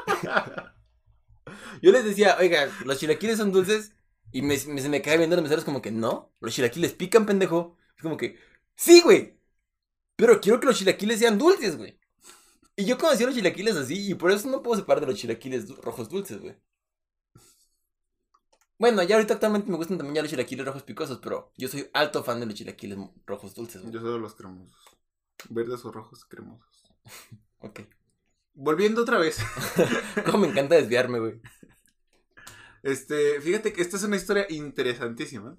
Yo 1.82 1.92
les 1.92 2.06
decía, 2.06 2.38
oiga, 2.40 2.70
los 2.86 3.00
chilaquiles 3.00 3.38
son 3.38 3.52
dulces. 3.52 3.94
Y 4.32 4.42
me, 4.42 4.58
me- 4.68 4.82
se 4.82 4.90
me 4.90 5.02
cae 5.02 5.18
viendo 5.18 5.36
los 5.36 5.44
meseros 5.44 5.63
como 5.66 5.82
que 5.82 5.92
no, 5.92 6.34
los 6.42 6.54
chilaquiles 6.54 6.94
pican, 6.94 7.26
pendejo. 7.26 7.78
Es 7.96 8.04
como 8.04 8.18
que, 8.18 8.38
sí, 8.76 9.02
güey. 9.02 9.40
Pero 10.18 10.42
quiero 10.42 10.60
que 10.60 10.68
los 10.68 10.78
chilaquiles 10.78 11.20
sean 11.20 11.38
dulces, 11.40 11.78
güey. 11.78 12.00
Y 12.78 12.86
yo 12.86 12.98
conocí 12.98 13.26
los 13.26 13.36
chilaquiles 13.36 13.76
así 13.78 14.12
y 14.12 14.16
por 14.16 14.32
eso 14.32 14.50
no 14.50 14.63
puedo 14.63 14.80
separar 14.82 15.02
de 15.02 15.08
los 15.08 15.18
chilaquiles 15.20 15.70
rojos 15.78 16.10
dulces, 16.10 16.40
güey. 16.42 16.56
Bueno, 18.80 19.02
ya 19.04 19.15
ahorita 19.15 19.36
actualmente 19.36 19.71
me 19.71 19.78
gustan 19.78 19.98
también 19.98 20.15
ya 20.15 20.21
los 20.21 20.30
chilaquiles 20.30 20.65
rojos 20.65 20.84
picosos, 20.84 21.19
pero 21.21 21.52
yo 21.58 21.67
soy 21.67 21.90
alto 21.94 22.23
fan 22.23 22.40
de 22.40 22.46
los 22.46 22.56
chilaquiles 22.56 22.98
rojos 23.25 23.56
dulces, 23.56 23.82
güey. 23.82 23.94
Yo 23.94 24.02
soy 24.02 24.13
de 24.13 24.19
los 24.19 24.36
cremosos. 24.36 24.75
Verdes 25.50 25.84
o 25.86 25.92
rojos 25.92 26.25
cremosos. 26.25 26.94
Ok. 27.60 27.80
Volviendo 28.60 29.04
otra 29.04 29.20
vez. 29.20 29.38
Cómo 30.26 30.40
me 30.40 30.48
encanta 30.48 30.74
desviarme, 30.76 31.20
güey. 31.20 31.40
Este, 32.84 33.40
fíjate 33.42 33.72
que 33.72 33.82
esta 33.82 33.98
es 33.98 34.04
una 34.04 34.16
historia 34.16 34.46
interesantísima. 34.50 35.58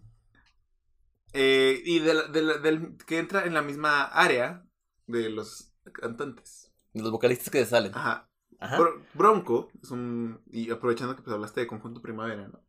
Eh, 1.33 1.81
y 1.85 2.01
de 2.01 2.15
la- 2.15 2.27
de 2.29 2.43
la- 2.43 2.59
del, 2.59 2.97
que 3.07 3.19
entra 3.19 3.45
en 3.45 3.55
la 3.55 3.63
misma 3.63 4.03
área 4.05 4.65
de 5.07 5.29
los 5.31 5.73
cantantes. 5.93 6.73
De 6.93 7.03
los 7.03 7.11
vocalistas 7.13 7.51
que 7.51 7.65
salen. 7.65 7.93
Ajá. 7.95 8.29
Ajá. 8.59 8.79
Bro- 8.79 9.05
Bronco 9.15 9.71
es 9.83 9.91
un. 9.91 10.41
Y 10.51 10.71
aprovechando 10.71 11.15
que 11.15 11.23
pues 11.23 11.33
hablaste 11.35 11.61
de 11.61 11.67
Conjunto 11.69 12.03
Primavera, 12.03 12.49
¿no? 12.49 12.61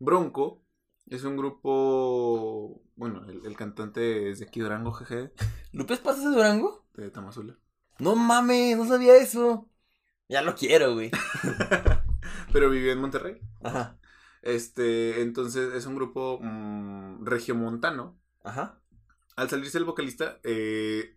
Bronco 0.00 0.64
es 1.06 1.22
un 1.22 1.36
grupo. 1.36 2.82
Bueno, 2.96 3.24
el, 3.28 3.44
el 3.46 3.56
cantante 3.56 4.30
es 4.30 4.40
de 4.40 4.46
aquí 4.46 4.58
Durango, 4.60 4.90
GG, 4.90 5.30
¿Lupes 5.72 6.00
pasas 6.00 6.24
de 6.24 6.30
Durango? 6.30 6.84
de 6.94 7.10
Tamazula. 7.10 7.56
No 8.02 8.16
mames, 8.16 8.76
no 8.76 8.84
sabía 8.84 9.14
eso. 9.14 9.70
Ya 10.28 10.42
lo 10.42 10.56
quiero, 10.56 10.94
güey. 10.94 11.12
Pero 12.52 12.68
vivió 12.68 12.90
en 12.90 12.98
Monterrey. 12.98 13.40
Ajá. 13.62 13.96
Este, 14.42 15.22
entonces 15.22 15.72
es 15.72 15.86
un 15.86 15.94
grupo 15.94 16.40
mm, 16.42 17.24
regiomontano. 17.24 18.18
Ajá. 18.42 18.80
Al 19.36 19.48
salirse 19.48 19.78
el 19.78 19.84
vocalista, 19.84 20.40
eh, 20.42 21.16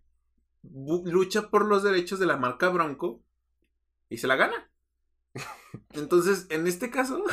lucha 0.62 1.50
por 1.50 1.66
los 1.66 1.82
derechos 1.82 2.20
de 2.20 2.28
la 2.28 2.38
marca 2.38 2.70
Bronco 2.70 3.24
y 4.08 4.20
se 4.20 4.28
la 4.28 4.36
gana. 4.36 4.70
Entonces, 5.94 6.46
en 6.52 6.68
este 6.68 6.92
caso, 6.92 7.24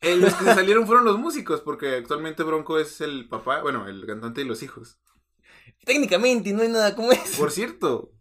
eh, 0.00 0.16
los 0.16 0.32
que 0.32 0.46
salieron 0.46 0.86
fueron 0.86 1.04
los 1.04 1.18
músicos, 1.18 1.60
porque 1.60 1.96
actualmente 1.96 2.42
Bronco 2.42 2.78
es 2.78 3.02
el 3.02 3.28
papá, 3.28 3.60
bueno, 3.60 3.86
el 3.86 4.06
cantante 4.06 4.40
y 4.40 4.44
los 4.44 4.62
hijos. 4.62 4.98
Técnicamente 5.88 6.52
no 6.52 6.60
hay 6.60 6.68
nada 6.68 6.94
como 6.94 7.12
eso. 7.12 7.38
Por 7.38 7.50
cierto, 7.50 8.12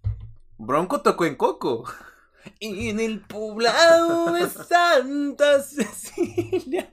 Bronco 0.57 1.01
tocó 1.01 1.25
en 1.25 1.35
Coco. 1.35 1.83
En 2.61 3.01
el 3.01 3.19
poblado 3.19 4.31
de 4.31 4.49
Santa 4.49 5.61
Cecilia. 5.63 6.89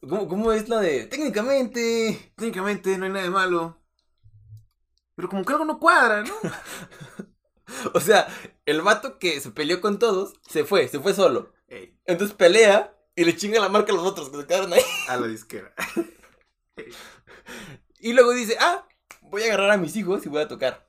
¿Cómo, 0.00 0.28
cómo 0.28 0.50
es 0.50 0.70
la 0.70 0.80
de 0.80 1.04
técnicamente? 1.08 2.32
Técnicamente 2.36 2.96
no 2.96 3.04
hay 3.04 3.10
nada 3.10 3.24
de 3.24 3.30
malo. 3.30 3.82
Pero 5.14 5.28
como 5.28 5.44
que 5.44 5.52
algo 5.52 5.66
no 5.66 5.78
cuadra, 5.78 6.24
¿no? 6.24 6.34
O 7.92 8.00
sea, 8.00 8.28
el 8.64 8.80
vato 8.80 9.18
que 9.18 9.40
se 9.40 9.50
peleó 9.50 9.80
con 9.82 9.98
todos 9.98 10.34
se 10.48 10.64
fue, 10.64 10.88
se 10.88 11.00
fue 11.00 11.12
solo. 11.12 11.52
Ey, 11.68 11.98
Entonces 12.06 12.34
pelea 12.34 12.96
y 13.14 13.24
le 13.24 13.36
chinga 13.36 13.60
la 13.60 13.68
marca 13.68 13.92
a 13.92 13.94
los 13.94 14.06
otros 14.06 14.30
que 14.30 14.38
se 14.38 14.46
quedaron 14.46 14.72
ahí. 14.72 14.82
a 15.08 15.18
la 15.18 15.26
disquera. 15.26 15.74
Y 17.98 18.12
luego 18.12 18.32
dice, 18.32 18.58
ah, 18.60 18.86
voy 19.34 19.42
a 19.42 19.46
agarrar 19.46 19.72
a 19.72 19.76
mis 19.76 19.96
hijos 19.96 20.24
y 20.24 20.28
voy 20.28 20.42
a 20.42 20.46
tocar. 20.46 20.86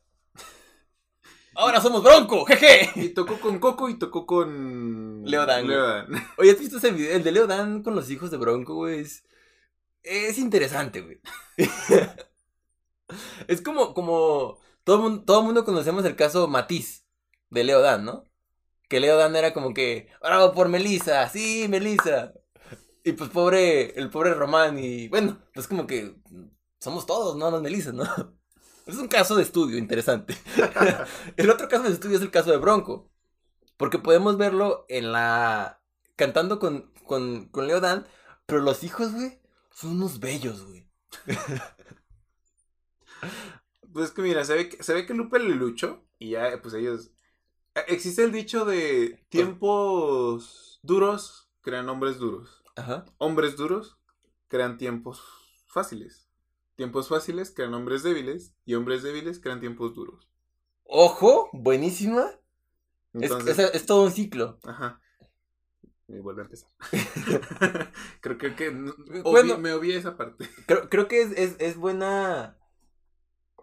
Ahora 1.55 1.81
somos 1.81 2.03
Bronco, 2.03 2.45
jeje. 2.45 2.91
Y 2.93 3.09
tocó 3.09 3.39
con 3.39 3.57
Coco 3.57 3.89
y 3.89 3.97
tocó 3.97 4.27
con... 4.27 5.23
Leo 5.25 5.47
Dan. 5.47 5.67
Leo 5.67 5.87
Dan. 5.87 6.07
Oye, 6.37 6.51
¿has 6.51 6.59
visto 6.59 6.77
ese 6.77 6.91
video? 6.91 7.15
El 7.15 7.23
de 7.23 7.31
Leo 7.31 7.47
Dan 7.47 7.81
con 7.81 7.95
los 7.95 8.11
hijos 8.11 8.29
de 8.29 8.37
Bronco, 8.37 8.75
güey. 8.75 8.99
Es, 8.99 9.23
es 10.03 10.37
interesante, 10.37 11.01
güey. 11.01 11.19
es 13.47 13.61
como, 13.61 13.95
como 13.95 14.59
todo 14.83 14.99
mundo, 14.99 15.23
todo 15.25 15.41
mundo 15.41 15.65
conocemos 15.65 16.05
el 16.05 16.15
caso 16.15 16.47
Matiz 16.47 17.03
de 17.49 17.63
Leo 17.63 17.81
Dan, 17.81 18.05
¿no? 18.05 18.25
Que 18.89 18.99
Leo 18.99 19.17
Dan 19.17 19.35
era 19.35 19.53
como 19.53 19.73
que, 19.73 20.09
bravo 20.21 20.53
por 20.53 20.69
Melissa, 20.69 21.27
sí, 21.29 21.65
Melissa. 21.67 22.33
Y 23.03 23.13
pues 23.13 23.31
pobre, 23.31 23.99
el 23.99 24.11
pobre 24.11 24.35
Román 24.35 24.77
y 24.77 25.07
bueno, 25.07 25.39
pues 25.51 25.67
como 25.67 25.87
que 25.87 26.13
somos 26.79 27.05
todos, 27.05 27.35
¿no? 27.37 27.49
Las 27.51 27.61
Melissa, 27.61 27.91
¿no? 27.91 28.03
Es 28.85 28.97
un 28.97 29.07
caso 29.07 29.35
de 29.35 29.41
estudio 29.41 29.79
interesante. 29.79 30.37
el 31.37 31.49
otro 31.49 31.67
caso 31.67 31.83
de 31.83 31.89
estudio 31.93 32.17
es 32.17 32.21
el 32.21 32.29
caso 32.29 32.51
de 32.51 32.57
Bronco. 32.57 33.09
Porque 33.77 33.99
podemos 33.99 34.37
verlo 34.37 34.85
en 34.89 35.11
la. 35.11 35.81
cantando 36.15 36.59
con, 36.59 36.91
con, 37.05 37.47
con 37.49 37.67
Leo 37.67 37.81
Dan. 37.81 38.07
Pero 38.45 38.61
los 38.61 38.83
hijos, 38.83 39.13
güey, 39.13 39.39
son 39.71 39.91
unos 39.91 40.19
bellos, 40.19 40.63
güey. 40.65 40.87
Pues 43.93 44.11
que 44.11 44.21
mira, 44.21 44.43
se 44.43 44.55
ve 44.55 44.69
que, 44.69 44.83
se 44.83 44.93
ve 44.93 45.05
que 45.05 45.13
Lupe 45.13 45.39
le 45.39 45.55
luchó 45.55 46.03
y 46.19 46.31
ya, 46.31 46.59
pues 46.61 46.73
ellos... 46.73 47.11
eh, 47.75 47.85
Existe 47.87 48.23
el 48.23 48.31
dicho 48.31 48.65
de 48.65 49.25
tiempos 49.29 50.79
duros 50.83 51.49
crean 51.61 51.89
hombres 51.89 52.17
duros. 52.19 52.63
Ajá. 52.75 53.05
Hombres 53.17 53.55
duros 53.57 53.97
crean 54.47 54.77
tiempos 54.77 55.23
fáciles. 55.67 56.24
Tiempos 56.75 57.07
fáciles 57.07 57.51
crean 57.55 57.73
hombres 57.73 58.03
débiles 58.03 58.53
y 58.65 58.75
hombres 58.75 59.01
débiles 59.03 59.39
crean 59.39 59.59
tiempos 59.61 59.93
duros. 59.95 60.29
Ojo, 60.83 61.49
buenísima. 61.53 62.25
Es- 63.13 63.23
Entonces, 63.31 63.57
es, 63.59 63.75
es 63.75 63.85
todo 63.85 64.03
un 64.03 64.11
ciclo. 64.11 64.59
ajá. 64.63 64.99
Y 66.07 66.19
vuelve 66.19 66.43
a 66.43 66.45
empezar. 66.45 66.69
creo, 68.21 68.37
creo 68.37 68.55
que 68.55 68.71
no- 68.71 68.93
Bueno. 69.23 69.57
me 69.57 69.73
obvié 69.73 69.97
esa 69.97 70.15
parte. 70.17 70.47
Creo, 70.67 70.89
creo 70.89 71.07
que 71.07 71.21
es, 71.21 71.31
es, 71.31 71.55
es 71.59 71.77
buena. 71.77 72.57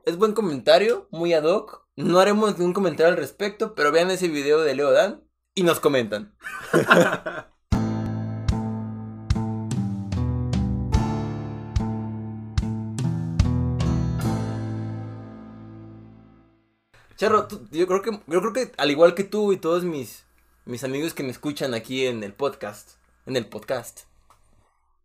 Es 0.04 0.16
buen 0.16 0.32
comentario, 0.32 1.06
muy 1.12 1.32
ad 1.34 1.44
hoc. 1.44 1.86
No 1.94 2.18
haremos 2.18 2.58
ningún 2.58 2.72
comentario 2.72 3.12
al 3.12 3.18
respecto, 3.18 3.74
pero 3.76 3.92
vean 3.92 4.10
ese 4.10 4.26
video 4.28 4.60
de 4.62 4.74
Leo 4.74 4.90
Dan 4.90 5.22
y 5.54 5.62
nos 5.62 5.78
comentan. 5.78 6.34
Charro, 17.22 17.46
tú- 17.46 17.68
yo 17.70 17.86
creo 17.86 18.02
que 18.02 18.10
yo 18.26 18.40
creo 18.40 18.52
que 18.52 18.72
al 18.78 18.90
igual 18.90 19.14
que 19.14 19.22
tú 19.22 19.52
y 19.52 19.56
todos 19.56 19.84
mis 19.84 20.24
mis 20.64 20.82
amigos 20.82 21.14
que 21.14 21.22
me 21.22 21.30
escuchan 21.30 21.72
aquí 21.72 22.04
en 22.04 22.24
el 22.24 22.32
podcast, 22.34 22.96
en 23.26 23.36
el 23.36 23.48
podcast, 23.48 24.00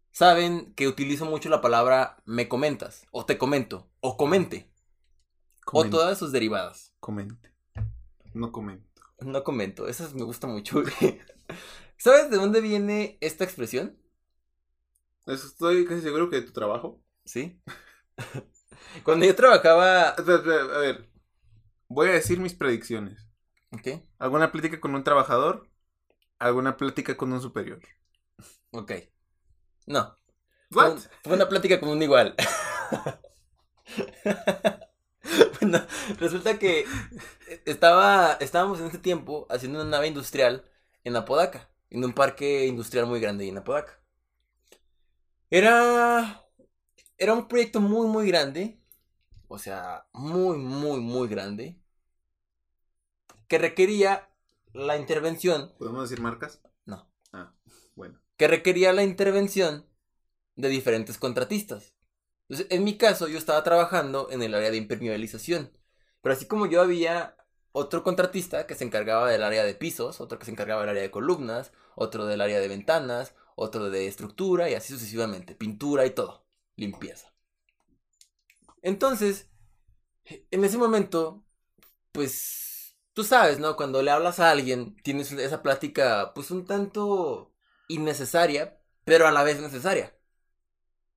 saben 0.10 0.74
que 0.74 0.88
utilizo 0.88 1.26
mucho 1.26 1.48
la 1.50 1.62
palabra 1.62 2.18
me 2.26 2.48
comentas 2.48 3.06
o 3.12 3.24
te 3.24 3.38
comento 3.38 3.88
o 4.00 4.18
comente 4.18 4.68
o 5.72 5.88
todas 5.92 6.18
sus 6.18 6.32
derivadas. 6.32 6.92
Comente. 7.00 7.54
No 8.34 8.52
comento. 8.52 9.04
No 9.20 9.44
comento, 9.44 9.88
eso 9.88 10.10
me 10.16 10.24
gusta 10.24 10.48
mucho. 10.48 10.82
¿Sabes 11.98 12.32
de 12.32 12.38
dónde 12.38 12.62
viene 12.62 13.20
esta 13.22 13.44
expresión? 13.44 13.96
Estoy 15.28 15.86
casi 15.86 16.02
seguro 16.02 16.32
que 16.32 16.38
de 16.38 16.48
tu 16.48 16.52
trabajo. 16.52 17.00
Sí. 17.26 17.62
Cuando 19.04 19.24
yo 19.24 19.36
trabajaba, 19.36 20.10
A 20.10 20.22
ver. 20.24 21.17
Voy 21.90 22.08
a 22.08 22.12
decir 22.14 22.40
mis 22.40 22.54
predicciones. 22.54 23.28
ok, 23.72 23.88
¿Alguna 24.20 24.52
plática 24.52 24.80
con 24.80 24.94
un 24.96 25.04
trabajador? 25.04 25.68
¿Alguna 26.40 26.78
plática 26.78 27.18
con 27.18 27.34
un 27.34 27.42
superior? 27.42 27.82
ok. 28.72 28.92
No, 29.88 30.18
¿What? 30.72 31.00
fue 31.24 31.34
una 31.36 31.50
plática 31.50 31.80
con 31.80 31.90
un 31.90 32.02
igual. 32.04 32.36
bueno, 35.62 35.86
resulta 36.20 36.58
que 36.60 36.86
estaba, 37.66 38.34
estábamos 38.40 38.80
en 38.80 38.88
ese 38.88 39.00
tiempo 39.00 39.48
haciendo 39.50 39.82
una 39.82 39.90
nave 39.90 40.08
industrial 40.08 40.66
en 41.04 41.16
Apodaca, 41.16 41.70
en 41.90 42.04
un 42.06 42.14
parque 42.14 42.66
industrial 42.68 43.08
muy 43.08 43.20
grande 43.20 43.48
en 43.48 43.58
Apodaca. 43.58 44.00
Era, 45.50 46.44
era 47.18 47.34
un 47.34 47.48
proyecto 47.48 47.80
muy, 47.82 48.08
muy 48.08 48.28
grande, 48.28 48.80
o 49.48 49.58
sea, 49.60 50.08
muy, 50.14 50.58
muy, 50.58 51.00
muy 51.00 51.28
grande, 51.28 51.80
que 53.48 53.58
requería 53.58 54.30
la 54.74 54.98
intervención 54.98 55.74
¿Podemos 55.78 56.10
decir 56.10 56.22
marcas? 56.22 56.62
No. 56.86 57.10
Ah, 57.32 57.54
bueno. 57.96 58.20
que 58.38 58.48
requería 58.48 58.94
la 58.94 59.04
intervención 59.04 59.88
de 60.56 60.70
diferentes 60.70 61.18
contratistas. 61.18 61.94
Entonces, 62.50 62.68
en 62.72 62.84
mi 62.84 62.98
caso, 62.98 63.28
yo 63.28 63.38
estaba 63.38 63.64
trabajando 63.64 64.30
en 64.32 64.42
el 64.44 64.54
área 64.54 64.72
de 64.72 64.78
impermeabilización. 64.78 65.72
Pero 66.22 66.34
así 66.34 66.46
como 66.48 66.66
yo 66.66 66.82
había 66.82 67.36
otro 67.72 68.04
contratista 68.04 68.68
que 68.68 68.76
se 68.76 68.84
encargaba 68.86 69.30
del 69.30 69.44
área 69.44 69.64
de 69.64 69.76
pisos, 69.76 70.22
otro 70.22 70.40
que 70.40 70.46
se 70.46 70.52
encargaba 70.52 70.82
del 70.82 70.90
área 70.92 71.04
de 71.04 71.12
columnas, 71.12 71.72
otro 71.96 72.26
del 72.26 72.42
área 72.42 72.60
de 72.60 72.68
ventanas, 72.68 73.36
otro 73.56 73.90
de 73.90 74.08
estructura 74.08 74.70
y 74.70 74.76
así 74.76 74.94
sucesivamente, 74.94 75.56
pintura 75.56 76.06
y 76.06 76.12
todo, 76.12 76.46
limpieza. 76.76 77.34
Entonces, 78.88 79.50
en 80.24 80.64
ese 80.64 80.78
momento, 80.78 81.44
pues, 82.14 82.96
tú 83.12 83.26
sabes, 83.26 83.60
¿no? 83.60 83.76
Cuando 83.76 84.02
le 84.02 84.12
hablas 84.12 84.40
a 84.40 84.50
alguien, 84.50 84.96
tienes 85.04 85.30
esa 85.34 85.62
plática, 85.62 86.32
pues, 86.34 86.52
un 86.52 86.66
tanto 86.66 87.54
innecesaria, 87.90 88.80
pero 89.04 89.28
a 89.28 89.32
la 89.34 89.44
vez 89.44 89.60
necesaria. 89.60 90.18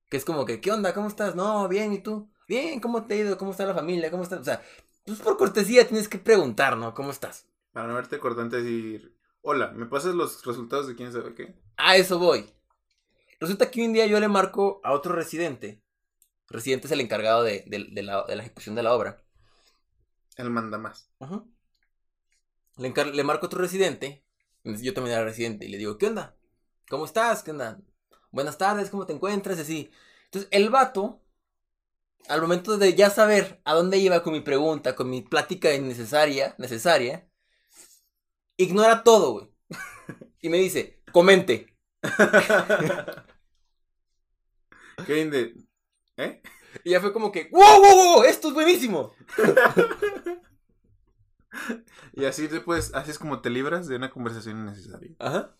Que 0.09 0.17
es 0.17 0.25
como 0.25 0.43
que, 0.43 0.59
¿qué 0.59 0.69
onda? 0.69 0.93
¿Cómo 0.93 1.07
estás? 1.07 1.33
No, 1.35 1.69
bien, 1.69 1.93
¿y 1.93 1.99
tú? 1.99 2.29
Bien, 2.45 2.81
¿cómo 2.81 3.05
te 3.05 3.13
ha 3.13 3.17
ido? 3.17 3.37
¿Cómo 3.37 3.51
está 3.51 3.65
la 3.65 3.73
familia? 3.73 4.11
¿Cómo 4.11 4.23
estás? 4.23 4.41
O 4.41 4.43
sea, 4.43 4.61
pues 5.05 5.19
por 5.19 5.37
cortesía 5.37 5.87
tienes 5.87 6.09
que 6.09 6.17
preguntar, 6.17 6.75
¿no? 6.75 6.93
¿Cómo 6.93 7.11
estás? 7.11 7.47
Para 7.71 7.87
no 7.87 7.95
verte 7.95 8.19
cortante 8.19 8.57
decir, 8.57 9.17
hola, 9.39 9.71
¿me 9.71 9.85
pasas 9.85 10.13
los 10.13 10.43
resultados 10.43 10.89
de 10.89 10.95
quién 10.95 11.13
sabe 11.13 11.35
qué? 11.35 11.55
A 11.77 11.95
eso 11.95 12.19
voy. 12.19 12.53
Resulta 13.39 13.71
que 13.71 13.85
un 13.85 13.93
día 13.93 14.07
yo 14.07 14.19
le 14.19 14.27
marco 14.27 14.81
a 14.83 14.91
otro 14.91 15.15
residente. 15.15 15.81
Residente 16.51 16.87
es 16.87 16.91
el 16.93 17.01
encargado 17.01 17.43
de, 17.43 17.63
de- 17.67 17.87
de 17.91 18.03
la, 18.03 18.23
de 18.25 18.35
la 18.35 18.43
ejecución 18.43 18.75
de 18.75 18.83
la 18.83 18.93
obra. 18.93 19.23
Él 20.37 20.49
manda 20.49 20.77
más. 20.77 21.09
Le, 22.77 22.93
le 23.13 23.23
marco 23.23 23.45
a 23.45 23.47
otro 23.47 23.59
residente. 23.61 24.25
Yo 24.63 24.93
también 24.93 25.15
era 25.15 25.25
residente. 25.25 25.65
Y 25.65 25.69
le 25.69 25.77
digo, 25.77 25.97
¿qué 25.97 26.07
onda? 26.07 26.35
¿Cómo 26.89 27.05
estás? 27.05 27.43
¿Qué 27.43 27.51
onda? 27.51 27.79
Buenas 28.31 28.57
tardes, 28.57 28.89
¿cómo 28.89 29.05
te 29.05 29.13
encuentras? 29.13 29.57
Y 29.57 29.61
así. 29.61 29.91
Entonces, 30.25 30.49
el 30.51 30.69
vato, 30.69 31.21
al 32.27 32.41
momento 32.41 32.77
de 32.79 32.95
ya 32.95 33.09
saber 33.11 33.61
a 33.65 33.73
dónde 33.75 33.97
iba 33.99 34.23
con 34.23 34.33
mi 34.33 34.41
pregunta, 34.41 34.95
con 34.95 35.09
mi 35.09 35.21
plática 35.21 35.73
innecesaria, 35.73 36.55
necesaria, 36.57 37.27
ignora 38.57 39.03
todo, 39.03 39.31
güey. 39.33 39.47
Y 40.41 40.49
me 40.49 40.57
dice, 40.57 41.01
comente. 41.11 41.77
De... 45.07 45.53
¿Eh? 46.21 46.41
Y 46.83 46.91
ya 46.91 47.01
fue 47.01 47.11
como 47.13 47.31
que, 47.31 47.49
¡wow, 47.51 47.61
wow, 47.81 48.15
wow! 48.15 48.23
¡Esto 48.23 48.47
es 48.49 48.53
buenísimo! 48.53 49.13
Y 52.13 52.25
así 52.25 52.47
después, 52.47 52.93
así 52.93 53.11
es 53.11 53.19
como 53.19 53.41
te 53.41 53.49
libras 53.49 53.87
de 53.87 53.95
una 53.95 54.09
conversación 54.11 54.59
innecesaria. 54.61 55.11
Ajá. 55.19 55.55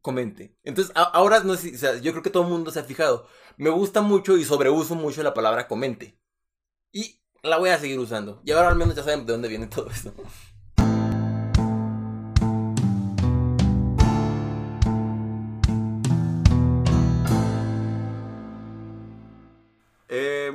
Comente. 0.00 0.56
Entonces, 0.64 0.92
a- 0.96 1.02
ahora 1.02 1.40
no 1.44 1.54
sé, 1.56 1.74
o 1.74 1.78
sea, 1.78 1.98
yo 1.98 2.10
creo 2.12 2.22
que 2.22 2.30
todo 2.30 2.42
el 2.44 2.48
mundo 2.48 2.70
se 2.70 2.80
ha 2.80 2.84
fijado. 2.84 3.26
Me 3.56 3.70
gusta 3.70 4.02
mucho 4.02 4.36
y 4.36 4.44
sobreuso 4.44 4.94
mucho 4.94 5.22
la 5.22 5.34
palabra 5.34 5.68
comente. 5.68 6.18
Y 6.92 7.20
la 7.42 7.58
voy 7.58 7.70
a 7.70 7.78
seguir 7.78 7.98
usando. 7.98 8.42
Y 8.44 8.52
ahora 8.52 8.68
al 8.68 8.76
menos 8.76 8.94
ya 8.96 9.02
saben 9.04 9.26
de 9.26 9.32
dónde 9.32 9.48
viene 9.48 9.66
todo 9.68 9.88
esto. 9.90 10.14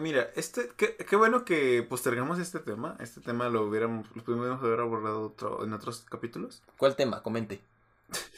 Mira, 0.08 0.32
este, 0.38 0.70
qué, 0.78 0.96
qué 0.96 1.16
bueno 1.18 1.44
que 1.44 1.84
postergamos 1.84 2.40
este 2.40 2.60
tema. 2.60 2.96
Este 3.02 3.20
tema 3.20 3.50
lo 3.50 3.64
hubiéramos, 3.68 4.08
lo 4.16 4.24
pudimos 4.24 4.64
haber 4.64 4.80
abordado 4.80 5.22
otro, 5.22 5.66
en 5.66 5.74
otros 5.74 6.06
capítulos. 6.10 6.64
¿Cuál 6.78 6.96
tema? 6.96 7.22
Comente. 7.22 7.60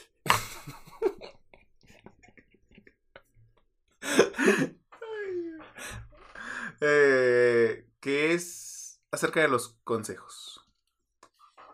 Eh, 6.82 7.86
que 7.99 8.34
es 8.34 9.01
acerca 9.11 9.41
de 9.41 9.49
los 9.49 9.76
consejos. 9.84 10.65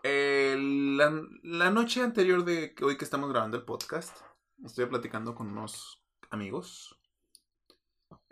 Eh, 0.02 0.56
la, 0.58 1.22
la 1.44 1.70
noche 1.70 2.02
anterior 2.02 2.44
de 2.44 2.74
hoy 2.82 2.96
que 2.96 3.04
estamos 3.04 3.30
grabando 3.30 3.56
el 3.56 3.62
podcast, 3.62 4.18
estoy 4.64 4.86
platicando 4.86 5.36
con 5.36 5.46
unos 5.46 6.02
amigos. 6.30 6.98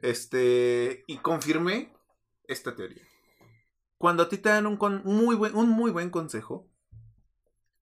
Este, 0.04 1.04
y 1.08 1.18
confirmé 1.18 1.92
esta 2.46 2.74
teoría. 2.76 3.02
Cuando 3.98 4.22
a 4.24 4.28
ti 4.30 4.38
te 4.38 4.48
dan 4.50 4.66
un, 4.66 4.76
con- 4.76 5.02
muy 5.04 5.34
buen, 5.36 5.54
un 5.56 5.68
muy 5.70 5.90
buen 5.90 6.10
consejo, 6.10 6.68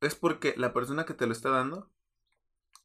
es 0.03 0.15
porque 0.15 0.53
la 0.59 0.75
persona 0.75 1.07
que 1.07 1.15
te 1.15 1.27
lo 1.27 1.33
está 1.33 1.49
dando 1.49 1.91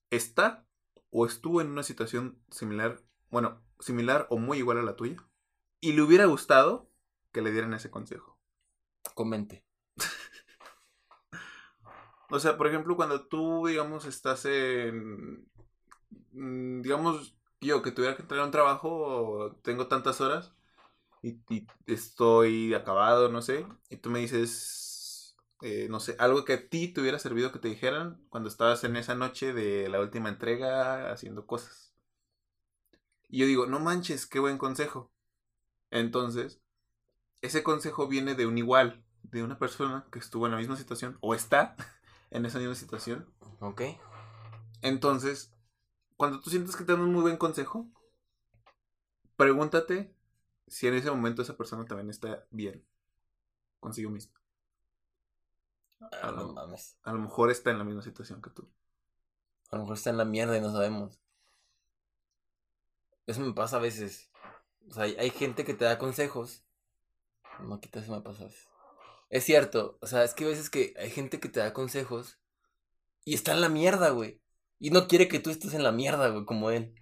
está 0.10 0.66
o 1.10 1.26
estuvo 1.26 1.62
en 1.62 1.68
una 1.70 1.84
situación 1.84 2.40
similar, 2.52 3.02
bueno, 3.30 3.62
similar 3.80 4.28
o 4.30 4.38
muy 4.38 4.58
igual 4.60 4.78
a 4.80 4.84
la 4.84 4.96
tuya, 4.96 5.18
y 5.82 5.94
le 5.94 6.02
hubiera 6.02 6.26
gustado 6.26 6.90
que 7.32 7.42
le 7.42 7.52
dieran 7.52 7.74
ese 7.74 7.92
consejo. 7.92 8.38
Comente. 9.16 9.66
O 12.30 12.40
sea, 12.40 12.58
por 12.58 12.68
ejemplo, 12.68 12.96
cuando 12.96 13.26
tú, 13.28 13.68
digamos, 13.68 14.06
estás 14.06 14.46
en, 14.46 15.48
mm, 16.34 16.84
digamos, 16.84 17.37
yo 17.62 17.82
que 17.82 17.91
tuviera 17.91 18.16
que 18.16 18.22
entrar 18.24 18.41
a 18.41 18.45
un 18.45 18.51
trabajo, 18.51 19.55
tengo 19.64 19.88
tantas 19.88 20.22
horas 20.22 20.53
y, 21.22 21.39
y 21.49 21.68
estoy 21.88 22.74
acabado, 22.74 23.30
no 23.30 23.41
sé, 23.41 23.68
y 23.89 23.97
tú 23.97 24.10
me 24.12 24.20
dices, 24.20 25.36
eh, 25.62 25.88
no 25.89 25.99
sé, 25.99 26.16
algo 26.20 26.45
que 26.45 26.53
a 26.53 26.70
ti 26.70 26.88
te 26.89 27.01
hubiera 27.01 27.20
servido 27.20 27.51
que 27.51 27.60
te 27.60 27.68
dijeran 27.70 28.22
cuando 28.30 28.49
estabas 28.49 28.84
en 28.84 28.95
esa 28.95 29.16
noche 29.16 29.53
de 29.53 29.89
la 29.89 29.99
última 29.99 30.30
entrega 30.30 31.12
haciendo 31.12 31.47
cosas. 31.47 31.93
Y 33.30 33.39
yo 33.39 33.45
digo, 33.45 33.66
no 33.68 33.80
manches, 33.80 34.26
qué 34.26 34.39
buen 34.39 34.58
consejo. 34.58 35.12
Entonces, 35.91 36.62
ese 37.41 37.64
consejo 37.64 38.08
viene 38.08 38.36
de 38.36 38.47
un 38.47 38.58
igual, 38.58 39.03
de 39.24 39.43
una 39.43 39.60
persona 39.60 40.05
que 40.12 40.20
estuvo 40.20 40.45
en 40.45 40.53
la 40.53 40.58
misma 40.58 40.78
situación 40.78 41.18
o 41.22 41.36
está 41.36 41.76
en 42.32 42.45
esa 42.45 42.60
misma 42.60 42.76
situación. 42.76 43.28
¿Ok? 43.60 43.82
Entonces, 44.82 45.51
cuando 46.18 46.41
tú 46.41 46.49
sientes 46.49 46.76
que 46.76 46.84
te 46.84 46.91
dan 46.91 47.01
un 47.01 47.13
muy 47.13 47.22
buen 47.22 47.38
consejo, 47.38 47.88
pregúntate 49.36 50.13
si 50.68 50.88
en 50.88 50.95
ese 50.95 51.09
momento 51.09 51.41
esa 51.41 51.55
persona 51.55 51.86
también 51.86 52.09
está 52.09 52.45
bien 52.49 52.84
consigo 53.80 54.09
misma. 54.09 54.34
Ah, 55.99 56.32
no 56.32 56.53
mames. 56.53 56.97
A 57.03 57.13
lo 57.13 57.20
mejor 57.20 57.51
está 57.51 57.72
en 57.72 57.78
la 57.78 57.84
misma 57.84 58.01
situación 58.01 58.41
que 58.41 58.49
tú. 58.49 58.68
A 59.70 59.76
lo 59.76 59.84
mejor 59.84 59.97
está 59.97 60.09
en 60.09 60.18
la 60.18 60.26
mierda 60.26 60.57
y 60.57 60.61
no 60.61 60.72
sabemos. 60.72 61.20
Eso 63.26 63.41
me 63.41 63.53
pasa 63.53 63.78
a 63.78 63.82
veces. 63.82 64.30
O 64.89 64.93
sea, 64.93 65.03
hay, 65.03 65.15
hay 65.18 65.30
gente 65.30 65.65
que 65.65 65.74
te 65.74 65.86
da 65.86 65.97
consejos. 65.97 66.63
No, 67.59 67.80
quita 67.80 67.99
eso 67.99 68.11
me 68.11 68.22
pasa 68.22 68.43
a 68.43 68.45
veces. 68.47 68.68
Es 69.30 69.43
cierto. 69.43 69.97
O 70.01 70.07
sea, 70.07 70.24
es 70.24 70.34
que 70.34 70.45
a 70.45 70.49
veces 70.49 70.70
que 70.70 70.93
hay 70.97 71.09
gente 71.09 71.39
que 71.39 71.49
te 71.49 71.59
da 71.59 71.74
consejos 71.74 72.39
y 73.26 73.34
está 73.34 73.53
en 73.53 73.61
la 73.61 73.70
mierda, 73.70 74.09
güey. 74.11 74.41
Y 74.80 74.90
no 74.90 75.08
quiere 75.08 75.28
que 75.28 75.40
tú 75.40 75.52
estés 75.52 75.76
en 75.76 75.84
la 75.84 75.92
mierda, 75.92 76.30
güey, 76.30 76.44
como 76.46 76.72
él. 76.72 76.96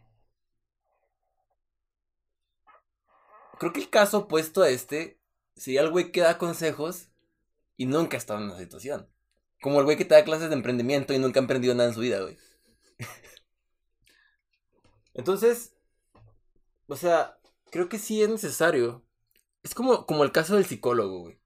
Creo 3.60 3.74
que 3.74 3.80
el 3.82 3.90
caso 3.90 4.20
opuesto 4.20 4.62
a 4.64 4.70
este 4.70 5.20
sería 5.56 5.82
el 5.82 5.90
güey 5.92 6.12
que 6.12 6.22
da 6.22 6.38
consejos 6.38 7.10
y 7.78 7.88
nunca 7.88 8.18
ha 8.18 8.20
estado 8.20 8.42
en 8.42 8.48
una 8.48 8.60
situación. 8.60 9.10
Como 9.62 9.80
el 9.80 9.86
güey 9.86 9.98
que 9.98 10.06
te 10.06 10.16
da 10.16 10.26
clases 10.26 10.50
de 10.50 10.56
emprendimiento 10.56 11.14
y 11.14 11.20
nunca 11.20 11.40
ha 11.40 11.44
emprendido 11.44 11.76
nada 11.76 11.90
en 11.90 11.96
su 11.96 12.02
vida, 12.02 12.22
güey. 12.22 12.38
Entonces, 15.14 15.74
o 16.88 16.96
sea, 16.96 17.38
creo 17.72 17.90
que 17.90 18.00
sí 18.00 18.22
es 18.24 18.30
necesario. 18.30 19.06
Es 19.64 19.74
como, 19.76 20.06
como 20.06 20.24
el 20.24 20.32
caso 20.32 20.56
del 20.56 20.66
psicólogo, 20.66 21.22
güey. 21.22 21.40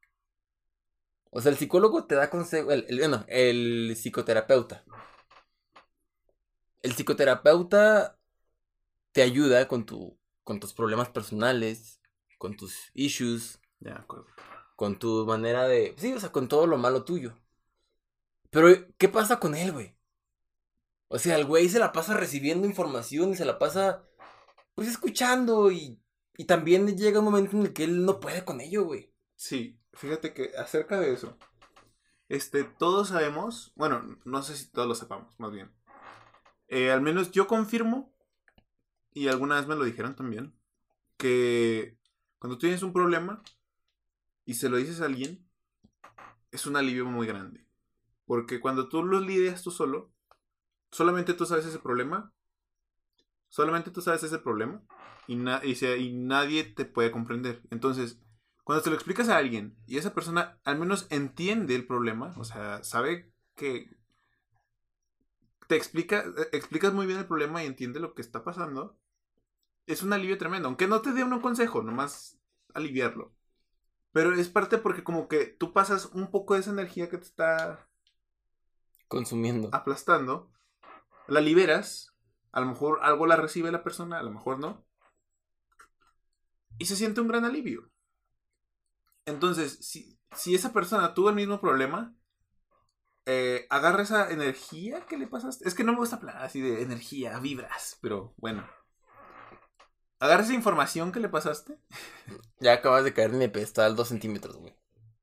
O 1.31 1.41
sea, 1.41 1.51
el 1.51 1.57
psicólogo 1.57 2.05
te 2.05 2.15
da 2.15 2.29
consejo. 2.29 2.71
El, 2.71 2.85
el- 2.89 2.99
bueno, 2.99 3.25
el 3.27 3.93
psicoterapeuta. 3.95 4.83
El 6.81 6.93
psicoterapeuta 6.93 8.17
te 9.11 9.21
ayuda 9.21 9.67
con, 9.67 9.85
tu, 9.85 10.17
con 10.43 10.59
tus 10.59 10.73
problemas 10.73 11.09
personales, 11.09 12.01
con 12.37 12.55
tus 12.55 12.91
issues, 12.93 13.59
Ya, 13.79 13.93
de 13.95 13.99
acuerdo. 14.01 14.27
con 14.75 14.97
tu 14.99 15.25
manera 15.25 15.67
de... 15.67 15.95
Sí, 15.97 16.13
o 16.13 16.19
sea, 16.19 16.31
con 16.31 16.47
todo 16.47 16.67
lo 16.67 16.77
malo 16.77 17.03
tuyo. 17.03 17.35
Pero, 18.51 18.67
¿qué 18.97 19.09
pasa 19.09 19.39
con 19.39 19.55
él, 19.55 19.71
güey? 19.71 19.95
O 21.07 21.19
sea, 21.19 21.35
el 21.37 21.45
güey 21.45 21.69
se 21.69 21.79
la 21.79 21.91
pasa 21.91 22.15
recibiendo 22.15 22.67
información 22.67 23.31
y 23.31 23.35
se 23.35 23.45
la 23.45 23.59
pasa, 23.59 24.03
pues, 24.75 24.87
escuchando 24.87 25.71
y, 25.71 26.01
y 26.37 26.45
también 26.45 26.97
llega 26.97 27.19
un 27.19 27.25
momento 27.25 27.57
en 27.57 27.63
el 27.63 27.73
que 27.73 27.83
él 27.85 28.05
no 28.05 28.19
puede 28.19 28.45
con 28.45 28.61
ello, 28.61 28.85
güey. 28.85 29.13
Sí, 29.35 29.79
fíjate 29.93 30.33
que 30.35 30.51
acerca 30.57 30.99
de 30.99 31.13
eso, 31.13 31.37
este, 32.29 32.63
todos 32.65 33.09
sabemos, 33.09 33.73
bueno, 33.75 34.19
no 34.25 34.43
sé 34.43 34.55
si 34.57 34.67
todos 34.71 34.87
lo 34.87 34.95
sepamos, 34.95 35.33
más 35.39 35.51
bien. 35.51 35.71
Eh, 36.69 36.91
al 36.91 37.01
menos 37.01 37.31
yo 37.31 37.47
confirmo, 37.47 38.13
y 39.11 39.27
alguna 39.27 39.55
vez 39.55 39.67
me 39.67 39.75
lo 39.75 39.83
dijeron 39.83 40.15
también, 40.15 40.55
que 41.17 41.97
cuando 42.37 42.57
tienes 42.57 42.83
un 42.83 42.93
problema 42.93 43.43
y 44.45 44.53
se 44.53 44.69
lo 44.69 44.77
dices 44.77 45.01
a 45.01 45.05
alguien, 45.05 45.45
es 46.51 46.65
un 46.65 46.77
alivio 46.77 47.05
muy 47.05 47.27
grande. 47.27 47.65
Porque 48.25 48.59
cuando 48.59 48.87
tú 48.87 49.03
lo 49.03 49.19
lidias 49.19 49.63
tú 49.63 49.71
solo, 49.71 50.13
solamente 50.91 51.33
tú 51.33 51.45
sabes 51.45 51.65
ese 51.65 51.79
problema, 51.79 52.31
solamente 53.49 53.91
tú 53.91 54.01
sabes 54.01 54.23
ese 54.23 54.39
problema, 54.39 54.83
y 55.27 55.35
nadie 55.35 56.63
te 56.63 56.85
puede 56.85 57.11
comprender. 57.11 57.61
Entonces, 57.69 58.19
cuando 58.63 58.83
te 58.83 58.89
lo 58.89 58.95
explicas 58.95 59.29
a 59.29 59.37
alguien 59.37 59.75
y 59.87 59.97
esa 59.97 60.13
persona 60.13 60.59
al 60.63 60.77
menos 60.79 61.07
entiende 61.09 61.75
el 61.75 61.85
problema, 61.87 62.33
o 62.37 62.43
sea, 62.43 62.83
sabe 62.83 63.31
que 63.55 63.89
te 65.69 65.75
explica, 65.75 66.21
eh, 66.21 66.49
explicas 66.51 66.93
muy 66.93 67.05
bien 67.05 67.19
el 67.19 67.27
problema 67.27 67.63
y 67.63 67.67
entiende 67.67 67.99
lo 67.99 68.15
que 68.15 68.23
está 68.23 68.43
pasando, 68.43 68.97
es 69.85 70.01
un 70.01 70.11
alivio 70.11 70.39
tremendo. 70.39 70.67
Aunque 70.67 70.87
no 70.87 71.01
te 71.03 71.13
dé 71.13 71.23
un 71.23 71.39
consejo, 71.41 71.83
nomás 71.83 72.39
aliviarlo. 72.73 73.35
Pero 74.11 74.33
es 74.33 74.49
parte 74.49 74.79
porque 74.79 75.03
como 75.03 75.27
que 75.27 75.45
tú 75.45 75.71
pasas 75.71 76.07
un 76.07 76.31
poco 76.31 76.55
de 76.55 76.61
esa 76.61 76.71
energía 76.71 77.07
que 77.07 77.19
te 77.19 77.25
está 77.25 77.87
Consumiendo. 79.07 79.69
aplastando, 79.71 80.51
la 81.27 81.39
liberas, 81.39 82.15
a 82.51 82.61
lo 82.61 82.65
mejor 82.65 82.99
algo 83.03 83.27
la 83.27 83.35
recibe 83.35 83.71
la 83.71 83.83
persona, 83.83 84.17
a 84.17 84.23
lo 84.23 84.31
mejor 84.31 84.57
no, 84.57 84.83
y 86.79 86.85
se 86.85 86.95
siente 86.95 87.21
un 87.21 87.27
gran 87.27 87.45
alivio. 87.45 87.91
Entonces, 89.25 89.77
si, 89.85 90.17
si 90.35 90.55
esa 90.55 90.73
persona 90.73 91.13
tuvo 91.13 91.29
el 91.29 91.35
mismo 91.35 91.61
problema, 91.61 92.15
eh, 93.31 93.67
agarra 93.69 94.01
esa 94.01 94.31
energía 94.31 95.05
que 95.05 95.15
le 95.17 95.27
pasaste. 95.27 95.67
Es 95.67 95.75
que 95.75 95.83
no 95.83 95.91
me 95.91 95.99
gusta 95.99 96.15
hablar 96.15 96.37
así 96.37 96.59
de 96.61 96.81
energía, 96.81 97.37
vibras, 97.39 97.99
pero 98.01 98.33
bueno. 98.37 98.67
Agarra 100.19 100.41
esa 100.41 100.55
información 100.55 101.11
que 101.11 101.19
le 101.19 101.29
pasaste. 101.29 101.77
Ya 102.59 102.73
acabas 102.73 103.03
de 103.05 103.13
caer 103.13 103.31
de 103.31 103.37
mi 103.37 103.47
pedestal 103.47 103.95
dos 103.95 104.09
centímetros, 104.09 104.57
güey. 104.57 104.75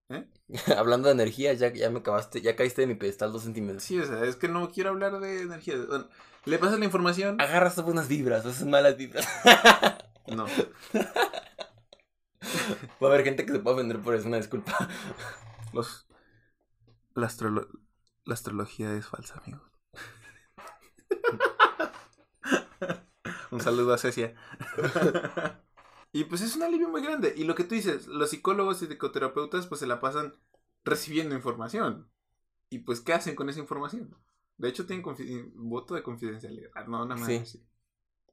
¿Eh? 0.08 0.26
Hablando 0.78 1.08
de 1.08 1.14
energía, 1.14 1.52
ya, 1.52 1.72
ya 1.72 1.90
me 1.90 1.98
acabaste, 1.98 2.40
ya 2.40 2.54
caíste 2.54 2.82
de 2.82 2.86
mi 2.86 2.94
pedestal 2.94 3.32
dos 3.32 3.42
centímetros. 3.42 3.82
Sí, 3.82 3.98
o 3.98 4.06
sea, 4.06 4.24
es 4.24 4.36
que 4.36 4.48
no 4.48 4.70
quiero 4.70 4.90
hablar 4.90 5.18
de 5.20 5.42
energía. 5.42 5.74
Bueno, 5.86 6.08
le 6.44 6.58
pasas 6.58 6.78
la 6.78 6.84
información. 6.84 7.40
Agarras 7.40 7.82
buenas 7.82 8.06
vibras, 8.08 8.46
esas 8.46 8.66
malas 8.66 8.96
vibras. 8.96 9.26
No. 10.28 10.44
Va 13.02 13.08
a 13.08 13.12
haber 13.12 13.22
gente 13.24 13.46
que 13.46 13.52
se 13.52 13.60
pueda 13.60 13.76
ofender 13.76 14.00
por 14.00 14.14
eso, 14.14 14.26
una 14.26 14.38
disculpa. 14.38 14.88
Los... 15.72 16.06
La, 17.14 17.28
astrolo- 17.28 17.68
la 18.26 18.34
astrología 18.34 18.92
es 18.94 19.06
falsa, 19.06 19.40
amigo. 19.44 19.62
Un 23.50 23.60
saludo 23.60 23.94
a 23.94 23.98
Cecia. 23.98 24.34
y 26.12 26.24
pues 26.24 26.40
es 26.42 26.56
un 26.56 26.62
alivio 26.64 26.88
muy 26.88 27.02
grande. 27.02 27.34
Y 27.36 27.44
lo 27.44 27.54
que 27.54 27.64
tú 27.64 27.74
dices, 27.74 28.06
los 28.06 28.30
psicólogos 28.30 28.82
y 28.82 28.86
psicoterapeutas 28.86 29.66
pues 29.66 29.80
se 29.80 29.86
la 29.86 30.00
pasan 30.00 30.34
recibiendo 30.84 31.34
información. 31.34 32.10
Y 32.68 32.80
pues, 32.80 33.00
¿qué 33.00 33.12
hacen 33.12 33.36
con 33.36 33.48
esa 33.48 33.60
información? 33.60 34.16
De 34.58 34.68
hecho, 34.68 34.86
tienen 34.86 35.04
voto 35.54 35.94
de 35.94 36.02
confidencialidad. 36.02 36.70
Ah, 36.74 36.84
No, 36.84 37.04
nada 37.06 37.20
más. 37.20 37.28
Sí. 37.28 37.46
Sí. 37.46 37.64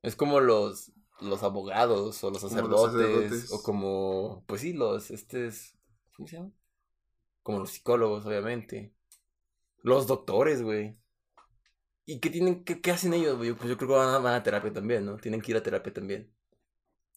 Es 0.01 0.15
como 0.15 0.39
los, 0.39 0.91
los 1.21 1.43
abogados 1.43 2.23
o 2.23 2.31
los 2.31 2.39
Como 2.41 2.49
sacerdotes, 2.49 2.93
los 2.93 3.03
sacerdotes. 3.03 3.51
o 3.51 3.63
como, 3.63 4.43
pues 4.47 4.61
sí, 4.61 4.73
los, 4.73 5.11
estes, 5.11 5.77
¿cómo 6.15 6.27
se 6.27 6.37
llama? 6.37 6.51
Como 7.43 7.59
los 7.59 7.71
psicólogos, 7.71 8.25
obviamente. 8.25 8.93
Los 9.83 10.07
doctores, 10.07 10.63
güey. 10.63 10.97
¿Y 12.05 12.19
qué 12.19 12.29
tienen, 12.29 12.63
qué, 12.63 12.81
qué 12.81 12.91
hacen 12.91 13.13
ellos, 13.13 13.37
güey? 13.37 13.53
Pues 13.53 13.69
yo 13.69 13.77
creo 13.77 13.89
que 13.89 13.95
van 13.95 14.15
a, 14.15 14.17
van 14.17 14.33
a 14.33 14.43
terapia 14.43 14.73
también, 14.73 15.05
¿no? 15.05 15.17
Tienen 15.17 15.41
que 15.41 15.51
ir 15.51 15.57
a 15.57 15.63
terapia 15.63 15.93
también. 15.93 16.33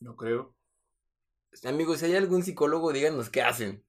No 0.01 0.17
creo. 0.17 0.55
Amigos, 1.65 2.01
si 2.01 2.07
hay 2.07 2.17
algún 2.17 2.43
psicólogo, 2.43 2.93
díganos 2.93 3.31
qué 3.31 3.43
hacen. 3.43 3.85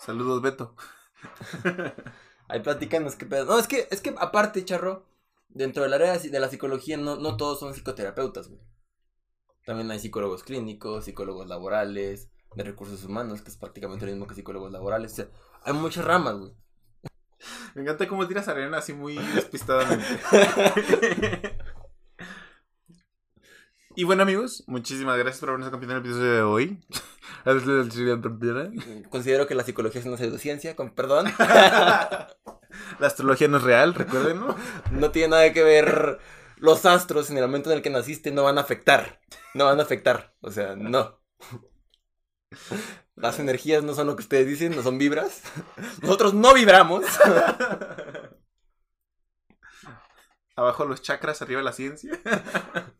Saludos, 0.00 0.42
Beto. 0.42 0.74
Ahí 2.48 2.60
platícanos 2.60 3.16
qué 3.16 3.26
pedo. 3.26 3.44
No, 3.44 3.58
es 3.58 3.68
que, 3.68 3.86
es 3.90 4.00
que 4.00 4.14
aparte, 4.18 4.64
charro, 4.64 5.06
dentro 5.48 5.82
del 5.82 5.92
área 5.92 6.18
de 6.18 6.40
la 6.40 6.48
psicología 6.48 6.96
no, 6.96 7.16
no 7.16 7.36
todos 7.36 7.60
son 7.60 7.74
psicoterapeutas, 7.74 8.48
güey. 8.48 8.60
También 9.64 9.90
hay 9.90 9.98
psicólogos 9.98 10.42
clínicos, 10.42 11.04
psicólogos 11.04 11.46
laborales, 11.46 12.30
de 12.54 12.64
recursos 12.64 13.04
humanos, 13.04 13.42
que 13.42 13.50
es 13.50 13.56
prácticamente 13.56 14.04
lo 14.04 14.12
mismo 14.12 14.26
que 14.26 14.34
psicólogos 14.34 14.72
laborales. 14.72 15.12
O 15.12 15.16
sea, 15.16 15.28
hay 15.62 15.72
muchas 15.72 16.04
ramas, 16.04 16.38
güey. 16.38 16.52
Me 17.74 17.82
encanta 17.82 18.06
cómo 18.06 18.26
tiras 18.28 18.46
arena 18.48 18.78
así 18.78 18.92
muy 18.92 19.16
despistadamente. 19.16 20.06
y 23.96 24.04
bueno, 24.04 24.22
amigos, 24.22 24.62
muchísimas 24.68 25.18
gracias 25.18 25.40
por 25.40 25.48
habernos 25.48 25.68
acompañado 25.68 25.98
en 25.98 26.04
el 26.04 26.10
episodio 26.10 26.32
de 26.32 26.42
hoy. 26.42 26.84
Considero 29.10 29.46
que 29.46 29.54
la 29.54 29.64
psicología 29.64 30.00
es 30.00 30.06
una 30.06 30.16
pseudociencia, 30.16 30.76
con 30.76 30.94
perdón. 30.94 31.26
La 32.98 33.06
astrología 33.06 33.48
no 33.48 33.58
es 33.58 33.62
real, 33.62 33.94
recuerden, 33.94 34.40
¿no? 34.40 34.56
No 34.90 35.10
tiene 35.10 35.28
nada 35.28 35.52
que 35.52 35.62
ver. 35.62 36.18
Los 36.56 36.86
astros 36.86 37.30
en 37.30 37.38
el 37.38 37.44
momento 37.44 37.70
en 37.70 37.76
el 37.76 37.82
que 37.82 37.90
naciste 37.90 38.32
no 38.32 38.44
van 38.44 38.58
a 38.58 38.62
afectar. 38.62 39.20
No 39.52 39.66
van 39.66 39.78
a 39.78 39.82
afectar. 39.82 40.34
O 40.40 40.50
sea, 40.50 40.74
no. 40.76 41.20
Las 43.16 43.38
energías 43.38 43.84
no 43.84 43.94
son 43.94 44.08
lo 44.08 44.16
que 44.16 44.22
ustedes 44.22 44.46
dicen, 44.46 44.74
no 44.74 44.82
son 44.82 44.98
vibras. 44.98 45.42
Nosotros 46.02 46.34
no 46.34 46.52
vibramos. 46.52 47.04
Abajo 50.56 50.84
los 50.84 51.02
chakras, 51.02 51.42
arriba 51.42 51.62
la 51.62 51.72
ciencia. 51.72 52.20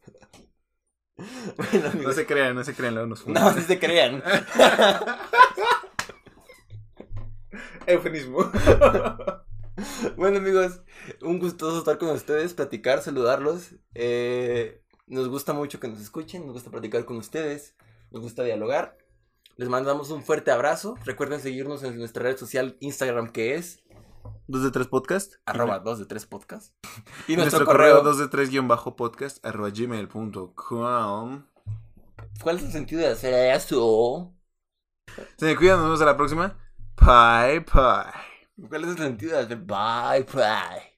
Bueno, 1.57 1.93
No 2.03 2.13
se 2.13 2.27
crean, 2.27 2.57
no 2.57 2.65
se 2.65 2.75
crean, 2.75 2.95
luego 2.95 3.09
nos 3.11 3.25
no, 3.29 3.55
si 3.55 3.61
se 3.61 3.79
crean. 3.79 4.21
Eufemismo. 7.87 8.51
Bueno, 10.17 10.39
amigos, 10.39 10.83
un 11.23 11.39
gustoso 11.39 11.79
estar 11.79 11.99
con 11.99 12.11
ustedes, 12.11 12.53
platicar, 12.55 13.01
saludarlos. 13.01 13.77
Eh, 13.95 14.83
nos 15.07 15.29
gusta 15.29 15.53
mucho 15.53 15.79
que 15.79 15.87
nos 15.87 16.01
escuchen, 16.01 16.47
nos 16.47 16.55
gusta 16.55 16.71
platicar 16.71 17.05
con 17.05 17.17
ustedes, 17.17 17.77
nos 18.11 18.21
gusta 18.23 18.43
dialogar. 18.43 18.99
Les 19.57 19.69
mandamos 19.69 20.11
un 20.11 20.23
fuerte 20.23 20.51
abrazo. 20.51 20.97
Recuerden 21.05 21.41
seguirnos 21.41 21.83
en 21.85 21.99
nuestra 21.99 22.25
red 22.25 22.37
social 22.37 22.77
Instagram 22.81 23.29
que 23.31 23.55
es 23.55 23.83
Dos 24.47 24.63
de 24.63 24.71
tres 24.71 24.89
podcast. 24.89 25.35
arroba 25.47 25.79
2 25.85 26.01
de 26.01 26.07
3 26.07 26.27
podcast. 26.27 26.75
Y 27.29 27.37
nuestro, 27.37 27.61
nuestro 27.61 27.67
correo. 27.67 27.97
correo 27.97 28.03
2 28.03 28.19
de 28.19 28.29
3 28.29 28.51
guion 28.51 28.69
bajo 28.69 28.97
podcast 28.97 29.45
arroba 29.45 29.71
gmail.com. 29.71 31.45
¿Cuál 32.43 32.57
es 32.57 32.65
el 32.65 32.73
sentido 32.73 33.01
de 33.01 33.09
hacer 33.09 33.33
eso? 33.55 34.35
Se 35.37 35.47
me 35.47 35.57
cuidan, 35.57 35.77
nos 35.79 35.87
vemos 35.87 36.01
a 36.03 36.07
la 36.07 36.17
próxima. 36.17 36.59
Bye, 37.01 37.61
bye. 37.61 38.69
¿Cuál 38.69 38.85
es 38.85 38.91
el 38.91 38.99
sentido 38.99 39.37
de 39.37 39.45
hacer 39.45 39.59
bye 39.59 40.27
bye? 40.33 40.95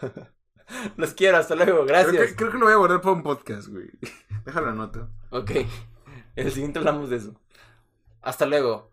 Los 0.96 1.14
quiero, 1.14 1.38
hasta 1.38 1.54
luego, 1.54 1.84
gracias. 1.86 2.12
Creo 2.14 2.26
que, 2.28 2.36
creo 2.36 2.50
que 2.52 2.58
lo 2.58 2.66
voy 2.66 2.74
a 2.74 2.78
guardar 2.78 3.00
para 3.00 3.14
un 3.14 3.22
podcast, 3.22 3.68
güey. 3.68 3.88
Déjalo 4.44 4.68
anoto. 4.70 5.08
Ok, 5.30 5.50
en 6.40 6.46
el 6.46 6.52
siguiente 6.52 6.78
hablamos 6.78 7.10
de 7.10 7.16
eso. 7.16 7.34
Hasta 8.22 8.46
luego. 8.46 8.92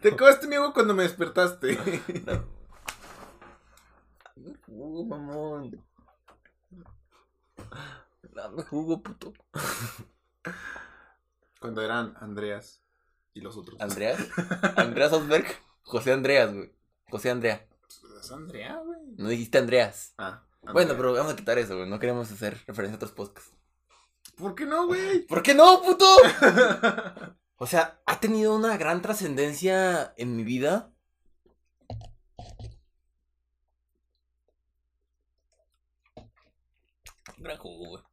Te 0.00 0.10
acabaste 0.10 0.46
mi 0.46 0.56
agua 0.56 0.72
cuando 0.72 0.94
me 0.94 1.02
despertaste. 1.02 1.76
Jugo, 4.66 5.04
mamón. 5.04 5.84
Dame 8.34 8.62
jugo, 8.64 9.02
puto. 9.02 9.32
Cuando 11.60 11.82
eran 11.82 12.14
Andreas 12.20 12.82
y 13.32 13.40
los 13.40 13.56
otros. 13.56 13.80
¿Andreas? 13.80 14.20
¿Andreas 14.76 15.12
Osberg? 15.12 15.46
José 15.82 16.12
Andreas, 16.12 16.52
güey. 16.52 16.72
José 17.10 17.30
Andrea. 17.30 17.66
Es 18.20 18.30
Andrea, 18.30 18.80
güey. 18.84 19.00
No 19.16 19.28
dijiste 19.28 19.58
Andreas. 19.58 20.14
Ah. 20.18 20.42
Bueno, 20.72 20.94
pero 20.96 21.12
vamos 21.12 21.32
a 21.32 21.36
quitar 21.36 21.58
eso, 21.58 21.76
güey. 21.76 21.88
No 21.88 21.98
queremos 21.98 22.30
hacer 22.30 22.58
referencia 22.66 22.94
a 22.94 22.96
otros 22.96 23.12
podcasts. 23.12 23.52
¿Por 24.36 24.54
qué 24.54 24.66
no, 24.66 24.86
güey? 24.86 25.26
¿Por 25.26 25.42
qué 25.42 25.54
no, 25.54 25.80
puto? 25.82 26.04
O 27.58 27.66
sea, 27.66 28.00
ha 28.06 28.20
tenido 28.20 28.54
una 28.54 28.76
gran 28.76 29.02
trascendencia 29.02 30.12
en 30.16 30.36
mi 30.36 30.44
vida. 30.44 30.92
Gran 37.38 37.58
güey. 37.58 38.05